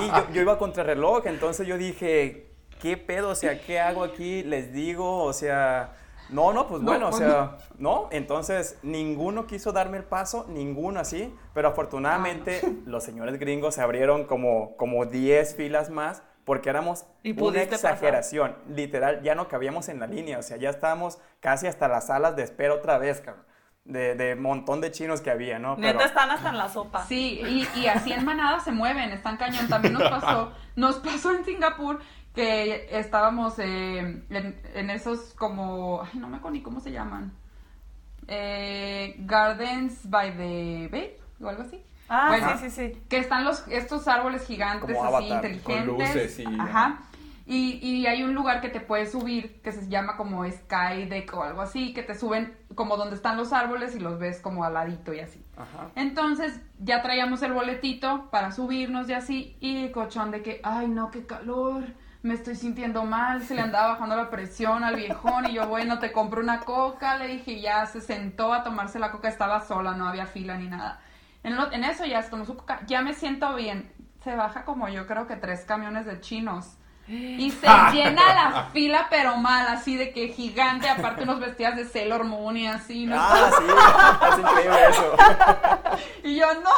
Y 0.00 0.06
yo, 0.08 0.30
yo 0.32 0.40
iba 0.42 0.58
contra 0.58 0.82
reloj, 0.84 1.26
entonces 1.26 1.66
yo 1.66 1.76
dije, 1.76 2.46
¿qué 2.80 2.96
pedo? 2.96 3.30
O 3.30 3.34
sea, 3.34 3.60
¿qué 3.60 3.80
hago 3.80 4.04
aquí? 4.04 4.42
Les 4.44 4.72
digo, 4.72 5.24
o 5.24 5.32
sea, 5.32 5.92
no, 6.30 6.52
no, 6.52 6.68
pues 6.68 6.80
No, 6.80 6.90
bueno, 6.92 7.10
pues 7.10 7.22
o 7.22 7.24
sea, 7.24 7.56
no. 7.76 8.08
Entonces, 8.12 8.78
ninguno 8.82 9.46
quiso 9.46 9.72
darme 9.72 9.98
el 9.98 10.04
paso, 10.04 10.46
ninguno 10.48 11.00
así, 11.00 11.34
pero 11.54 11.68
afortunadamente 11.68 12.60
los 12.86 13.02
señores 13.04 13.38
gringos 13.38 13.74
se 13.74 13.82
abrieron 13.82 14.24
como, 14.24 14.76
como 14.76 15.06
10 15.06 15.56
filas 15.56 15.90
más 15.90 16.22
porque 16.50 16.68
éramos 16.68 17.04
Y 17.22 17.30
una 17.30 17.38
pudiste 17.38 17.68
pasar. 17.76 17.92
exageración. 17.92 18.56
Literal, 18.74 19.22
ya 19.22 19.36
no 19.36 19.46
cabíamos 19.46 19.88
en 19.88 20.00
la 20.00 20.08
línea, 20.08 20.36
o 20.36 20.42
sea, 20.42 20.56
ya 20.56 20.68
estábamos 20.68 21.20
casi 21.38 21.68
hasta 21.68 21.86
las 21.86 22.08
salas 22.08 22.34
de 22.34 22.42
espera 22.42 22.74
otra 22.74 22.98
vez, 22.98 23.20
cabrón. 23.20 23.44
De, 23.84 24.16
de 24.16 24.34
montón 24.34 24.80
de 24.80 24.90
chinos 24.90 25.20
que 25.20 25.30
había, 25.30 25.60
¿no? 25.60 25.76
Neta 25.76 25.98
Pero- 25.98 26.08
están 26.08 26.28
hasta 26.32 26.48
en 26.48 26.58
la 26.58 26.68
sopa. 26.68 27.04
Sí, 27.06 27.40
y, 27.40 27.78
y 27.78 27.86
así 27.86 28.12
en 28.12 28.24
manada 28.24 28.58
se 28.58 28.72
mueven, 28.72 29.10
están 29.12 29.36
cañón. 29.36 29.68
También 29.68 29.94
nos 29.94 30.02
pasó, 30.10 30.52
nos 30.74 30.96
pasó 30.96 31.30
en 31.36 31.44
Singapur 31.44 32.00
que 32.34 32.88
estábamos 32.98 33.56
eh, 33.60 33.98
en, 34.28 34.60
en 34.74 34.90
esos 34.90 35.34
como, 35.34 36.02
ay, 36.02 36.18
no 36.18 36.26
me 36.26 36.38
acuerdo 36.38 36.56
ni 36.56 36.62
cómo 36.64 36.80
se 36.80 36.90
llaman. 36.90 37.32
Eh, 38.26 39.14
Gardens 39.20 40.10
by 40.10 40.36
the 40.36 40.88
Bay 40.90 41.16
o 41.40 41.48
algo 41.48 41.62
así. 41.62 41.80
Ah, 42.12 42.26
Bueno, 42.28 42.58
sí, 42.58 42.68
sí, 42.68 42.92
sí. 42.92 43.02
que 43.08 43.18
están 43.18 43.44
los 43.44 43.66
estos 43.68 44.08
árboles 44.08 44.44
gigantes 44.46 44.96
Como 44.96 45.16
así 45.16 45.30
Avatar, 45.30 45.50
inteligentes. 45.50 45.86
con 45.86 45.86
luces 45.86 46.38
y- 46.40 46.44
Ajá. 46.60 46.98
Y, 47.46 47.78
y 47.84 48.06
hay 48.06 48.22
un 48.22 48.34
lugar 48.34 48.60
que 48.60 48.68
te 48.68 48.80
puedes 48.80 49.10
subir 49.12 49.60
que 49.62 49.72
se 49.72 49.88
llama 49.88 50.16
como 50.16 50.44
Sky 50.44 51.06
Deck 51.08 51.32
o 51.34 51.42
algo 51.42 51.62
así, 51.62 51.92
que 51.92 52.02
te 52.04 52.14
suben 52.16 52.56
como 52.76 52.96
donde 52.96 53.16
están 53.16 53.36
los 53.36 53.52
árboles 53.52 53.96
y 53.96 54.00
los 54.00 54.18
ves 54.20 54.40
como 54.40 54.62
al 54.64 54.74
ladito 54.74 55.12
y 55.14 55.20
así. 55.20 55.44
Ajá. 55.56 55.88
Entonces 55.96 56.60
ya 56.78 57.02
traíamos 57.02 57.42
el 57.42 57.52
boletito 57.52 58.28
para 58.30 58.52
subirnos 58.52 59.08
y 59.08 59.14
así, 59.14 59.56
y 59.60 59.84
el 59.84 59.90
cochón 59.92 60.30
de 60.30 60.42
que, 60.42 60.60
ay 60.62 60.86
no, 60.88 61.10
qué 61.10 61.26
calor, 61.26 61.84
me 62.22 62.34
estoy 62.34 62.54
sintiendo 62.54 63.04
mal, 63.04 63.42
se 63.42 63.54
le 63.54 63.62
andaba 63.62 63.92
bajando 63.94 64.14
la 64.16 64.30
presión 64.30 64.84
al 64.84 64.94
viejón 64.94 65.48
y 65.48 65.54
yo, 65.54 65.66
bueno, 65.66 65.98
te 65.98 66.12
compro 66.12 66.40
una 66.40 66.60
coca, 66.60 67.16
le 67.16 67.26
dije, 67.28 67.52
y 67.52 67.62
ya 67.62 67.84
se 67.86 68.00
sentó 68.00 68.52
a 68.52 68.62
tomarse 68.62 68.98
la 69.00 69.10
coca, 69.10 69.28
estaba 69.28 69.60
sola, 69.62 69.94
no 69.94 70.06
había 70.08 70.26
fila 70.26 70.56
ni 70.56 70.68
nada. 70.68 71.00
En, 71.42 71.56
lo- 71.56 71.72
en 71.72 71.84
eso 71.84 72.04
ya 72.04 72.22
se 72.22 72.30
tomó 72.30 72.44
su 72.44 72.56
coca, 72.56 72.80
ya 72.86 73.02
me 73.02 73.14
siento 73.14 73.54
bien, 73.54 73.92
se 74.22 74.34
baja 74.36 74.64
como 74.64 74.88
yo 74.88 75.06
creo 75.06 75.26
que 75.26 75.36
tres 75.36 75.64
camiones 75.64 76.06
de 76.06 76.20
chinos. 76.20 76.76
Y 77.08 77.50
se 77.50 77.66
llena 77.92 78.34
la 78.34 78.64
fila, 78.72 79.08
pero 79.10 79.36
mal, 79.36 79.66
así 79.66 79.96
de 79.96 80.12
que 80.12 80.28
gigante, 80.28 80.88
aparte 80.88 81.24
unos 81.24 81.40
vestidas 81.40 81.74
de 81.74 81.84
Sailor 81.84 82.22
Moon 82.22 82.56
y 82.56 82.68
así. 82.68 83.04
¿no? 83.06 83.16
Ah, 83.18 83.50
sí, 83.58 83.64
es 84.30 84.38
increíble 84.38 84.78
eso. 84.90 85.16
Y 86.22 86.36
yo, 86.36 86.46
no. 86.60 86.70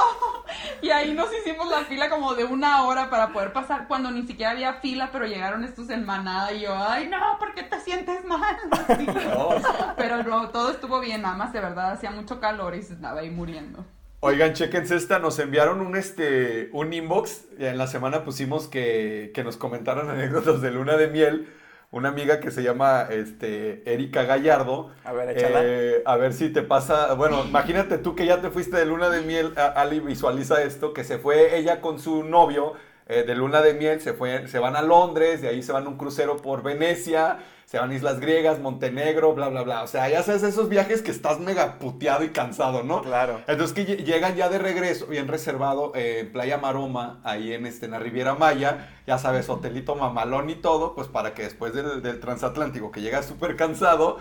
Y 0.81 0.89
ahí 0.91 1.13
nos 1.13 1.29
hicimos 1.35 1.69
la 1.69 1.81
fila 1.81 2.09
como 2.09 2.33
de 2.35 2.45
una 2.45 2.85
hora 2.85 3.11
para 3.11 3.29
poder 3.29 3.53
pasar 3.53 3.87
cuando 3.89 4.11
ni 4.11 4.23
siquiera 4.27 4.53
había 4.53 4.75
fila, 4.75 5.11
pero 5.13 5.27
llegaron 5.27 5.65
estos 5.65 5.91
en 5.91 6.07
manada. 6.07 6.51
Y 6.53 6.61
yo, 6.63 6.75
ay, 6.75 7.09
no, 7.09 7.19
¿por 7.39 7.53
qué 7.55 7.65
te 7.65 7.79
sientes 7.81 8.25
mal? 8.25 8.57
Así. 8.71 9.07
Pero 9.99 10.23
no, 10.23 10.49
todo 10.49 10.71
estuvo 10.71 10.99
bien, 11.01 11.23
nada 11.23 11.37
más 11.37 11.53
de 11.53 11.61
verdad 11.61 11.93
hacía 11.93 12.11
mucho 12.11 12.41
calor 12.41 12.75
y 12.75 12.83
se 12.83 12.95
estaba 12.95 13.21
ahí 13.21 13.31
muriendo. 13.31 13.85
Oigan, 14.25 14.53
chequense 14.53 14.95
esta, 14.95 15.19
nos 15.19 15.41
enviaron 15.41 15.81
un, 15.81 15.97
este, 15.97 16.71
un 16.73 16.93
inbox, 16.93 17.47
en 17.59 17.77
la 17.77 17.89
semana 17.89 18.23
pusimos 18.23 18.69
que, 18.69 19.33
que 19.35 19.43
nos 19.43 19.57
comentaron 19.57 20.09
anécdotas 20.11 20.61
de 20.61 20.71
luna 20.71 20.97
de 20.97 21.09
miel, 21.09 21.49
una 21.91 22.11
amiga 22.11 22.39
que 22.39 22.53
se 22.53 22.63
llama 22.63 23.09
este, 23.11 23.83
Erika 23.93 24.23
Gallardo. 24.23 24.93
A 25.03 25.13
ver, 25.13 25.37
échala. 25.37 25.63
Eh, 25.65 26.03
a 26.07 26.17
ver 26.19 26.35
si 26.35 26.51
te 26.51 26.63
pasa, 26.63 27.15
bueno, 27.15 27.45
imagínate 27.45 27.99
tú 27.99 28.15
que 28.15 28.25
ya 28.25 28.41
te 28.41 28.51
fuiste 28.51 28.77
de 28.77 28.87
luna 28.87 29.11
de 29.11 29.23
miel, 29.23 29.55
Ali 29.57 29.99
visualiza 29.99 30.63
esto, 30.63 30.93
que 30.93 31.03
se 31.03 31.19
fue 31.19 31.59
ella 31.59 31.81
con 31.81 31.99
su 31.99 32.23
novio 32.23 32.75
eh, 33.09 33.25
de 33.25 33.35
luna 33.35 33.61
de 33.61 33.75
miel, 33.75 34.01
se, 34.01 34.13
fue, 34.13 34.47
se 34.47 34.61
van 34.61 34.77
a 34.77 34.83
Londres, 34.83 35.43
de 35.43 35.49
ahí 35.49 35.65
se 35.65 35.73
van 35.73 35.87
a 35.87 35.89
un 35.89 35.99
crucero 35.99 36.37
por 36.37 36.63
Venecia, 36.63 37.39
se 37.73 37.79
van 37.79 37.91
a 37.91 37.95
Islas 37.95 38.21
Griegas, 38.21 38.59
Montenegro, 38.59 39.33
bla, 39.33 39.49
bla, 39.49 39.63
bla. 39.63 39.83
O 39.83 39.87
sea, 39.87 40.07
ya 40.11 40.23
sabes, 40.23 40.43
esos 40.43 40.69
viajes 40.69 41.01
que 41.01 41.11
estás 41.11 41.41
mega 41.41 41.79
puteado 41.79 42.23
y 42.23 42.29
cansado, 42.29 42.83
¿no? 42.83 43.01
Claro. 43.01 43.41
Entonces 43.49 43.73
que 43.73 43.87
lle- 43.87 44.05
llegan 44.05 44.37
ya 44.37 44.51
de 44.51 44.59
regreso, 44.59 45.07
bien 45.07 45.27
reservado, 45.27 45.91
eh, 45.95 46.19
en 46.21 46.33
Playa 46.33 46.59
Maroma, 46.59 47.21
ahí 47.25 47.55
en, 47.55 47.65
este, 47.65 47.87
en 47.87 47.93
la 47.93 47.99
Riviera 47.99 48.35
Maya, 48.35 48.91
ya 49.07 49.17
sabes, 49.17 49.49
hotelito 49.49 49.95
mamalón 49.95 50.51
y 50.51 50.57
todo, 50.57 50.95
pues 50.95 51.09
para 51.09 51.33
que 51.33 51.45
después 51.45 51.73
del, 51.73 52.03
del 52.03 52.21
transatlántico, 52.21 52.93
que 52.93 53.01
llegas 53.01 53.25
súper 53.25 53.57
cansado, 53.57 54.19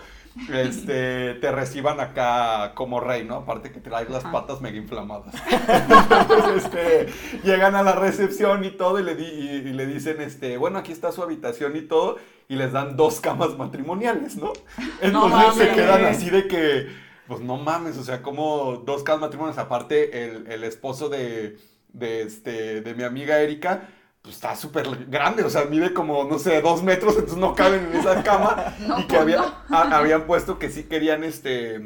este, 0.50 1.34
te 1.42 1.52
reciban 1.52 2.00
acá 2.00 2.72
como 2.74 3.00
rey, 3.00 3.22
¿no? 3.24 3.34
Aparte 3.34 3.70
que 3.70 3.80
traes 3.80 4.08
las 4.08 4.24
patas 4.24 4.62
mega 4.62 4.78
inflamadas. 4.78 5.34
Entonces, 5.68 6.64
este, 6.64 7.06
llegan 7.44 7.74
a 7.74 7.82
la 7.82 7.92
recepción 7.92 8.64
y 8.64 8.70
todo 8.70 8.98
y 8.98 9.02
le, 9.02 9.14
di- 9.14 9.24
y, 9.26 9.48
y 9.68 9.72
le 9.74 9.84
dicen, 9.86 10.22
este, 10.22 10.56
bueno, 10.56 10.78
aquí 10.78 10.92
está 10.92 11.12
su 11.12 11.22
habitación 11.22 11.76
y 11.76 11.82
todo, 11.82 12.16
y 12.52 12.56
les 12.56 12.72
dan 12.72 12.96
dos 12.96 13.20
camas 13.20 13.56
matrimoniales, 13.56 14.36
¿no? 14.36 14.52
Entonces 15.00 15.54
se 15.54 15.64
mames. 15.64 15.74
quedan 15.74 16.04
así 16.04 16.28
de 16.30 16.46
que, 16.48 16.88
pues 17.26 17.40
no 17.40 17.56
mames, 17.56 17.96
o 17.98 18.04
sea, 18.04 18.20
como 18.22 18.82
dos 18.84 19.02
camas 19.02 19.22
matrimoniales, 19.22 19.58
aparte 19.58 20.24
el, 20.24 20.46
el 20.48 20.64
esposo 20.64 21.08
de, 21.08 21.56
de, 21.92 22.22
este, 22.22 22.80
de 22.82 22.94
mi 22.94 23.04
amiga 23.04 23.38
Erika, 23.40 23.88
pues 24.22 24.34
está 24.36 24.54
súper 24.54 24.86
grande, 25.08 25.42
o 25.44 25.50
sea, 25.50 25.64
mide 25.64 25.92
como, 25.94 26.24
no 26.24 26.38
sé, 26.38 26.60
dos 26.60 26.82
metros, 26.82 27.14
entonces 27.14 27.38
no 27.38 27.54
caben 27.54 27.86
en 27.86 27.96
esa 28.00 28.22
cama. 28.22 28.74
No, 28.86 28.98
y 28.98 29.02
que 29.02 29.08
pues 29.08 29.20
había- 29.20 29.38
no. 29.68 29.76
a- 29.76 29.96
habían 29.98 30.26
puesto 30.26 30.58
que 30.58 30.70
sí 30.70 30.84
querían 30.84 31.24
este 31.24 31.80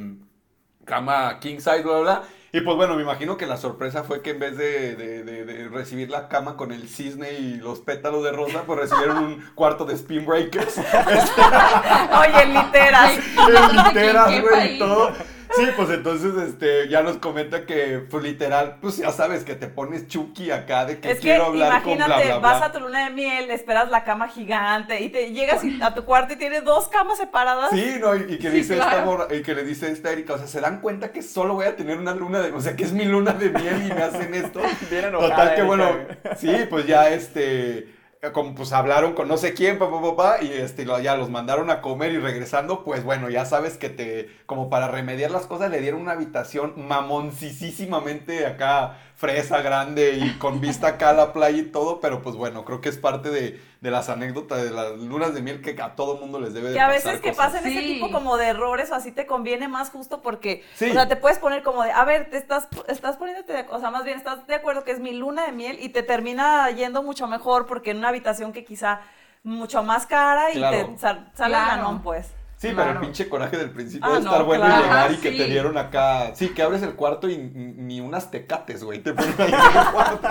cama 0.85 1.38
king 1.40 1.57
size, 1.59 1.83
bla, 1.83 1.92
bla, 1.92 2.00
bla. 2.00 2.22
Y 2.52 2.61
pues 2.61 2.76
bueno, 2.76 2.94
me 2.94 3.02
imagino 3.02 3.37
que 3.37 3.44
la 3.46 3.56
sorpresa 3.56 4.02
fue 4.04 4.22
que 4.22 4.30
en 4.30 4.38
vez 4.38 4.56
de, 4.56 4.96
de- 4.96 5.22
de- 5.24 5.44
de 5.44 5.68
recibir 5.68 6.09
la 6.11 6.28
cama 6.28 6.56
con 6.56 6.72
el 6.72 6.88
cisne 6.88 7.32
y 7.35 7.54
los 7.56 7.80
pétalos 7.80 8.22
de 8.24 8.32
rosa, 8.32 8.62
pues 8.66 8.78
recibieron 8.80 9.18
un 9.18 9.44
cuarto 9.54 9.85
de 9.85 9.94
spin 9.94 10.24
breakers. 10.24 10.78
Oye, 10.78 12.46
literas. 12.54 13.12
en 13.12 13.76
literas, 13.85 14.28
¿Qué 14.28 14.40
güey, 14.40 14.74
y 14.76 14.78
todo. 14.78 15.12
Sí, 15.57 15.66
pues 15.77 15.90
entonces 15.90 16.33
este, 16.49 16.88
ya 16.88 17.03
nos 17.03 17.16
comenta 17.16 17.64
que, 17.66 17.99
pues 18.11 18.23
literal, 18.23 18.77
pues 18.81 18.99
ya 18.99 19.11
sabes 19.11 19.45
que 19.45 19.55
te 19.55 19.66
pones 19.66 20.07
chucky 20.09 20.51
acá 20.51 20.85
de 20.85 20.99
que 21.01 21.11
Es 21.11 21.16
que 21.16 21.23
quiero 21.23 21.47
hablar 21.47 21.83
con 21.83 21.92
imagínate, 21.95 22.25
bla, 22.27 22.38
bla, 22.38 22.38
bla. 22.38 22.53
vas 22.53 22.62
a 22.62 22.73
tu 22.73 22.81
luna 22.81 23.05
de 23.05 23.11
miel, 23.14 23.51
esperas 23.51 23.90
la 23.90 24.05
cama 24.05 24.29
gigante 24.29 25.01
y 25.03 25.09
te 25.09 25.33
llegas 25.33 25.64
y- 25.64 25.81
a 25.83 25.95
tu 25.95 26.05
cuarto 26.05 26.35
y 26.35 26.37
tienes 26.37 26.64
dos 26.64 26.88
camas 26.88 27.19
separadas. 27.19 27.71
Sí, 27.71 27.97
no, 28.01 28.14
y, 28.16 28.23
y 28.35 28.38
que 28.38 28.51
Sí, 28.51 28.57
dice 28.59 28.75
esta 28.75 28.88
claro. 28.90 29.07
morra- 29.07 29.35
y 29.35 29.42
que 29.42 29.55
le 29.55 29.64
dice 29.64 29.90
esta 29.90 30.11
Erika, 30.12 30.35
o 30.35 30.38
sea, 30.38 30.47
se 30.47 30.61
dan 30.61 30.81
cuenta 30.81 31.11
que 31.12 31.23
solo 31.23 31.55
voy 31.55 31.66
a 31.66 31.75
tener 31.77 31.99
una 31.99 32.14
luna 32.14 32.40
de, 32.40 32.53
o 32.53 32.61
sea, 32.61 32.77
que 32.77 32.85
es 32.85 32.92
mi 32.92 33.05
luna 33.05 33.33
de 33.33 33.51
miel 33.51 33.87
y 33.87 33.92
me 33.95 34.03
hacen 34.03 34.35
esto. 34.35 34.61
Bien 34.90 35.07
enojada, 35.07 35.31
Total 35.31 35.49
que 35.49 35.53
Erika, 35.61 35.66
bueno, 35.66 35.90
sí, 36.38 36.53
pues 36.69 36.87
ya 36.87 37.09
este 37.11 37.95
como 38.32 38.54
pues 38.54 38.72
hablaron 38.72 39.14
con 39.14 39.28
no 39.28 39.36
sé 39.36 39.54
quién, 39.54 39.78
papá, 39.78 40.00
papá, 40.00 40.36
y 40.42 40.52
este, 40.52 40.86
ya 41.02 41.16
los 41.16 41.30
mandaron 41.30 41.70
a 41.70 41.80
comer 41.80 42.12
y 42.12 42.18
regresando, 42.18 42.84
pues 42.84 43.04
bueno, 43.04 43.28
ya 43.30 43.44
sabes 43.44 43.76
que 43.76 43.88
te, 43.88 44.30
como 44.46 44.70
para 44.70 44.88
remediar 44.88 45.30
las 45.30 45.46
cosas, 45.46 45.70
le 45.70 45.80
dieron 45.80 46.00
una 46.00 46.12
habitación 46.12 46.74
mamoncisísimamente 46.76 48.46
acá, 48.46 48.98
fresa, 49.16 49.62
grande 49.62 50.18
y 50.20 50.35
con 50.38 50.61
vista 50.61 50.88
acá 50.88 51.09
a 51.09 51.12
la 51.14 51.33
playa 51.33 51.57
y 51.59 51.62
todo, 51.64 52.00
pero 52.00 52.20
pues 52.20 52.37
bueno, 52.37 52.66
creo 52.66 52.83
que 52.83 52.90
es 52.90 52.98
parte 52.98 53.31
de, 53.31 53.59
de 53.81 53.90
las 53.90 54.11
anécdotas 54.11 54.62
de 54.62 54.70
las 54.70 54.92
lunas 54.98 55.33
de 55.33 55.40
miel 55.40 55.62
que 55.62 55.74
a 55.81 55.94
todo 55.94 56.18
mundo 56.18 56.38
les 56.38 56.52
debe 56.52 56.68
de 56.68 56.74
Que 56.74 56.81
a 56.81 56.88
pasar 56.88 57.02
veces 57.05 57.20
que 57.22 57.31
cosas. 57.31 57.52
pasen 57.55 57.66
ese 57.70 57.81
Sí. 57.81 57.94
tipo 57.94 58.11
como 58.12 58.37
de 58.37 58.48
errores 58.48 58.90
o 58.90 58.94
así 58.94 59.12
te 59.12 59.26
conviene 59.26 59.68
más 59.68 59.88
justo 59.88 60.20
porque, 60.20 60.62
Sí. 60.74 60.90
o 60.90 60.92
sea, 60.92 61.09
te 61.09 61.16
puedes 61.16 61.38
poner 61.38 61.62
como 61.62 61.83
de, 61.83 61.92
a 61.92 62.05
ver, 62.05 62.29
te 62.29 62.37
estás, 62.37 62.68
estás 62.88 63.16
poniéndote, 63.16 63.55
de, 63.55 63.66
o 63.70 63.81
sea, 63.81 63.90
más 63.90 64.05
bien 64.05 64.18
estás 64.18 64.46
de 64.46 64.55
acuerdo 64.55 64.85
que 64.85 64.90
es 64.90 65.00
mi 65.00 65.12
luna 65.12 65.46
de 65.46 65.52
miel 65.52 65.79
y 65.81 65.88
te 65.88 66.02
termina 66.02 66.70
yendo 66.72 67.02
mucho 67.02 67.26
mejor 67.26 67.64
porque 67.64 67.92
en 67.92 67.96
una 67.98 68.09
habitación 68.09 68.52
que 68.52 68.66
quizá 68.66 69.00
mucho 69.42 69.83
más 69.83 70.05
cara 70.07 70.50
y 70.50 70.57
Claro. 70.57 70.88
te 70.88 70.98
sal- 70.98 71.31
sale 71.35 71.55
Claro. 71.55 71.76
ganón, 71.76 72.02
pues. 72.02 72.29
Sí, 72.59 72.73
pero 72.75 72.90
el 72.92 72.99
pinche 73.01 73.29
coraje 73.29 73.59
del 73.59 73.71
principio 73.71 74.09
Ah, 74.11 74.14
de 74.16 74.21
no, 74.25 74.31
estar 74.31 74.45
bueno 74.45 74.64
claro. 74.64 74.81
y 74.81 74.85
llegar 74.85 75.11
y 75.11 75.14
Ajá, 75.14 75.23
que 75.23 75.31
te 75.33 75.45
dieron 75.45 75.77
acá. 75.77 76.35
Sí, 76.35 76.49
que 76.55 76.62
abres 76.62 76.83
el 76.83 76.95
cuarto 76.95 77.29
y 77.29 77.37
ni 77.37 78.01
unas 78.01 78.31
tecates, 78.31 78.83
güey. 78.83 79.01
Te 79.01 79.12
ponen 79.12 79.35
ahí 79.38 79.53
en 79.53 79.79
el 79.79 79.87
cuarto. 79.92 80.29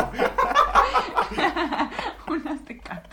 Unas 2.27 2.65
tecates. 2.65 3.11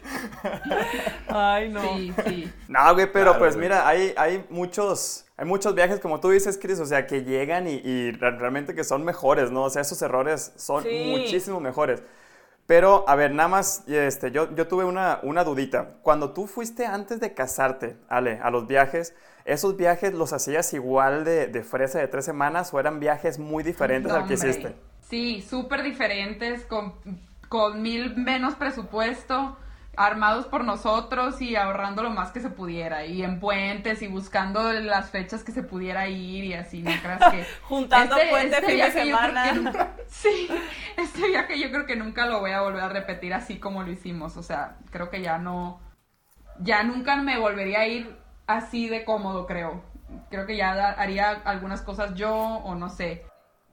Ay, 1.29 1.69
no. 1.69 1.81
Sí, 1.83 2.15
sí. 2.27 2.53
No, 2.69 2.95
güey, 2.95 3.11
pero 3.13 3.27
Claro, 3.33 3.39
pues 3.39 3.55
güey. 3.55 3.67
mira, 3.67 3.87
hay, 3.87 4.15
hay 4.17 4.45
muchos, 4.51 5.27
hay 5.37 5.45
muchos 5.47 5.75
viajes, 5.75 6.01
como 6.01 6.19
tú 6.21 6.31
dices, 6.31 6.59
Chris, 6.61 6.81
o 6.81 6.87
sea, 6.87 7.07
que 7.07 7.23
llegan 7.25 7.67
y, 7.69 7.75
y 7.85 8.11
re- 8.13 8.39
realmente 8.39 8.75
que 8.75 8.85
son 8.85 9.05
mejores, 9.05 9.51
¿no? 9.51 9.65
O 9.65 9.71
sea, 9.71 9.83
esos 9.83 10.01
errores 10.03 10.53
son 10.57 10.83
Sí. 10.83 11.15
muchísimo 11.17 11.61
mejores. 11.61 12.03
Pero, 12.67 13.05
a 13.09 13.17
ver, 13.17 13.33
nada 13.33 13.49
más, 13.49 13.85
este, 13.89 14.31
yo, 14.31 14.55
yo 14.55 14.67
tuve 14.69 14.85
una, 14.85 15.19
una 15.23 15.45
dudita. 15.45 15.97
Cuando 16.03 16.33
tú 16.33 16.47
fuiste 16.47 16.87
antes 16.87 17.21
de 17.21 17.35
casarte, 17.35 17.97
Ale, 18.09 18.39
a 18.43 18.51
los 18.51 18.67
viajes, 18.67 19.15
¿esos 19.45 19.77
viajes 19.77 20.15
los 20.15 20.33
hacías 20.33 20.73
igual 20.73 21.25
de, 21.25 21.49
de 21.49 21.63
fresa 21.65 21.99
de 21.99 22.09
tres 22.09 22.25
semanas 22.25 22.73
o 22.73 22.81
eran 22.81 23.01
viajes 23.01 23.39
muy 23.39 23.63
diferentes 23.63 24.13
al 24.13 24.27
que 24.27 24.35
hiciste? 24.35 24.75
Sí, 25.01 25.43
súper 25.43 25.83
diferentes, 25.83 26.65
con, 26.65 26.95
con 27.49 27.83
mil 27.83 28.17
menos 28.17 28.55
presupuesto, 28.55 29.57
armados 29.97 30.47
por 30.47 30.65
nosotros 30.65 31.41
y 31.43 31.55
ahorrando 31.57 32.03
lo 32.03 32.11
más 32.11 32.31
que 32.33 32.41
se 32.41 32.49
pudiera, 32.49 33.05
y 33.05 33.23
en 33.23 33.39
puentes 33.41 34.01
y 34.03 34.07
buscando 34.09 34.73
las 34.73 35.11
fechas 35.11 35.45
que 35.45 35.53
se 35.53 35.63
pudiera 35.63 36.09
ir 36.09 36.45
y 36.45 36.55
así, 36.55 36.83
no 36.83 36.91
creas 37.03 37.31
que... 37.33 37.45
Juntando 37.63 38.17
puente, 38.31 38.57
fin 38.57 38.67
de 38.69 38.75
viaje 38.75 39.07
yo 39.09 39.17
creo 39.17 39.17
semana. 39.19 39.45
que 39.45 39.53
nunca- 39.59 39.91
sí, 40.09 40.49
este 40.97 41.27
viaje 41.29 41.59
yo 41.61 41.71
creo 41.71 41.85
que 41.87 41.97
nunca 41.97 42.25
lo 42.27 42.41
voy 42.41 42.53
a 42.53 42.63
volver 42.63 42.83
a 42.85 42.89
repetir 42.89 43.35
así 43.35 43.59
como 43.59 43.83
lo 43.83 43.91
hicimos, 43.91 44.37
o 44.39 44.43
sea, 44.43 44.77
creo 44.91 45.11
que 45.11 45.21
ya 45.21 45.37
no, 45.39 45.81
ya 46.61 46.83
nunca 46.85 47.17
me 47.17 47.39
volvería 47.39 47.81
a 47.81 47.87
ir 47.87 48.17
así 48.47 48.89
de 48.89 49.05
cómodo, 49.05 49.47
creo. 49.47 49.83
Creo 50.31 50.47
que 50.47 50.57
ya 50.57 50.75
da- 50.75 50.93
haría 50.93 51.31
algunas 51.45 51.81
cosas 51.83 52.15
yo 52.15 52.35
o 52.35 52.75
no 52.75 52.89
sé. 52.91 53.25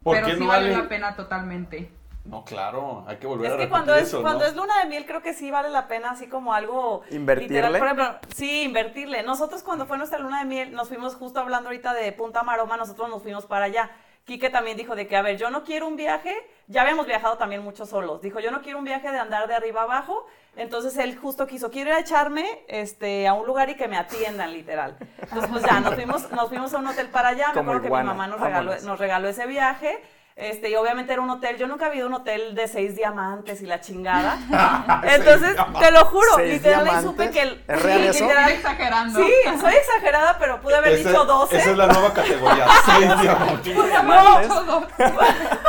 ¿Por 0.03 0.15
Pero 0.15 0.27
qué 0.27 0.35
sí 0.37 0.45
vale? 0.45 0.71
la 0.75 0.87
pena 0.87 1.15
totalmente. 1.15 1.91
No, 2.25 2.43
claro, 2.43 3.05
hay 3.07 3.17
que 3.17 3.25
volver 3.25 3.47
Es 3.47 3.53
a 3.53 3.57
que 3.57 3.69
cuando 3.69 3.95
es, 3.95 4.03
eso, 4.03 4.21
cuando 4.21 4.43
¿no? 4.43 4.49
es 4.49 4.55
luna 4.55 4.73
de 4.83 4.89
miel 4.89 5.05
creo 5.05 5.21
que 5.21 5.33
sí 5.33 5.49
vale 5.49 5.69
la 5.69 5.87
pena 5.87 6.11
así 6.11 6.27
como 6.27 6.53
algo 6.53 7.01
¿Invertirle? 7.09 7.55
literal. 7.55 7.77
Por 7.79 7.87
ejemplo, 7.87 8.29
sí, 8.35 8.63
invertirle. 8.63 9.23
Nosotros 9.23 9.63
cuando 9.63 9.87
fue 9.87 9.97
nuestra 9.97 10.19
luna 10.19 10.39
de 10.39 10.45
miel 10.45 10.71
nos 10.73 10.89
fuimos 10.89 11.15
justo 11.15 11.39
hablando 11.39 11.69
ahorita 11.69 11.93
de 11.93 12.11
Punta 12.11 12.43
Maroma, 12.43 12.77
nosotros 12.77 13.09
nos 13.09 13.23
fuimos 13.23 13.45
para 13.45 13.65
allá. 13.65 13.89
Quique 14.25 14.51
también 14.51 14.77
dijo 14.77 14.95
de 14.95 15.07
que, 15.07 15.15
a 15.17 15.23
ver, 15.23 15.37
yo 15.37 15.49
no 15.49 15.63
quiero 15.63 15.87
un 15.87 15.95
viaje, 15.95 16.35
ya 16.67 16.83
habíamos 16.83 17.07
viajado 17.07 17.37
también 17.39 17.63
muchos 17.63 17.89
solos, 17.89 18.21
dijo, 18.21 18.39
yo 18.39 18.51
no 18.51 18.61
quiero 18.61 18.77
un 18.77 18.83
viaje 18.85 19.11
de 19.11 19.17
andar 19.17 19.47
de 19.47 19.55
arriba 19.55 19.81
abajo, 19.83 20.27
entonces 20.55 20.95
él 20.97 21.17
justo 21.17 21.47
quiso, 21.47 21.71
quiero 21.71 21.89
ir 21.89 21.95
a 21.95 21.99
echarme 22.01 22.45
este, 22.67 23.27
a 23.27 23.33
un 23.33 23.47
lugar 23.47 23.71
y 23.71 23.75
que 23.75 23.87
me 23.87 23.97
atiendan, 23.97 24.53
literal. 24.53 24.97
Entonces, 25.19 25.49
pues 25.49 25.63
ya, 25.63 25.79
nos 25.79 25.95
fuimos, 25.95 26.29
nos 26.31 26.47
fuimos 26.47 26.71
a 26.75 26.77
un 26.77 26.85
hotel 26.87 27.07
para 27.07 27.29
allá, 27.29 27.53
me 27.55 27.61
acuerdo 27.61 27.81
que 27.81 27.89
mi 27.89 28.03
mamá 28.03 28.27
nos 28.27 28.39
regaló, 28.39 28.79
nos 28.83 28.99
regaló 28.99 29.29
ese 29.29 29.47
viaje, 29.47 29.99
este, 30.39 30.69
y 30.69 30.75
obviamente 30.75 31.11
era 31.11 31.21
un 31.21 31.29
hotel, 31.29 31.57
yo 31.57 31.67
nunca 31.67 31.87
había 31.87 31.97
ido 31.97 32.05
a 32.05 32.09
un 32.09 32.15
hotel 32.15 32.55
de 32.55 32.67
seis 32.67 32.95
diamantes 32.95 33.61
y 33.61 33.65
la 33.65 33.81
chingada. 33.81 34.37
Entonces, 35.03 35.55
te 35.79 35.91
lo 35.91 36.05
juro, 36.05 36.27
¿Seis 36.35 36.53
literal, 36.53 37.01
supe 37.03 37.29
que 37.29 37.41
el... 37.41 37.63
¿Es 37.67 37.81
real 37.81 38.01
sí, 38.01 38.07
eso? 38.07 38.23
literal, 38.23 38.51
Estoy 38.51 38.55
exagerando. 38.71 39.19
Sí, 39.19 39.31
soy 39.59 39.73
exagerada, 39.73 40.37
pero 40.39 40.61
pude 40.61 40.75
haber 40.75 40.93
Esa- 40.93 41.09
dicho 41.09 41.25
12. 41.25 41.57
Esa 41.57 41.71
es 41.71 41.77
la 41.77 41.87
nueva 41.87 42.13
categoría. 42.13 42.65
Seis 42.85 43.21
diamantes. 43.21 43.75
No, 43.75 44.41
Todo. 44.47 44.87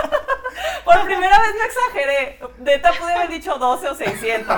por 0.93 1.05
primera 1.05 1.39
vez 1.41 1.55
no 1.59 1.65
exageré. 1.65 2.39
Neta, 2.59 2.93
pude 2.93 3.13
haber 3.13 3.29
dicho 3.31 3.55
12 3.57 3.89
o 3.89 3.95
600. 3.95 4.57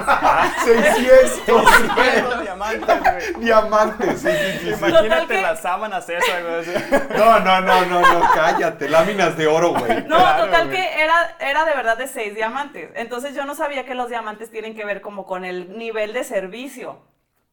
600 0.65 1.43
Esos 1.47 2.43
diamantes, 2.43 3.01
güey. 3.01 3.45
diamantes. 3.45 4.21
Sí, 4.21 4.29
sí, 4.31 4.59
sí. 4.61 4.69
Imagínate 4.71 5.27
que- 5.27 5.43
las 5.43 5.61
sábanas 5.61 6.09
esas, 6.09 6.43
güey. 6.43 7.19
No, 7.19 7.41
no, 7.41 7.61
no, 7.61 7.85
no, 7.87 8.01
no, 8.01 8.21
cállate. 8.35 8.89
Láminas 8.89 9.37
de 9.37 9.47
oro, 9.47 9.71
güey. 9.75 10.03
No, 10.05 10.17
Claro, 10.17 10.45
total 10.47 10.69
güey. 10.69 10.77
que 10.81 11.01
era, 11.03 11.37
era 11.41 11.65
de 11.65 11.75
verdad 11.75 11.97
de 11.97 12.07
6 12.09 12.35
diamantes. 12.35 12.91
Entonces 12.95 13.35
yo 13.35 13.45
no 13.45 13.55
sabía 13.55 13.85
que 13.85 13.95
los 13.95 14.09
diamantes 14.09 14.51
tienen 14.51 14.75
que 14.75 14.85
ver 14.85 15.01
como 15.01 15.27
con 15.27 15.45
el 15.45 15.77
nivel 15.77 16.13
de 16.13 16.25
servicio. 16.25 16.99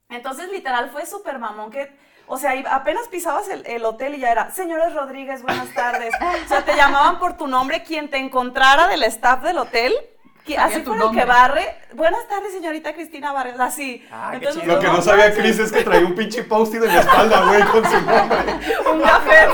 Entonces 0.09 0.49
literal 0.51 0.89
fue 0.91 1.05
súper 1.05 1.37
mamón 1.39 1.69
que, 1.71 1.95
o 2.29 2.37
sea, 2.37 2.53
apenas 2.71 3.07
pisabas 3.09 3.49
el, 3.49 3.65
el 3.65 3.83
hotel 3.83 4.15
y 4.15 4.19
ya 4.19 4.31
era, 4.31 4.51
señores 4.51 4.93
Rodríguez, 4.93 5.41
buenas 5.41 5.73
tardes. 5.73 6.13
O 6.45 6.47
sea, 6.47 6.63
te 6.63 6.75
llamaban 6.75 7.19
por 7.19 7.35
tu 7.37 7.47
nombre, 7.47 7.83
quien 7.83 8.09
te 8.09 8.17
encontrara 8.17 8.87
del 8.87 9.03
staff 9.03 9.41
del 9.43 9.57
hotel. 9.57 9.93
que- 10.45 10.57
así 10.57 10.81
fuera 10.81 11.05
el 11.05 11.11
que 11.11 11.25
barre. 11.25 11.75
Buenas 11.93 12.27
tardes, 12.27 12.51
señorita 12.53 12.93
Cristina 12.93 13.31
Vargas. 13.31 13.59
Así. 13.59 14.07
Ah, 14.11 14.31
Entonces. 14.33 14.65
Lo 14.65 14.79
que 14.79 14.87
no 14.87 15.01
sabía 15.01 15.31
Chris 15.33 15.59
es 15.59 15.71
que 15.71 15.83
traía 15.83 16.05
un 16.07 16.15
pinche 16.15 16.43
post-it 16.43 16.81
en 16.83 16.87
la 16.95 17.01
espalda, 17.01 17.45
güey, 17.45 17.61
con 17.65 17.83
su 17.85 18.01
nombre. 18.01 18.37
un 18.93 19.01
café. 19.01 19.47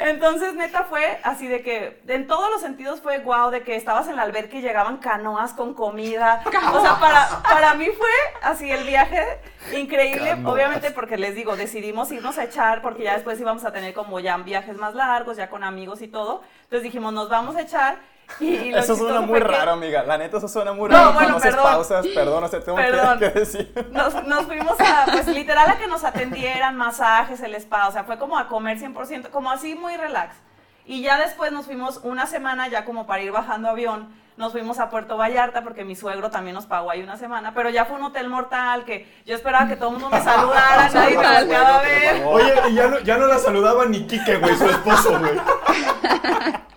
Entonces, 0.00 0.54
neta, 0.54 0.84
fue 0.84 1.18
así 1.22 1.46
de 1.46 1.62
que, 1.62 2.00
en 2.06 2.26
todos 2.26 2.50
los 2.50 2.60
sentidos 2.60 3.00
fue 3.00 3.18
guau, 3.18 3.50
de 3.50 3.62
que 3.62 3.76
estabas 3.76 4.08
en 4.08 4.16
la 4.16 4.22
alberca 4.22 4.56
y 4.56 4.60
llegaban 4.60 4.98
canoas 4.98 5.52
con 5.52 5.74
comida. 5.74 6.42
O 6.46 6.80
sea, 6.80 6.98
para, 7.00 7.42
para 7.42 7.74
mí 7.74 7.86
fue 7.86 8.10
así 8.42 8.70
el 8.70 8.84
viaje 8.84 9.24
increíble, 9.76 10.30
Canoas. 10.30 10.54
obviamente 10.54 10.90
porque 10.90 11.16
les 11.16 11.34
digo, 11.34 11.56
decidimos 11.56 12.10
irnos 12.12 12.38
a 12.38 12.44
echar, 12.44 12.82
porque 12.82 13.04
ya 13.04 13.14
después 13.14 13.40
íbamos 13.40 13.64
a 13.64 13.72
tener 13.72 13.94
como 13.94 14.20
ya 14.20 14.36
viajes 14.38 14.76
más 14.76 14.94
largos, 14.94 15.36
ya 15.36 15.50
con 15.50 15.64
amigos 15.64 16.02
y 16.02 16.08
todo. 16.08 16.42
Entonces 16.64 16.82
dijimos, 16.84 17.12
nos 17.12 17.28
vamos 17.28 17.56
a 17.56 17.62
echar. 17.62 17.98
Y, 18.40 18.46
y 18.46 18.74
Eso 18.74 18.94
suena 18.94 19.20
muy 19.20 19.38
que 19.38 19.44
raro, 19.44 19.72
amiga. 19.72 20.02
La 20.04 20.18
neta, 20.18 20.36
eso 20.38 20.48
suena 20.48 20.72
muy 20.72 20.88
No, 20.88 20.96
raro. 20.96 21.12
bueno, 21.12 21.18
Cuando 21.18 21.36
haces 21.38 21.50
perdón. 21.54 21.72
pausas, 21.72 22.06
perdón, 22.08 22.44
o 22.44 22.48
sea, 22.48 22.60
tengo 22.60 22.76
que- 22.78 22.84
Perdón. 22.84 23.18
que, 23.18 23.30
decir. 23.30 23.88
Nos, 23.90 24.24
nos 24.26 24.42
fuimos 24.46 24.78
a, 24.80 25.06
pues 25.10 25.26
literal 25.28 25.68
a 25.70 25.78
que 25.78 25.86
nos 25.86 26.04
atendieran, 26.04 26.76
masajes, 26.76 27.40
el 27.40 27.54
spa, 27.56 27.88
o 27.88 27.92
sea, 27.92 28.04
fue 28.04 28.18
como 28.18 28.38
a 28.38 28.48
comer 28.48 28.78
100%, 28.78 29.30
como 29.30 29.50
así 29.50 29.74
muy 29.74 29.96
relax. 29.96 30.36
Y 30.84 31.02
ya 31.02 31.18
después 31.18 31.52
nos 31.52 31.66
fuimos 31.66 32.00
una 32.04 32.26
semana 32.26 32.68
ya 32.68 32.84
como 32.84 33.06
para 33.06 33.22
ir 33.22 33.30
bajando 33.32 33.68
avión, 33.68 34.08
nos 34.38 34.52
fuimos 34.52 34.78
a 34.78 34.88
Puerto 34.88 35.16
Vallarta 35.16 35.62
porque 35.62 35.84
mi 35.84 35.96
suegro 35.96 36.30
también 36.30 36.54
nos 36.54 36.64
pagó 36.66 36.90
ahí 36.90 37.02
una 37.02 37.16
semana, 37.16 37.52
pero 37.54 37.70
ya 37.70 37.84
fue 37.86 37.96
un 37.96 38.04
hotel 38.04 38.28
mortal 38.28 38.84
que 38.84 39.06
yo 39.26 39.34
esperaba 39.34 39.66
que 39.68 39.76
todo 39.76 39.88
el 39.88 39.94
mundo 39.98 40.10
me 40.16 40.22
saludara, 40.22 40.88
nadie 40.94 41.16
me 41.18 41.26
volteaba 41.26 41.78
a 41.78 41.82
que 41.82 41.88
ver. 41.88 42.22
Oye, 42.24 42.54
y 42.70 42.74
ya 42.74 42.86
no, 42.88 42.98
ya 43.00 43.18
no 43.18 43.26
la 43.26 43.38
saludaba 43.38 43.84
ni 43.86 44.06
Quique, 44.06 44.36
güey, 44.36 44.54
su 44.56 44.64
esposo, 44.70 45.18
güey. 45.18 45.32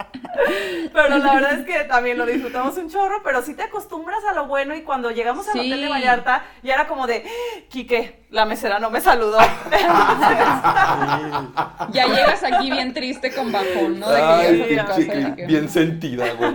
Pero 0.93 1.17
la 1.17 1.33
verdad 1.35 1.53
es 1.59 1.65
que 1.65 1.83
también 1.85 2.17
lo 2.17 2.25
disfrutamos 2.25 2.77
un 2.77 2.89
chorro, 2.89 3.21
pero 3.23 3.41
sí 3.41 3.53
te 3.55 3.63
acostumbras 3.63 4.19
a 4.29 4.33
lo 4.33 4.47
bueno 4.47 4.75
y 4.75 4.81
cuando 4.81 5.11
llegamos 5.11 5.47
al 5.47 5.53
Sí. 5.53 5.59
hotel 5.71 5.81
de 5.81 5.89
Vallarta 5.89 6.43
ya 6.63 6.73
era 6.73 6.87
como 6.87 7.07
de, 7.07 7.25
Quique, 7.69 8.25
la 8.29 8.45
mesera 8.45 8.79
no 8.79 8.89
me 8.89 9.01
saludó. 9.01 9.39
Ya 11.91 12.05
llegas 12.07 12.43
aquí 12.43 12.71
bien 12.71 12.93
triste 12.93 13.33
con 13.33 13.51
bajón, 13.51 13.99
¿no? 13.99 14.09
De 14.09 14.17
que 14.17 14.23
Ay, 14.23 14.65
tu 14.69 14.75
casa 14.75 14.95
Quique, 14.95 15.33
que- 15.35 15.45
bien 15.45 15.69
sentida, 15.69 16.33
güey. 16.33 16.53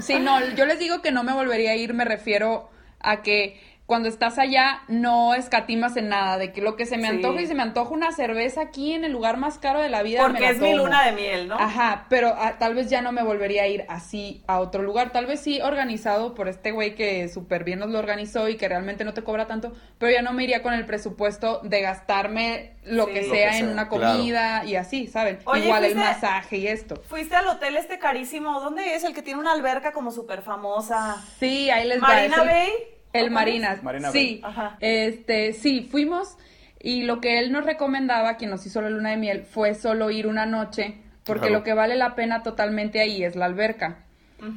Sí, 0.00 0.18
no, 0.20 0.40
yo 0.54 0.66
les 0.66 0.78
digo 0.78 1.00
que 1.02 1.10
no 1.10 1.22
me 1.24 1.32
volvería 1.32 1.72
a 1.72 1.76
ir, 1.76 1.94
me 1.94 2.04
refiero 2.04 2.70
a 3.00 3.22
que 3.22 3.60
cuando 3.86 4.08
estás 4.08 4.36
allá 4.38 4.80
no 4.88 5.34
escatimas 5.34 5.96
en 5.96 6.08
nada, 6.08 6.38
de 6.38 6.52
que 6.52 6.60
lo 6.60 6.74
que 6.74 6.86
se 6.86 6.96
me 6.96 7.04
Sí. 7.08 7.16
antoja 7.16 7.40
y 7.40 7.46
se 7.46 7.54
me 7.54 7.62
antoja 7.62 7.92
una 7.94 8.10
cerveza 8.10 8.60
aquí 8.62 8.92
en 8.94 9.04
el 9.04 9.12
lugar 9.12 9.36
más 9.36 9.58
caro 9.58 9.80
de 9.80 9.88
la 9.88 10.02
vida. 10.02 10.22
me 10.22 10.28
Porque 10.30 10.40
la 10.44 10.50
es 10.50 10.58
mi 10.58 10.74
luna 10.74 11.04
de 11.04 11.12
miel, 11.12 11.46
¿no? 11.46 11.54
Ajá, 11.56 12.06
pero 12.08 12.34
ah, 12.36 12.54
tal 12.58 12.74
vez 12.74 12.90
ya 12.90 13.00
no 13.00 13.12
me 13.12 13.22
volvería 13.22 13.62
a 13.62 13.66
ir 13.68 13.84
así 13.88 14.42
a 14.48 14.58
otro 14.58 14.82
lugar. 14.82 15.12
Tal 15.12 15.26
vez 15.26 15.40
sí 15.40 15.60
organizado 15.60 16.34
por 16.34 16.48
este 16.48 16.72
güey 16.72 16.96
que 16.96 17.28
súper 17.28 17.62
bien 17.62 17.78
nos 17.78 17.90
lo 17.90 18.00
organizó 18.00 18.48
y 18.48 18.56
que 18.56 18.68
realmente 18.68 19.04
no 19.04 19.14
te 19.14 19.22
cobra 19.22 19.46
tanto, 19.46 19.72
pero 19.98 20.10
ya 20.10 20.20
no 20.22 20.32
me 20.32 20.42
iría 20.42 20.62
con 20.62 20.72
el 20.74 20.84
presupuesto 20.84 21.60
de 21.62 21.80
gastarme 21.82 22.72
lo 22.82 23.06
Sí. 23.06 23.12
que 23.12 23.22
Lo 23.22 23.34
sea 23.34 23.50
que 23.52 23.58
en 23.58 23.68
una 23.68 23.88
claro. 23.88 24.14
comida 24.16 24.64
y 24.64 24.74
así, 24.74 25.06
¿saben? 25.06 25.38
Oye, 25.44 25.64
Igual 25.64 25.84
el 25.84 25.94
masaje 25.94 26.56
y 26.56 26.66
esto. 26.66 26.96
Fuiste 27.08 27.36
al 27.36 27.46
hotel 27.46 27.76
este 27.76 28.00
carísimo, 28.00 28.60
¿dónde 28.60 28.96
es? 28.96 29.04
El 29.04 29.14
que 29.14 29.22
tiene 29.22 29.38
una 29.38 29.52
alberca 29.52 29.92
como 29.92 30.10
súper 30.10 30.42
famosa. 30.42 31.22
Sí, 31.38 31.70
ahí 31.70 31.86
les 31.86 32.02
va. 32.02 32.08
Marina 32.08 32.34
es 32.36 32.42
el- 32.42 32.48
Bay. 32.48 32.70
El 33.12 33.26
¿Cómo 33.26 33.34
Marinas. 33.34 33.82
Marina 33.82 34.10
sí. 34.10 34.40
Ajá. 34.42 34.76
Este, 34.80 35.52
sí, 35.52 35.88
fuimos 35.90 36.36
y 36.80 37.02
lo 37.02 37.20
que 37.20 37.38
él 37.38 37.50
nos 37.50 37.64
recomendaba, 37.64 38.36
quien 38.36 38.50
nos 38.50 38.64
hizo 38.66 38.80
la 38.80 38.90
luna 38.90 39.10
de 39.10 39.16
miel, 39.16 39.42
fue 39.42 39.74
solo 39.74 40.10
ir 40.10 40.26
una 40.26 40.46
noche, 40.46 40.98
porque 41.24 41.50
lo 41.50 41.64
que 41.64 41.74
vale 41.74 41.96
la 41.96 42.14
pena 42.14 42.42
totalmente 42.42 43.00
ahí 43.00 43.24
es 43.24 43.34
la 43.34 43.46
alberca. 43.46 44.04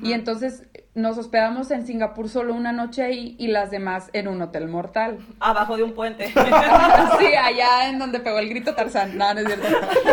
Y 0.04 0.14
entonces 0.14 0.68
nos 1.02 1.18
hospedamos 1.18 1.72
en 1.72 1.86
Singapur 1.86 2.30
solo 2.30 2.54
una 2.54 2.72
noche 2.72 3.04
ahí 3.04 3.36
y 3.40 3.48
las 3.48 3.72
demás 3.72 4.10
en 4.14 4.28
un 4.28 4.42
hotel 4.42 4.68
mortal. 4.68 5.20
Abajo 5.40 5.78
de 5.78 5.84
un 5.84 5.94
puente. 5.94 6.28
sí, 7.20 7.26
allá 7.36 7.90
en 7.90 8.00
donde 8.00 8.20
pegó 8.20 8.40
el 8.40 8.50
grito 8.50 8.76
Tarzán. 8.76 9.18
No, 9.18 9.34
no 9.34 9.40
es 9.40 9.48
cierto. 9.48 9.68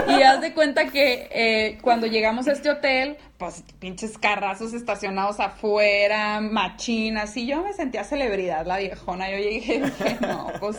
Y 0.09 0.23
haz 0.23 0.41
de 0.41 0.55
cuenta 0.55 0.87
que 0.87 1.29
eh, 1.31 1.79
cuando 1.83 2.07
llegamos 2.07 2.49
a 2.49 2.53
este 2.53 2.71
hotel, 2.71 3.17
pues 3.39 3.63
pinches 3.79 4.17
carrazos 4.17 4.73
estacionados 4.73 5.41
afuera, 5.41 6.41
machinas, 6.41 7.37
y 7.37 7.47
yo 7.47 7.63
me 7.63 7.73
sentía 7.75 8.03
celebridad, 8.05 8.67
la 8.67 8.79
viejona. 8.79 9.31
Yo 9.31 9.37
llegué 9.37 9.77
y 9.77 9.81
dije, 9.81 10.17
no, 10.21 10.51
pues 10.59 10.79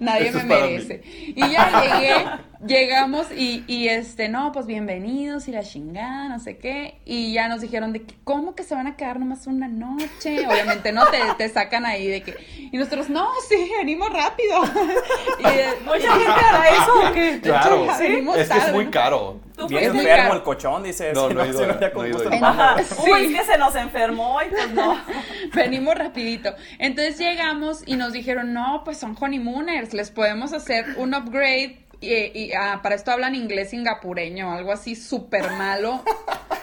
nadie 0.00 0.28
Eso 0.28 0.38
me 0.38 0.44
merece. 0.44 1.02
Y 1.04 1.40
ya 1.40 1.82
llegué, 1.82 2.24
llegamos 2.66 3.26
y, 3.32 3.64
y 3.66 3.88
este, 3.88 4.28
no, 4.28 4.52
pues 4.52 4.66
bienvenidos 4.66 5.48
y 5.48 5.52
la 5.52 5.62
chingada, 5.62 6.28
no 6.28 6.38
sé 6.40 6.58
qué. 6.58 7.00
Y 7.04 7.32
ya 7.32 7.48
nos 7.48 7.62
dijeron 7.62 7.92
de 7.92 8.02
que, 8.02 8.14
¿cómo 8.24 8.54
que 8.54 8.64
se 8.64 8.74
van 8.74 8.86
a 8.86 8.96
quedar 8.96 9.18
nomás 9.28 9.46
una 9.46 9.68
noche? 9.68 10.46
Obviamente, 10.46 10.90
¿no? 10.90 11.04
Te, 11.06 11.18
te 11.36 11.48
sacan 11.50 11.84
ahí 11.84 12.06
de 12.06 12.22
que, 12.22 12.68
y 12.72 12.76
nosotros, 12.78 13.10
no, 13.10 13.28
sí, 13.46 13.70
venimos 13.78 14.10
rápido. 14.10 14.62
y, 15.38 15.84
¿Mucha 15.84 16.12
gente 16.12 16.44
hará 16.44 16.68
eso 16.70 16.92
o 16.98 17.12
qué? 17.12 17.40
Claro, 17.48 17.86
Sí, 17.98 18.04
venimos 18.04 18.38
es 18.38 18.48
que 18.48 18.56
es 18.56 18.64
tarde, 18.64 18.72
muy 18.72 18.86
caro. 18.90 19.40
Bien 19.68 19.92
muy 19.92 20.00
enfermo 20.00 20.22
caro. 20.22 20.34
el 20.34 20.42
cochón, 20.42 20.82
dice. 20.82 21.12
No, 21.12 21.28
si 21.28 21.34
no 21.34 21.44
ido, 21.46 22.06
ido. 22.06 22.18
Sí. 22.18 23.10
Uy, 23.10 23.34
es 23.34 23.40
que 23.40 23.52
se 23.52 23.58
nos 23.58 23.74
enfermó 23.74 24.40
y 24.40 24.48
pues 24.48 24.70
no. 24.70 24.98
Venimos 25.54 25.94
rapidito. 25.94 26.54
Entonces 26.78 27.18
llegamos 27.18 27.82
y 27.84 27.96
nos 27.96 28.12
dijeron, 28.12 28.54
no, 28.54 28.82
pues 28.84 28.96
son 28.98 29.16
honeymooners, 29.18 29.92
les 29.92 30.10
podemos 30.10 30.52
hacer 30.54 30.86
un 30.96 31.14
upgrade. 31.14 31.87
Y, 32.00 32.14
y, 32.14 32.52
ah, 32.52 32.78
para 32.82 32.94
esto 32.94 33.10
hablan 33.10 33.34
inglés 33.34 33.70
singapureño, 33.70 34.52
algo 34.52 34.70
así 34.72 34.94
súper 34.94 35.50
malo. 35.52 36.02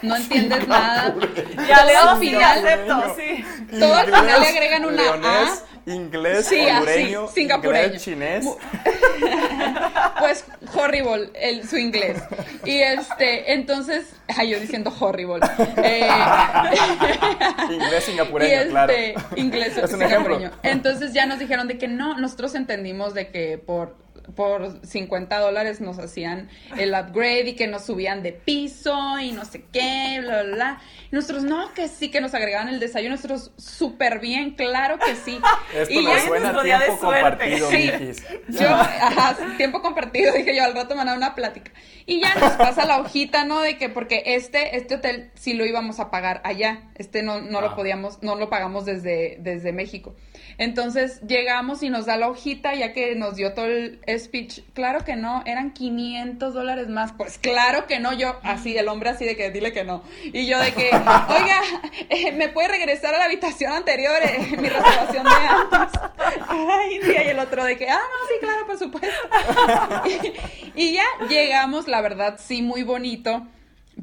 No 0.01 0.15
entiendes 0.15 0.65
nada. 0.67 1.13
Ya 1.67 1.77
al 2.11 2.19
final- 2.19 2.65
acepto, 2.65 3.15
sí. 3.17 3.43
Todo 3.79 3.95
al 3.95 4.05
final 4.05 4.41
le 4.41 4.47
agregan 4.47 4.85
una 4.85 5.01
Leonés, 5.01 5.63
A. 5.87 5.91
inglés, 5.91 6.45
Sí, 6.47 6.59
hondureño, 6.65 7.27
singapureño. 7.29 7.85
inglés, 7.85 8.03
chinés. 8.03 8.45
Pues 10.19 10.45
horrible 10.73 11.29
el, 11.35 11.67
su 11.67 11.77
inglés. 11.77 12.21
Y 12.65 12.77
este, 12.79 13.53
entonces, 13.53 14.05
ay, 14.35 14.49
yo 14.51 14.59
diciendo 14.59 14.93
horrible. 14.99 15.45
Eh, 15.77 16.09
Inglés 17.69 18.03
singapureño, 18.05 18.49
y 18.51 18.55
este, 18.55 18.69
claro. 18.69 18.93
inglés 19.35 19.77
Es 19.77 19.83
un 19.93 19.99
singapureño. 19.99 20.47
ejemplo. 20.47 20.59
Entonces 20.63 21.13
ya 21.13 21.25
nos 21.25 21.39
dijeron 21.39 21.67
de 21.67 21.77
que 21.77 21.87
no, 21.87 22.17
nosotros 22.17 22.55
entendimos 22.55 23.13
de 23.13 23.27
que 23.27 23.57
por 23.57 23.95
por 24.35 24.85
50 24.85 25.39
dólares 25.39 25.81
nos 25.81 25.97
hacían 25.99 26.49
el 26.77 26.93
upgrade 26.93 27.49
y 27.49 27.55
que 27.55 27.67
nos 27.67 27.85
subían 27.85 28.21
de 28.23 28.33
piso 28.33 29.19
y 29.19 29.31
no 29.31 29.45
sé 29.45 29.63
qué, 29.71 30.19
bla, 30.21 30.43
bla, 30.43 30.55
bla. 30.55 30.81
Y 31.11 31.15
nosotros, 31.15 31.43
no, 31.43 31.73
que 31.73 31.87
sí, 31.87 32.09
que 32.11 32.21
nos 32.21 32.33
agregaban 32.33 32.67
el 32.67 32.79
desayuno. 32.79 33.15
Nosotros, 33.15 33.51
súper 33.57 34.19
bien, 34.19 34.51
claro 34.51 34.99
que 34.99 35.15
sí. 35.15 35.39
Esto 35.75 35.93
y 35.93 36.03
ya, 36.03 36.19
suena 36.19 36.39
nuestro 36.51 36.63
día 36.63 36.79
de 36.79 36.85
tiempo 36.85 37.01
suerte. 37.05 37.59
compartido, 37.59 37.71
Sí. 37.71 38.23
yo, 38.49 38.69
ajá, 38.69 39.37
tiempo 39.57 39.81
compartido, 39.81 40.33
dije 40.33 40.55
yo, 40.55 40.63
al 40.63 40.73
rato 40.73 40.95
me 40.95 41.05
una 41.13 41.35
plática. 41.35 41.71
Y 42.05 42.21
ya 42.21 42.35
nos 42.35 42.53
pasa 42.53 42.85
la 42.85 42.99
hojita, 42.99 43.45
¿no? 43.45 43.61
De 43.61 43.77
que 43.77 43.89
porque 43.89 44.23
este, 44.25 44.77
este 44.77 44.95
hotel 44.95 45.31
sí 45.35 45.53
lo 45.53 45.65
íbamos 45.65 45.99
a 45.99 46.11
pagar 46.11 46.41
allá. 46.43 46.83
Este 46.95 47.23
no, 47.23 47.41
no 47.41 47.59
Ah. 47.59 47.61
lo 47.61 47.75
podíamos, 47.75 48.21
no 48.21 48.35
lo 48.35 48.49
pagamos 48.49 48.85
desde, 48.85 49.37
desde 49.39 49.71
México. 49.71 50.15
Entonces 50.57 51.21
llegamos 51.21 51.83
y 51.83 51.89
nos 51.89 52.05
da 52.05 52.17
la 52.17 52.27
hojita, 52.27 52.73
ya 52.75 52.93
que 52.93 53.15
nos 53.15 53.35
dio 53.35 53.53
todo 53.53 53.65
el 53.65 53.99
speech. 54.17 54.61
Claro 54.73 55.03
que 55.03 55.15
no, 55.15 55.43
eran 55.45 55.71
500 55.71 56.53
dólares 56.53 56.87
más. 56.87 57.11
Pues 57.13 57.37
claro 57.37 57.87
que 57.87 57.99
no, 57.99 58.13
yo 58.13 58.37
así, 58.43 58.77
el 58.77 58.87
hombre 58.87 59.09
así 59.09 59.25
de 59.25 59.35
que 59.35 59.51
dile 59.51 59.73
que 59.73 59.83
no. 59.83 60.03
Y 60.23 60.45
yo 60.45 60.59
de 60.59 60.73
que, 60.73 60.87
oiga, 60.93 61.61
eh, 62.09 62.31
¿me 62.33 62.49
puede 62.49 62.67
regresar 62.69 63.15
a 63.15 63.19
la 63.19 63.25
habitación 63.25 63.73
anterior? 63.73 64.15
eh, 64.23 64.55
mi 64.57 64.69
reservación 64.69 65.23
de 65.23 65.31
antes. 65.31 65.99
Ay, 66.47 66.99
y 67.03 67.29
el 67.29 67.39
otro 67.39 67.63
de 67.63 67.77
que, 67.77 67.89
ah, 67.89 67.99
no, 67.99 68.27
sí, 68.27 68.35
claro, 68.39 68.65
por 68.65 68.77
supuesto. 68.77 69.09
y, 70.75 70.83
y 70.83 70.93
ya 70.93 71.05
llegamos, 71.27 71.87
la 71.87 72.01
verdad, 72.01 72.39
sí, 72.41 72.61
muy 72.61 72.83
bonito. 72.83 73.45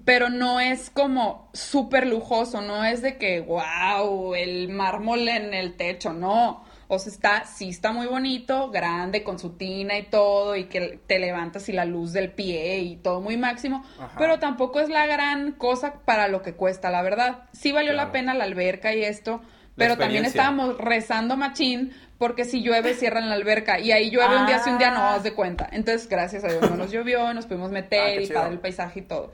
Pero 0.05 0.31
no 0.31 0.59
es 0.59 0.91
como 0.91 1.49
súper 1.53 2.07
lujoso, 2.07 2.63
no 2.63 2.83
es 2.85 3.03
de 3.03 3.19
que, 3.19 3.41
wow, 3.41 4.35
el 4.35 4.71
mármol 4.71 5.29
en 5.29 5.53
el 5.55 5.77
techo, 5.77 6.13
no. 6.13 6.65
O 6.95 6.99
sea, 6.99 7.11
está, 7.13 7.45
sí 7.45 7.71
está 7.71 7.91
muy 7.93 8.07
bonito, 8.07 8.71
grande, 8.71 9.23
con 9.23 9.39
su 9.39 9.57
tina 9.57 9.97
y 9.99 10.03
todo, 10.05 10.57
y 10.57 10.65
que 10.65 10.99
te 11.07 11.19
levantas 11.19 11.69
y 11.69 11.73
la 11.73 11.85
luz 11.87 12.13
del 12.13 12.31
pie 12.33 12.81
y 12.81 12.97
todo 12.97 13.21
muy 13.23 13.37
máximo, 13.39 13.83
Ajá. 13.99 14.15
pero 14.19 14.39
tampoco 14.39 14.79
es 14.81 14.89
la 14.91 15.07
gran 15.07 15.53
cosa 15.53 15.95
para 16.05 16.29
lo 16.29 16.43
que 16.43 16.53
cuesta, 16.55 16.91
la 16.91 17.01
verdad. 17.03 17.45
Sí 17.53 17.73
valió 17.73 17.93
Claro. 17.93 18.07
la 18.09 18.13
pena 18.13 18.35
la 18.35 18.45
alberca 18.45 18.95
y 18.95 19.03
esto, 19.05 19.41
pero 19.75 19.97
también 19.97 20.27
estábamos 20.27 20.77
rezando 20.77 21.37
machín 21.39 21.93
porque 22.19 22.45
si 22.45 22.63
llueve 22.63 22.93
cierran 22.95 23.29
la 23.31 23.37
alberca 23.37 23.81
y 23.81 23.91
ahí 23.91 24.11
llueve 24.11 24.37
un 24.37 24.47
día 24.47 24.59
sí 24.59 24.69
un 24.69 24.77
día 24.79 24.91
no 24.91 24.99
Ah. 25.01 25.15
haz 25.15 25.23
de 25.23 25.33
cuenta 25.33 25.67
entonces 25.73 26.09
gracias 26.11 26.45
a 26.45 26.49
Dios 26.49 26.71
no 26.71 26.77
nos 26.77 26.93
llovió 26.93 27.33
nos 27.33 27.47
pudimos 27.47 27.71
Ah, 27.71 27.73
meter 27.73 28.19
qué 28.19 28.25
y 28.25 28.27
padre 28.29 28.53
el 28.53 28.61
paisaje 28.61 29.01
y 29.01 29.03
todo 29.03 29.33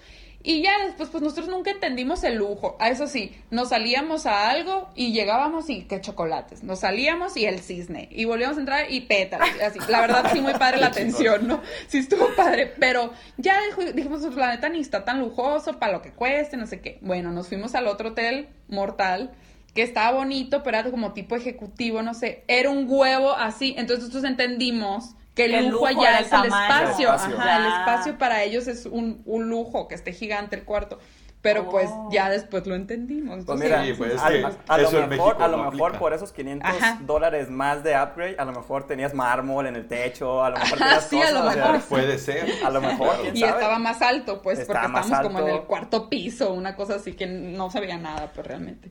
y 0.48 0.62
ya 0.62 0.82
después 0.82 1.10
pues 1.10 1.22
nosotros 1.22 1.48
nunca 1.48 1.70
entendimos 1.70 2.24
el 2.24 2.36
lujo. 2.36 2.78
A 2.80 2.88
eso 2.88 3.06
sí 3.06 3.36
nos 3.50 3.68
salíamos 3.68 4.24
a 4.24 4.48
algo 4.48 4.88
y 4.94 5.12
llegábamos 5.12 5.68
y 5.68 5.82
qué 5.82 6.00
chocolates. 6.00 6.62
Nos 6.62 6.80
salíamos 6.80 7.36
y 7.36 7.44
el 7.44 7.58
cisne. 7.58 8.08
Y 8.10 8.24
volvíamos 8.24 8.56
a 8.56 8.60
entrar 8.60 8.90
y 8.90 9.02
pétalos 9.02 9.46
así. 9.62 9.78
La 9.90 10.00
verdad 10.00 10.30
sí 10.32 10.40
muy 10.40 10.54
padre 10.54 10.78
la 10.80 10.86
atención 10.86 11.46
no 11.46 11.60
sí 11.88 11.98
estuvo 11.98 12.34
padre. 12.34 12.72
Pero 12.80 13.12
ya 13.36 13.58
dijimos 13.92 14.22
pues, 14.22 14.36
la 14.36 14.48
neta 14.48 14.70
ni 14.70 14.80
está 14.80 15.04
tan 15.04 15.18
lujoso 15.18 15.78
para 15.78 15.92
lo 15.92 16.00
que 16.00 16.12
cueste 16.12 16.56
no 16.56 16.66
sé 16.66 16.80
qué 16.80 16.96
bueno 17.02 17.30
nos 17.30 17.48
fuimos 17.48 17.74
al 17.74 17.86
otro 17.86 18.08
hotel 18.08 18.48
mortal 18.68 19.32
que 19.74 19.82
estaba 19.82 20.16
bonito, 20.16 20.62
pero 20.62 20.78
era 20.78 20.90
como 20.90 21.12
tipo 21.12 21.36
ejecutivo, 21.36 22.00
no 22.00 22.14
sé, 22.14 22.42
era 22.48 22.70
un 22.70 22.86
huevo 22.88 23.32
así, 23.32 23.74
entonces 23.76 24.06
nosotros 24.06 24.24
entendimos 24.24 25.14
que 25.46 25.58
el 25.58 25.68
lujo, 25.68 25.88
lujo 25.88 26.00
allá 26.02 26.18
es 26.20 26.32
el 26.32 26.44
espacio, 26.44 27.08
El 27.08 27.14
espacio. 27.14 27.38
ajá, 27.38 27.56
el 27.58 27.64
Ya. 27.64 27.78
espacio 27.80 28.18
para 28.18 28.42
ellos 28.42 28.66
es 28.68 28.86
un, 28.86 29.22
un 29.24 29.48
lujo, 29.48 29.88
que 29.88 29.94
esté 29.94 30.12
gigante 30.12 30.56
el 30.56 30.64
cuarto. 30.64 30.98
Pero 31.40 31.68
pues 31.70 31.88
Oh. 31.92 32.08
ya 32.10 32.28
después 32.30 32.66
lo 32.66 32.74
entendimos. 32.74 33.44
Pues 33.44 33.60
mira, 33.60 33.84
Sí, 33.84 33.92
pues, 33.96 34.14
es 34.14 34.20
a, 34.20 34.26
a- 34.26 34.74
a 34.74 34.78
lo 34.78 34.90
mejor, 34.90 35.08
México 35.08 35.36
a 35.38 35.46
lo 35.48 35.70
mejor 35.70 35.96
por 35.96 36.12
esos 36.12 36.32
500 36.32 36.68
Ajá. 36.68 36.98
dólares 37.02 37.48
más 37.48 37.84
de 37.84 37.92
upgrade, 37.94 38.34
a 38.40 38.44
lo 38.44 38.50
mejor 38.50 38.88
tenías 38.88 39.14
mármol 39.14 39.68
en 39.68 39.76
el 39.76 39.86
techo, 39.86 40.42
a 40.42 40.50
lo 40.50 40.56
mejor 40.58 40.78
tenías 40.78 41.04
Sí, 41.08 41.22
a 41.22 41.30
lo 41.30 41.42
cosas, 41.42 41.50
o 41.56 41.62
sea, 41.62 41.72
mejor. 41.74 41.88
Puede 41.88 42.18
ser. 42.18 42.48
A 42.64 42.70
lo 42.70 42.80
mejor, 42.80 43.14
Y 43.32 43.38
sabe. 43.38 43.52
estaba 43.52 43.78
más 43.78 44.02
alto, 44.02 44.42
pues, 44.42 44.58
porque 44.66 44.72
estábamos 44.84 45.20
como 45.22 45.38
en 45.38 45.48
el 45.48 45.62
cuarto 45.62 46.08
piso, 46.08 46.52
una 46.52 46.74
cosa 46.74 46.96
así 46.96 47.12
que 47.12 47.26
no 47.28 47.70
se 47.70 47.78
veía 47.80 47.98
nada, 47.98 48.32
pues 48.34 48.44
realmente. 48.44 48.90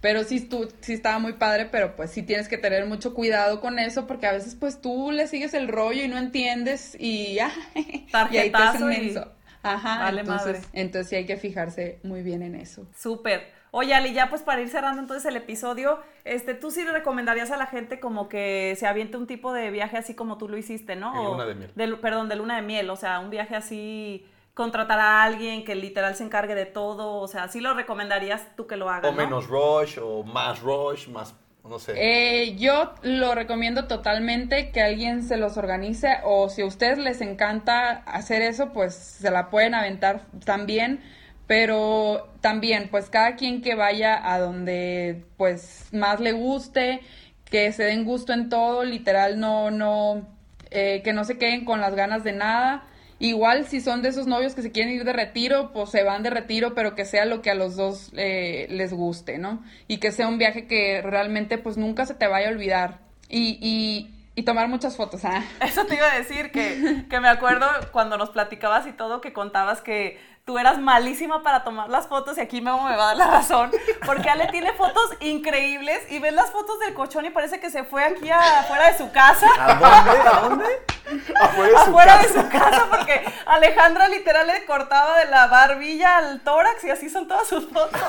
Pero 0.00 0.22
sí, 0.22 0.48
estu- 0.48 0.70
sí 0.80 0.92
estaba 0.92 1.18
muy 1.18 1.32
padre, 1.32 1.66
pero 1.66 1.96
pues 1.96 2.12
sí 2.12 2.22
tienes 2.22 2.48
que 2.48 2.56
tener 2.56 2.86
mucho 2.86 3.14
cuidado 3.14 3.60
con 3.60 3.78
eso, 3.80 4.06
porque 4.06 4.26
a 4.28 4.32
veces 4.32 4.54
pues 4.54 4.80
tú 4.80 5.10
le 5.10 5.26
sigues 5.26 5.54
el 5.54 5.66
rollo 5.68 6.04
y 6.04 6.08
no 6.08 6.18
entiendes 6.18 6.96
y, 7.00 7.38
ah, 7.40 7.50
y 7.74 8.36
ahí 8.36 8.50
te 8.50 8.56
hacen 8.56 8.80
Tarjetazo 8.80 8.90
y- 8.92 8.96
menso. 9.00 9.32
Ajá, 9.60 9.98
Vale 10.04 10.20
entonces, 10.20 10.46
madre. 10.62 10.68
entonces 10.72 11.08
sí 11.10 11.16
hay 11.16 11.26
que 11.26 11.36
fijarse 11.36 11.98
muy 12.04 12.22
bien 12.22 12.42
en 12.42 12.54
eso. 12.54 12.86
Súper. 12.96 13.58
Oye, 13.72 13.92
Ali, 13.92 14.14
ya 14.14 14.30
pues 14.30 14.40
para 14.42 14.62
ir 14.62 14.68
cerrando 14.70 15.02
entonces 15.02 15.26
el 15.28 15.36
episodio, 15.36 15.98
este, 16.24 16.54
tú 16.54 16.70
sí 16.70 16.84
le 16.84 16.92
recomendarías 16.92 17.50
a 17.50 17.56
la 17.56 17.66
gente 17.66 17.98
como 18.00 18.28
que 18.28 18.76
se 18.78 18.86
aviente 18.86 19.16
un 19.18 19.26
tipo 19.26 19.52
de 19.52 19.70
viaje 19.70 19.98
así 19.98 20.14
como 20.14 20.38
tú 20.38 20.48
lo 20.48 20.56
hiciste, 20.56 20.94
¿no? 20.96 21.12
De 21.12 21.18
O 21.18 21.32
luna 21.32 21.44
de 21.44 21.54
miel. 21.56 21.98
perdón, 22.00 22.28
de 22.28 22.36
luna 22.36 22.56
de 22.56 22.62
miel, 22.62 22.88
o 22.88 22.96
sea, 22.96 23.18
un 23.18 23.30
viaje 23.30 23.56
así, 23.56 24.24
contratar 24.58 24.98
a 24.98 25.22
alguien 25.22 25.64
que 25.64 25.76
literal 25.76 26.16
se 26.16 26.24
encargue 26.24 26.56
de 26.56 26.66
todo, 26.66 27.14
o 27.20 27.28
sea, 27.28 27.46
sí 27.46 27.60
lo 27.60 27.74
recomendarías 27.74 28.56
tú 28.56 28.66
que 28.66 28.74
lo 28.76 28.90
hagas, 28.90 29.08
O 29.08 29.14
¿no? 29.14 29.16
menos 29.16 29.46
rush, 29.46 30.00
o 30.02 30.24
más 30.24 30.58
rush, 30.58 31.06
más, 31.06 31.32
no 31.62 31.78
sé. 31.78 31.92
Eh, 31.94 32.56
yo 32.56 32.92
lo 33.02 33.36
recomiendo 33.36 33.86
totalmente 33.86 34.72
que 34.72 34.82
alguien 34.82 35.22
se 35.22 35.36
los 35.36 35.56
organice 35.56 36.16
o 36.24 36.48
si 36.48 36.62
a 36.62 36.66
ustedes 36.66 36.98
les 36.98 37.20
encanta 37.20 38.02
hacer 38.04 38.42
eso, 38.42 38.72
pues 38.72 38.96
se 38.96 39.30
la 39.30 39.48
pueden 39.48 39.76
aventar 39.76 40.22
también, 40.44 41.04
pero 41.46 42.28
también 42.40 42.88
pues 42.90 43.10
cada 43.10 43.36
quien 43.36 43.62
que 43.62 43.76
vaya 43.76 44.20
a 44.34 44.40
donde 44.40 45.24
pues 45.36 45.86
más 45.92 46.18
le 46.18 46.32
guste, 46.32 47.00
que 47.44 47.70
se 47.70 47.84
den 47.84 48.04
gusto 48.04 48.32
en 48.32 48.48
todo, 48.48 48.82
literal 48.82 49.38
no, 49.38 49.70
no, 49.70 50.26
eh, 50.72 51.00
que 51.04 51.12
no 51.12 51.22
se 51.22 51.38
queden 51.38 51.64
con 51.64 51.80
las 51.80 51.94
ganas 51.94 52.24
de 52.24 52.32
nada. 52.32 52.88
Igual 53.20 53.66
si 53.66 53.80
son 53.80 54.02
de 54.02 54.10
esos 54.10 54.26
novios 54.26 54.54
que 54.54 54.62
se 54.62 54.70
quieren 54.70 54.94
ir 54.94 55.04
de 55.04 55.12
retiro, 55.12 55.72
pues 55.72 55.90
se 55.90 56.04
van 56.04 56.22
de 56.22 56.30
retiro, 56.30 56.74
pero 56.74 56.94
que 56.94 57.04
sea 57.04 57.24
lo 57.24 57.42
que 57.42 57.50
a 57.50 57.54
los 57.54 57.74
dos 57.74 58.12
eh, 58.16 58.66
les 58.70 58.92
guste, 58.92 59.38
¿no? 59.38 59.62
Y 59.88 59.98
que 59.98 60.12
sea 60.12 60.28
un 60.28 60.38
viaje 60.38 60.66
que 60.66 61.02
realmente 61.02 61.58
pues 61.58 61.76
nunca 61.76 62.06
se 62.06 62.14
te 62.14 62.28
vaya 62.28 62.48
a 62.48 62.52
olvidar. 62.52 63.00
Y, 63.28 63.58
y, 63.60 64.14
y 64.36 64.44
tomar 64.44 64.68
muchas 64.68 64.96
fotos, 64.96 65.24
¿ah? 65.24 65.42
Eso 65.60 65.84
te 65.86 65.96
iba 65.96 66.10
a 66.10 66.16
decir, 66.16 66.52
que, 66.52 67.04
que 67.10 67.20
me 67.20 67.28
acuerdo 67.28 67.66
cuando 67.90 68.16
nos 68.16 68.30
platicabas 68.30 68.86
y 68.86 68.92
todo, 68.92 69.20
que 69.20 69.32
contabas 69.32 69.80
que 69.80 70.20
tú 70.48 70.58
eras 70.58 70.78
malísima 70.78 71.42
para 71.42 71.62
tomar 71.62 71.90
las 71.90 72.06
fotos 72.06 72.38
y 72.38 72.40
aquí 72.40 72.62
Memo 72.62 72.82
me 72.88 72.96
va 72.96 73.02
a 73.02 73.06
dar 73.08 73.16
la 73.18 73.26
razón, 73.26 73.70
porque 74.06 74.30
Ale 74.30 74.46
tiene 74.46 74.72
fotos 74.72 75.10
increíbles 75.20 76.00
y 76.10 76.20
ves 76.20 76.32
las 76.32 76.50
fotos 76.50 76.78
del 76.80 76.94
cochón 76.94 77.26
y 77.26 77.30
parece 77.30 77.60
que 77.60 77.68
se 77.68 77.84
fue 77.84 78.02
aquí 78.02 78.30
a- 78.30 78.60
afuera 78.60 78.90
de 78.90 78.96
su 78.96 79.12
casa. 79.12 79.46
¿A 79.60 79.74
dónde? 79.74 80.20
¿A 80.26 80.40
dónde? 80.40 80.64
Afuera 81.38 81.68
de 81.70 81.84
su 81.84 81.90
afuera 81.90 82.12
casa. 82.16 82.28
de 82.28 82.40
su 82.42 82.48
casa 82.48 82.86
porque 82.90 83.24
Alejandra 83.44 84.08
literal 84.08 84.46
le 84.46 84.64
cortaba 84.64 85.18
de 85.18 85.26
la 85.30 85.48
barbilla 85.48 86.16
al 86.16 86.40
tórax 86.40 86.82
y 86.84 86.90
así 86.90 87.10
son 87.10 87.28
todas 87.28 87.46
sus 87.46 87.66
fotos. 87.68 88.00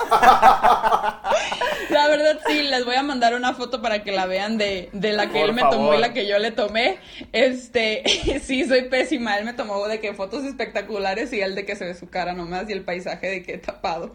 La 1.90 2.08
verdad 2.08 2.40
sí, 2.48 2.64
les 2.64 2.86
voy 2.86 2.96
a 2.96 3.04
mandar 3.04 3.34
una 3.36 3.54
foto 3.54 3.82
para 3.82 4.04
que 4.04 4.12
la 4.12 4.26
vean 4.26 4.58
de, 4.58 4.90
de 4.94 5.12
la 5.14 5.28
que 5.28 5.40
Por 5.40 5.50
él 5.50 5.54
me 5.54 5.62
tomó 5.64 5.94
y 5.94 5.98
la 5.98 6.14
que 6.14 6.26
yo 6.28 6.38
le 6.40 6.52
tomé. 6.52 7.00
Este, 7.32 8.04
sí, 8.44 8.66
soy 8.68 8.84
pésima. 8.90 9.38
Él 9.38 9.46
me 9.46 9.54
tomó 9.54 9.88
de 9.88 10.00
que 10.00 10.14
fotos 10.14 10.44
espectaculares 10.44 11.34
y 11.34 11.42
él 11.42 11.56
de 11.56 11.66
que 11.66 11.76
se 11.76 11.86
ve 11.86 11.96
su 11.96 12.10
cara 12.10 12.29
nomás 12.34 12.70
y 12.70 12.74
el 12.74 12.84
paisaje 12.84 13.28
de 13.28 13.44
que 13.44 13.58
tapado. 13.58 14.14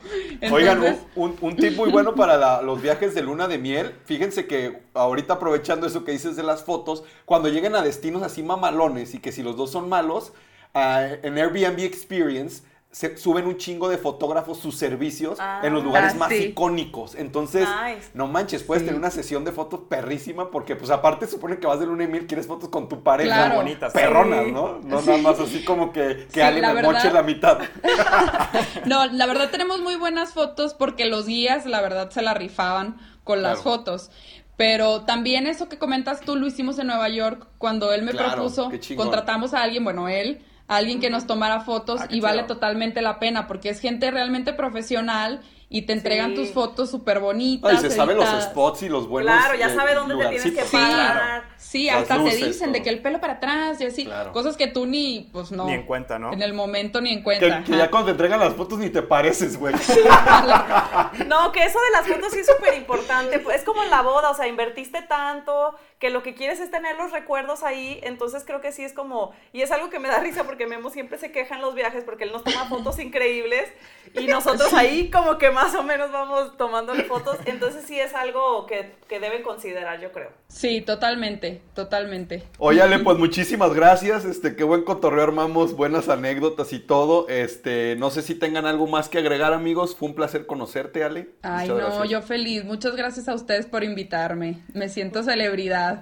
Oigan, 0.53 0.79
Entonces, 0.79 1.07
un, 1.17 1.31
un, 1.31 1.37
un 1.41 1.57
tip 1.57 1.77
muy 1.77 1.91
bueno 1.91 2.15
para 2.15 2.37
la- 2.37 2.63
los 2.63 2.81
viajes 2.83 3.15
de 3.15 3.23
luna 3.23 3.49
de 3.49 3.59
miel. 3.59 3.95
Fíjense 4.05 4.47
que 4.47 4.83
ahorita 4.95 5.35
aprovechando 5.35 5.87
eso 5.87 6.05
que 6.05 6.13
dices 6.13 6.37
de 6.37 6.43
las 6.43 6.65
fotos, 6.65 7.05
cuando 7.25 7.49
lleguen 7.49 7.75
a 7.75 7.83
destinos 7.83 8.23
así 8.23 8.43
mamalones 8.43 9.15
y 9.15 9.19
que 9.19 9.33
si 9.33 9.43
los 9.43 9.57
dos 9.57 9.71
son 9.71 9.89
malos, 9.89 10.33
ah, 10.75 11.07
en 11.23 11.39
Airbnb 11.39 11.81
Experience 11.81 12.63
se 12.95 13.17
suben 13.17 13.47
un 13.49 13.57
chingo 13.57 13.89
de 13.89 13.99
fotógrafos 13.99 14.59
sus 14.59 14.77
servicios 14.77 15.39
Ah. 15.41 15.63
en 15.65 15.73
los 15.75 15.83
lugares 15.83 16.13
Ah, 16.15 16.19
más 16.19 16.29
sí. 16.29 16.37
icónicos. 16.37 17.17
Entonces, 17.17 17.67
Nice. 17.85 18.11
no 18.15 18.29
manches, 18.29 18.63
puedes 18.63 18.83
Sí. 18.83 18.87
tener 18.87 19.01
una 19.01 19.11
sesión 19.11 19.45
de 19.45 19.51
fotos 19.51 19.81
perrísima 19.89 20.53
porque 20.53 20.77
pues 20.77 20.93
aparte 20.93 21.27
supone 21.27 21.59
que 21.59 21.67
vas 21.67 21.81
de 21.81 21.87
luna 21.87 22.05
de 22.05 22.13
miel, 22.13 22.29
quieres 22.29 22.47
fotos 22.47 22.69
con 22.69 22.89
tu 22.89 23.03
pareja. 23.03 23.35
Claro. 23.35 23.57
Bonitas. 23.57 23.93
Perronas, 23.93 24.45
Sí. 24.45 24.53
¿no? 24.53 24.79
No 24.85 25.03
nada 25.03 25.19
más 25.19 25.41
así 25.41 25.65
como 25.65 25.93
que, 25.93 26.27
que 26.33 26.35
Sí, 26.35 26.41
alguien 26.41 26.63
la 26.63 26.69
me 26.69 26.75
verdad. 26.77 26.93
moche 26.93 27.11
la 27.11 27.23
mitad. 27.25 27.59
No, 28.87 29.07
la 29.07 29.27
verdad 29.27 29.51
tenemos 29.51 29.81
muy 29.81 29.97
buenas 29.97 30.33
fotos 30.33 30.75
porque 30.75 31.07
los 31.07 31.27
guías, 31.27 31.67
la 31.67 31.81
verdad, 31.81 32.11
se 32.11 32.23
la 32.23 32.35
rifaban 32.35 32.97
con 33.25 33.43
las 33.43 33.63
fotos. 33.63 34.11
Pero 34.57 35.01
también 35.01 35.49
eso 35.49 35.69
que 35.69 35.79
comentas 35.79 36.21
tú 36.21 36.37
lo 36.37 36.47
hicimos 36.47 36.79
en 36.79 36.87
Nueva 36.87 37.09
York 37.09 37.49
cuando 37.59 37.93
él 37.93 38.03
me 38.03 38.13
Claro, 38.13 38.35
propuso, 38.35 38.71
contratamos 38.97 39.53
a 39.53 39.63
alguien, 39.63 39.83
bueno, 39.83 40.09
él, 40.09 40.45
a 40.69 40.77
alguien 40.77 41.01
que 41.01 41.11
nos 41.11 41.27
tomara 41.27 41.61
fotos 41.61 42.01
Ah, 42.03 42.07
y 42.11 42.21
vale 42.21 42.43
chido. 42.43 42.55
totalmente 42.55 43.03
la 43.03 43.19
pena 43.19 43.47
porque 43.47 43.69
es 43.69 43.81
gente 43.81 44.11
realmente 44.11 44.53
profesional 44.55 45.41
y 45.71 45.83
te 45.83 45.93
entregan 45.93 46.31
Sí. 46.31 46.37
tus 46.37 46.51
fotos 46.53 46.91
súper 46.91 47.19
bonitas. 47.21 47.71
Ay, 47.73 47.79
se 47.79 47.91
saben 47.91 48.17
los 48.17 48.25
editadas. 48.27 48.51
spots 48.51 48.83
y 48.85 48.89
los 48.89 49.09
buenos 49.09 49.35
Claro, 49.35 49.59
ya 49.59 49.69
eh, 49.69 49.75
sabe 49.75 49.95
dónde 49.95 50.15
te 50.17 50.29
tienes 50.29 50.53
que. 50.53 50.63
Sí, 50.65 50.77
parar. 50.77 51.45
Sí, 51.57 51.89
hasta 51.89 52.17
luces, 52.19 52.39
te 52.39 52.47
dicen 52.47 52.73
de 52.73 52.83
que 52.83 52.91
el 52.91 53.01
pelo 53.03 53.21
para 53.21 53.35
atrás 53.35 53.81
y 53.81 53.87
así, 53.87 54.05
Claro. 54.05 54.31
cosas 54.33 54.57
que 54.57 54.69
tú 54.69 54.87
ni, 54.87 55.29
pues 55.33 55.51
no. 55.51 55.65
Ni 55.67 55.73
en 55.73 55.85
cuenta, 55.87 56.19
¿no? 56.19 56.33
En 56.33 56.43
el 56.43 56.53
momento 56.55 57.01
ni 57.01 57.11
en 57.13 57.23
cuenta. 57.23 57.65
Que, 57.65 57.73
que 57.73 57.77
ya 57.79 57.91
cuando 57.91 58.07
te 58.07 58.11
entregan 58.13 58.39
las 58.39 58.55
fotos 58.55 58.79
ni 58.79 58.91
te 58.91 59.03
pareces, 59.03 59.59
güey. 59.59 59.75
No, 61.27 61.53
que 61.53 61.65
eso 61.65 61.79
de 61.81 61.91
las 61.93 62.07
fotos 62.07 62.33
sí 62.33 62.41
es 62.41 62.47
súper 62.47 62.75
importante. 62.75 63.39
pues, 63.41 63.57
Es 63.59 63.65
como 63.65 63.83
en 63.83 63.91
la 63.91 64.03
boda, 64.03 64.31
o 64.31 64.35
sea, 64.35 64.47
invertiste 64.47 65.03
tanto 65.03 65.75
que 66.05 66.11
lo 66.11 66.23
que 66.23 66.35
quieres 66.35 66.61
es 66.61 66.71
tener 66.71 66.99
los 66.99 67.13
recuerdos 67.13 67.63
ahí. 67.63 67.99
Entonces 68.03 68.45
creo 68.47 68.61
que 68.61 68.73
sí 68.73 68.85
es 68.85 68.93
como. 68.93 69.33
Y 69.55 69.63
es 69.63 69.71
algo 69.71 69.89
que 69.89 69.99
me 69.99 70.09
da 70.09 70.21
risa 70.21 70.45
porque 70.45 70.67
Memo 70.67 70.91
siempre 70.91 71.17
se 71.17 71.33
queja 71.33 71.55
en 71.55 71.63
los 71.63 71.75
viajes 71.75 72.05
porque 72.05 72.25
él 72.25 72.33
nos 72.33 72.45
toma 72.45 72.69
fotos 72.69 72.99
increíbles 72.99 73.71
y 74.13 74.27
nosotros 74.27 74.75
ahí 74.75 75.11
como 75.11 75.39
que 75.39 75.51
más 75.51 75.75
o 75.75 75.83
menos 75.83 76.13
vamos 76.13 76.59
tomándole 76.59 77.05
fotos. 77.05 77.39
Entonces 77.47 77.87
sí 77.87 77.99
es 77.99 78.13
algo 78.13 78.67
que, 78.67 78.93
que 79.09 79.19
deben 79.19 79.43
considerar, 79.43 79.99
yo 79.99 80.13
creo. 80.13 80.29
Sí, 80.47 80.83
totalmente, 80.83 81.63
totalmente. 81.75 82.43
Óyale, 82.59 82.99
pues 82.99 83.17
muchísimas 83.17 83.73
gracias. 83.73 84.27
Este, 84.27 84.57
qué 84.57 84.65
buen 84.65 84.83
cotorreo 84.83 85.23
armamos, 85.23 85.75
buenas 85.75 86.11
anécdotas 86.11 86.75
y 86.75 86.81
todo. 86.81 87.31
Este, 87.31 87.97
no 87.97 88.11
sé 88.11 88.21
si 88.21 88.35
tengan 88.35 88.67
algo 88.67 88.87
más 88.87 89.09
que 89.09 89.17
agregar, 89.17 89.55
amigos. 89.55 89.97
Fue 89.97 90.11
un 90.11 90.15
placer 90.15 90.45
conocerte, 90.45 91.03
Ale. 91.03 91.31
Ay, 91.41 91.71
Muchas 91.71 91.83
no, 91.83 91.97
gracias. 91.97 92.11
yo 92.11 92.21
feliz. 92.21 92.65
Muchas 92.67 92.95
gracias 92.95 93.27
a 93.27 93.35
ustedes 93.35 93.65
por 93.65 93.83
invitarme. 93.85 94.59
Me 94.75 94.91
siento 94.91 95.23
celebridad. 95.23 95.94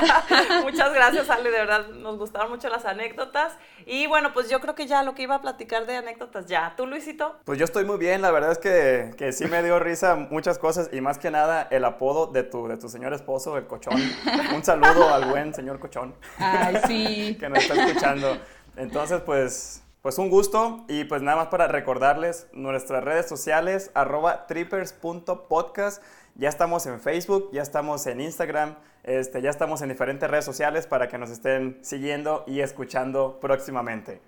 Muchas 0.62 0.92
gracias, 0.92 1.30
Ale, 1.30 1.50
de 1.50 1.58
verdad 1.58 1.88
nos 1.88 2.18
gustaron 2.18 2.50
mucho 2.50 2.68
las 2.68 2.84
anécdotas. 2.84 3.56
Y 3.86 4.06
bueno, 4.06 4.32
pues 4.32 4.48
yo 4.50 4.60
creo 4.60 4.74
que 4.74 4.86
ya 4.86 5.02
lo 5.02 5.14
que 5.14 5.22
iba 5.22 5.36
a 5.36 5.40
platicar 5.40 5.86
de 5.86 5.96
anécdotas 5.96 6.46
ya. 6.46 6.74
¿Tú, 6.76 6.86
Luisito? 6.86 7.36
Pues 7.44 7.58
yo 7.58 7.64
estoy 7.64 7.84
muy 7.84 7.98
bien, 7.98 8.22
la 8.22 8.30
verdad 8.30 8.52
es 8.52 8.58
que, 8.58 9.14
que 9.16 9.32
sí 9.32 9.46
me 9.46 9.62
dio 9.62 9.78
risa 9.78 10.16
muchas 10.16 10.58
cosas 10.58 10.90
y 10.92 11.00
más 11.00 11.18
que 11.18 11.30
nada 11.30 11.68
el 11.70 11.84
apodo 11.84 12.26
de 12.26 12.42
tu, 12.42 12.68
de 12.68 12.76
tu 12.76 12.88
señor 12.88 13.12
esposo, 13.12 13.56
el 13.56 13.66
cochón. 13.66 14.00
Un 14.54 14.64
saludo 14.64 15.12
al 15.12 15.26
buen 15.26 15.54
señor 15.54 15.78
cochón 15.78 16.14
Ay, 16.38 16.80
sí. 16.86 17.36
que 17.40 17.48
nos 17.48 17.58
está 17.58 17.74
escuchando. 17.86 18.38
Entonces, 18.76 19.20
pues, 19.22 19.82
pues 20.02 20.18
un 20.18 20.30
gusto 20.30 20.84
y 20.88 21.04
pues 21.04 21.22
nada 21.22 21.36
más 21.36 21.48
para 21.48 21.66
recordarles 21.66 22.46
nuestras 22.52 23.02
redes 23.02 23.28
sociales, 23.28 23.90
arroba 23.94 24.46
trippers.podcast. 24.46 26.02
Ya 26.34 26.48
estamos 26.48 26.86
en 26.86 27.00
Facebook, 27.00 27.50
ya 27.52 27.62
estamos 27.62 28.06
en 28.06 28.20
Instagram, 28.20 28.76
este, 29.08 29.42
ya 29.42 29.50
estamos 29.50 29.82
en 29.82 29.88
diferentes 29.88 30.30
redes 30.30 30.44
sociales 30.44 30.86
para 30.86 31.08
que 31.08 31.18
nos 31.18 31.30
estén 31.30 31.78
siguiendo 31.82 32.44
y 32.46 32.60
escuchando 32.60 33.38
próximamente. 33.40 34.20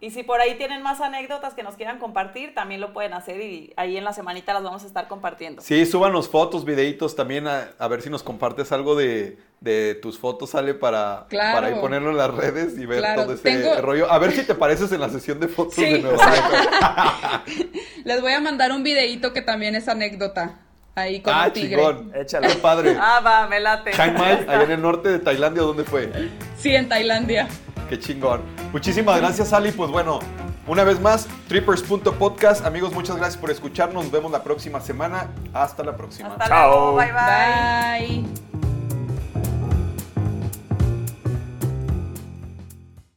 Y 0.00 0.12
si 0.12 0.22
por 0.22 0.40
ahí 0.40 0.54
tienen 0.56 0.80
más 0.80 1.00
anécdotas 1.00 1.54
que 1.54 1.64
nos 1.64 1.74
quieran 1.74 1.98
compartir, 1.98 2.54
también 2.54 2.80
lo 2.80 2.92
pueden 2.92 3.14
hacer 3.14 3.40
y 3.40 3.72
ahí 3.76 3.96
en 3.96 4.04
la 4.04 4.12
semanita 4.12 4.54
las 4.54 4.62
vamos 4.62 4.84
a 4.84 4.86
estar 4.86 5.08
compartiendo. 5.08 5.60
Sí, 5.60 5.84
súbanos 5.86 6.28
fotos, 6.28 6.64
videitos 6.64 7.16
también, 7.16 7.48
a, 7.48 7.70
a 7.80 7.88
ver 7.88 8.00
si 8.02 8.08
nos 8.08 8.22
compartes 8.22 8.70
algo 8.70 8.94
de, 8.94 9.38
de 9.60 9.96
tus 9.96 10.16
fotos, 10.16 10.54
Ale, 10.54 10.74
para, 10.74 11.26
Claro. 11.28 11.56
para 11.56 11.66
ahí 11.66 11.80
ponerlo 11.80 12.10
en 12.10 12.16
las 12.16 12.32
redes 12.32 12.78
y 12.78 12.86
ver 12.86 13.00
Claro, 13.00 13.24
todo 13.24 13.34
ese 13.34 13.42
tengo- 13.42 13.80
rollo. 13.80 14.08
A 14.08 14.20
ver 14.20 14.30
si 14.30 14.44
te 14.46 14.54
pareces 14.54 14.92
en 14.92 15.00
la 15.00 15.08
sesión 15.08 15.40
de 15.40 15.48
fotos 15.48 15.74
Sí, 15.74 15.82
de 15.84 15.98
Nueva 15.98 16.24
York. 16.36 17.42
Les 18.04 18.20
voy 18.20 18.32
a 18.34 18.40
mandar 18.40 18.70
un 18.70 18.84
videíto 18.84 19.32
que 19.32 19.42
también 19.42 19.74
es 19.74 19.88
anécdota. 19.88 20.60
Ahí 20.98 21.20
con 21.20 21.32
Ah, 21.34 21.44
un 21.46 21.52
tigre. 21.52 21.76
chingón. 21.76 22.12
Échale. 22.14 22.48
Qué 22.48 22.54
padre. 22.56 22.96
Ah, 23.00 23.20
va, 23.24 23.46
me 23.48 23.60
late. 23.60 23.92
Chiang 23.92 24.14
Mai, 24.18 24.44
allá 24.48 24.62
en 24.64 24.70
el 24.70 24.82
norte 24.82 25.08
de 25.08 25.18
Tailandia, 25.18 25.62
¿dónde 25.62 25.84
fue? 25.84 26.10
Sí, 26.58 26.74
en 26.74 26.88
Tailandia. 26.88 27.48
Qué 27.88 27.98
chingón. 27.98 28.42
Muchísimas 28.72 29.18
gracias, 29.18 29.52
Ali. 29.52 29.72
Pues 29.72 29.90
bueno, 29.90 30.18
una 30.66 30.84
vez 30.84 31.00
más, 31.00 31.26
trippers.podcast. 31.48 32.66
Amigos, 32.66 32.92
muchas 32.92 33.16
gracias 33.16 33.38
por 33.40 33.50
escucharnos. 33.50 34.04
Nos 34.04 34.12
vemos 34.12 34.30
la 34.32 34.42
próxima 34.42 34.80
semana. 34.80 35.28
Hasta 35.54 35.82
la 35.84 35.96
próxima. 35.96 36.30
Hasta 36.32 36.46
Chao. 36.48 36.70
luego, 36.70 36.96
bye 36.96 37.12
bye. 37.12 38.22
Bye. 38.24 38.47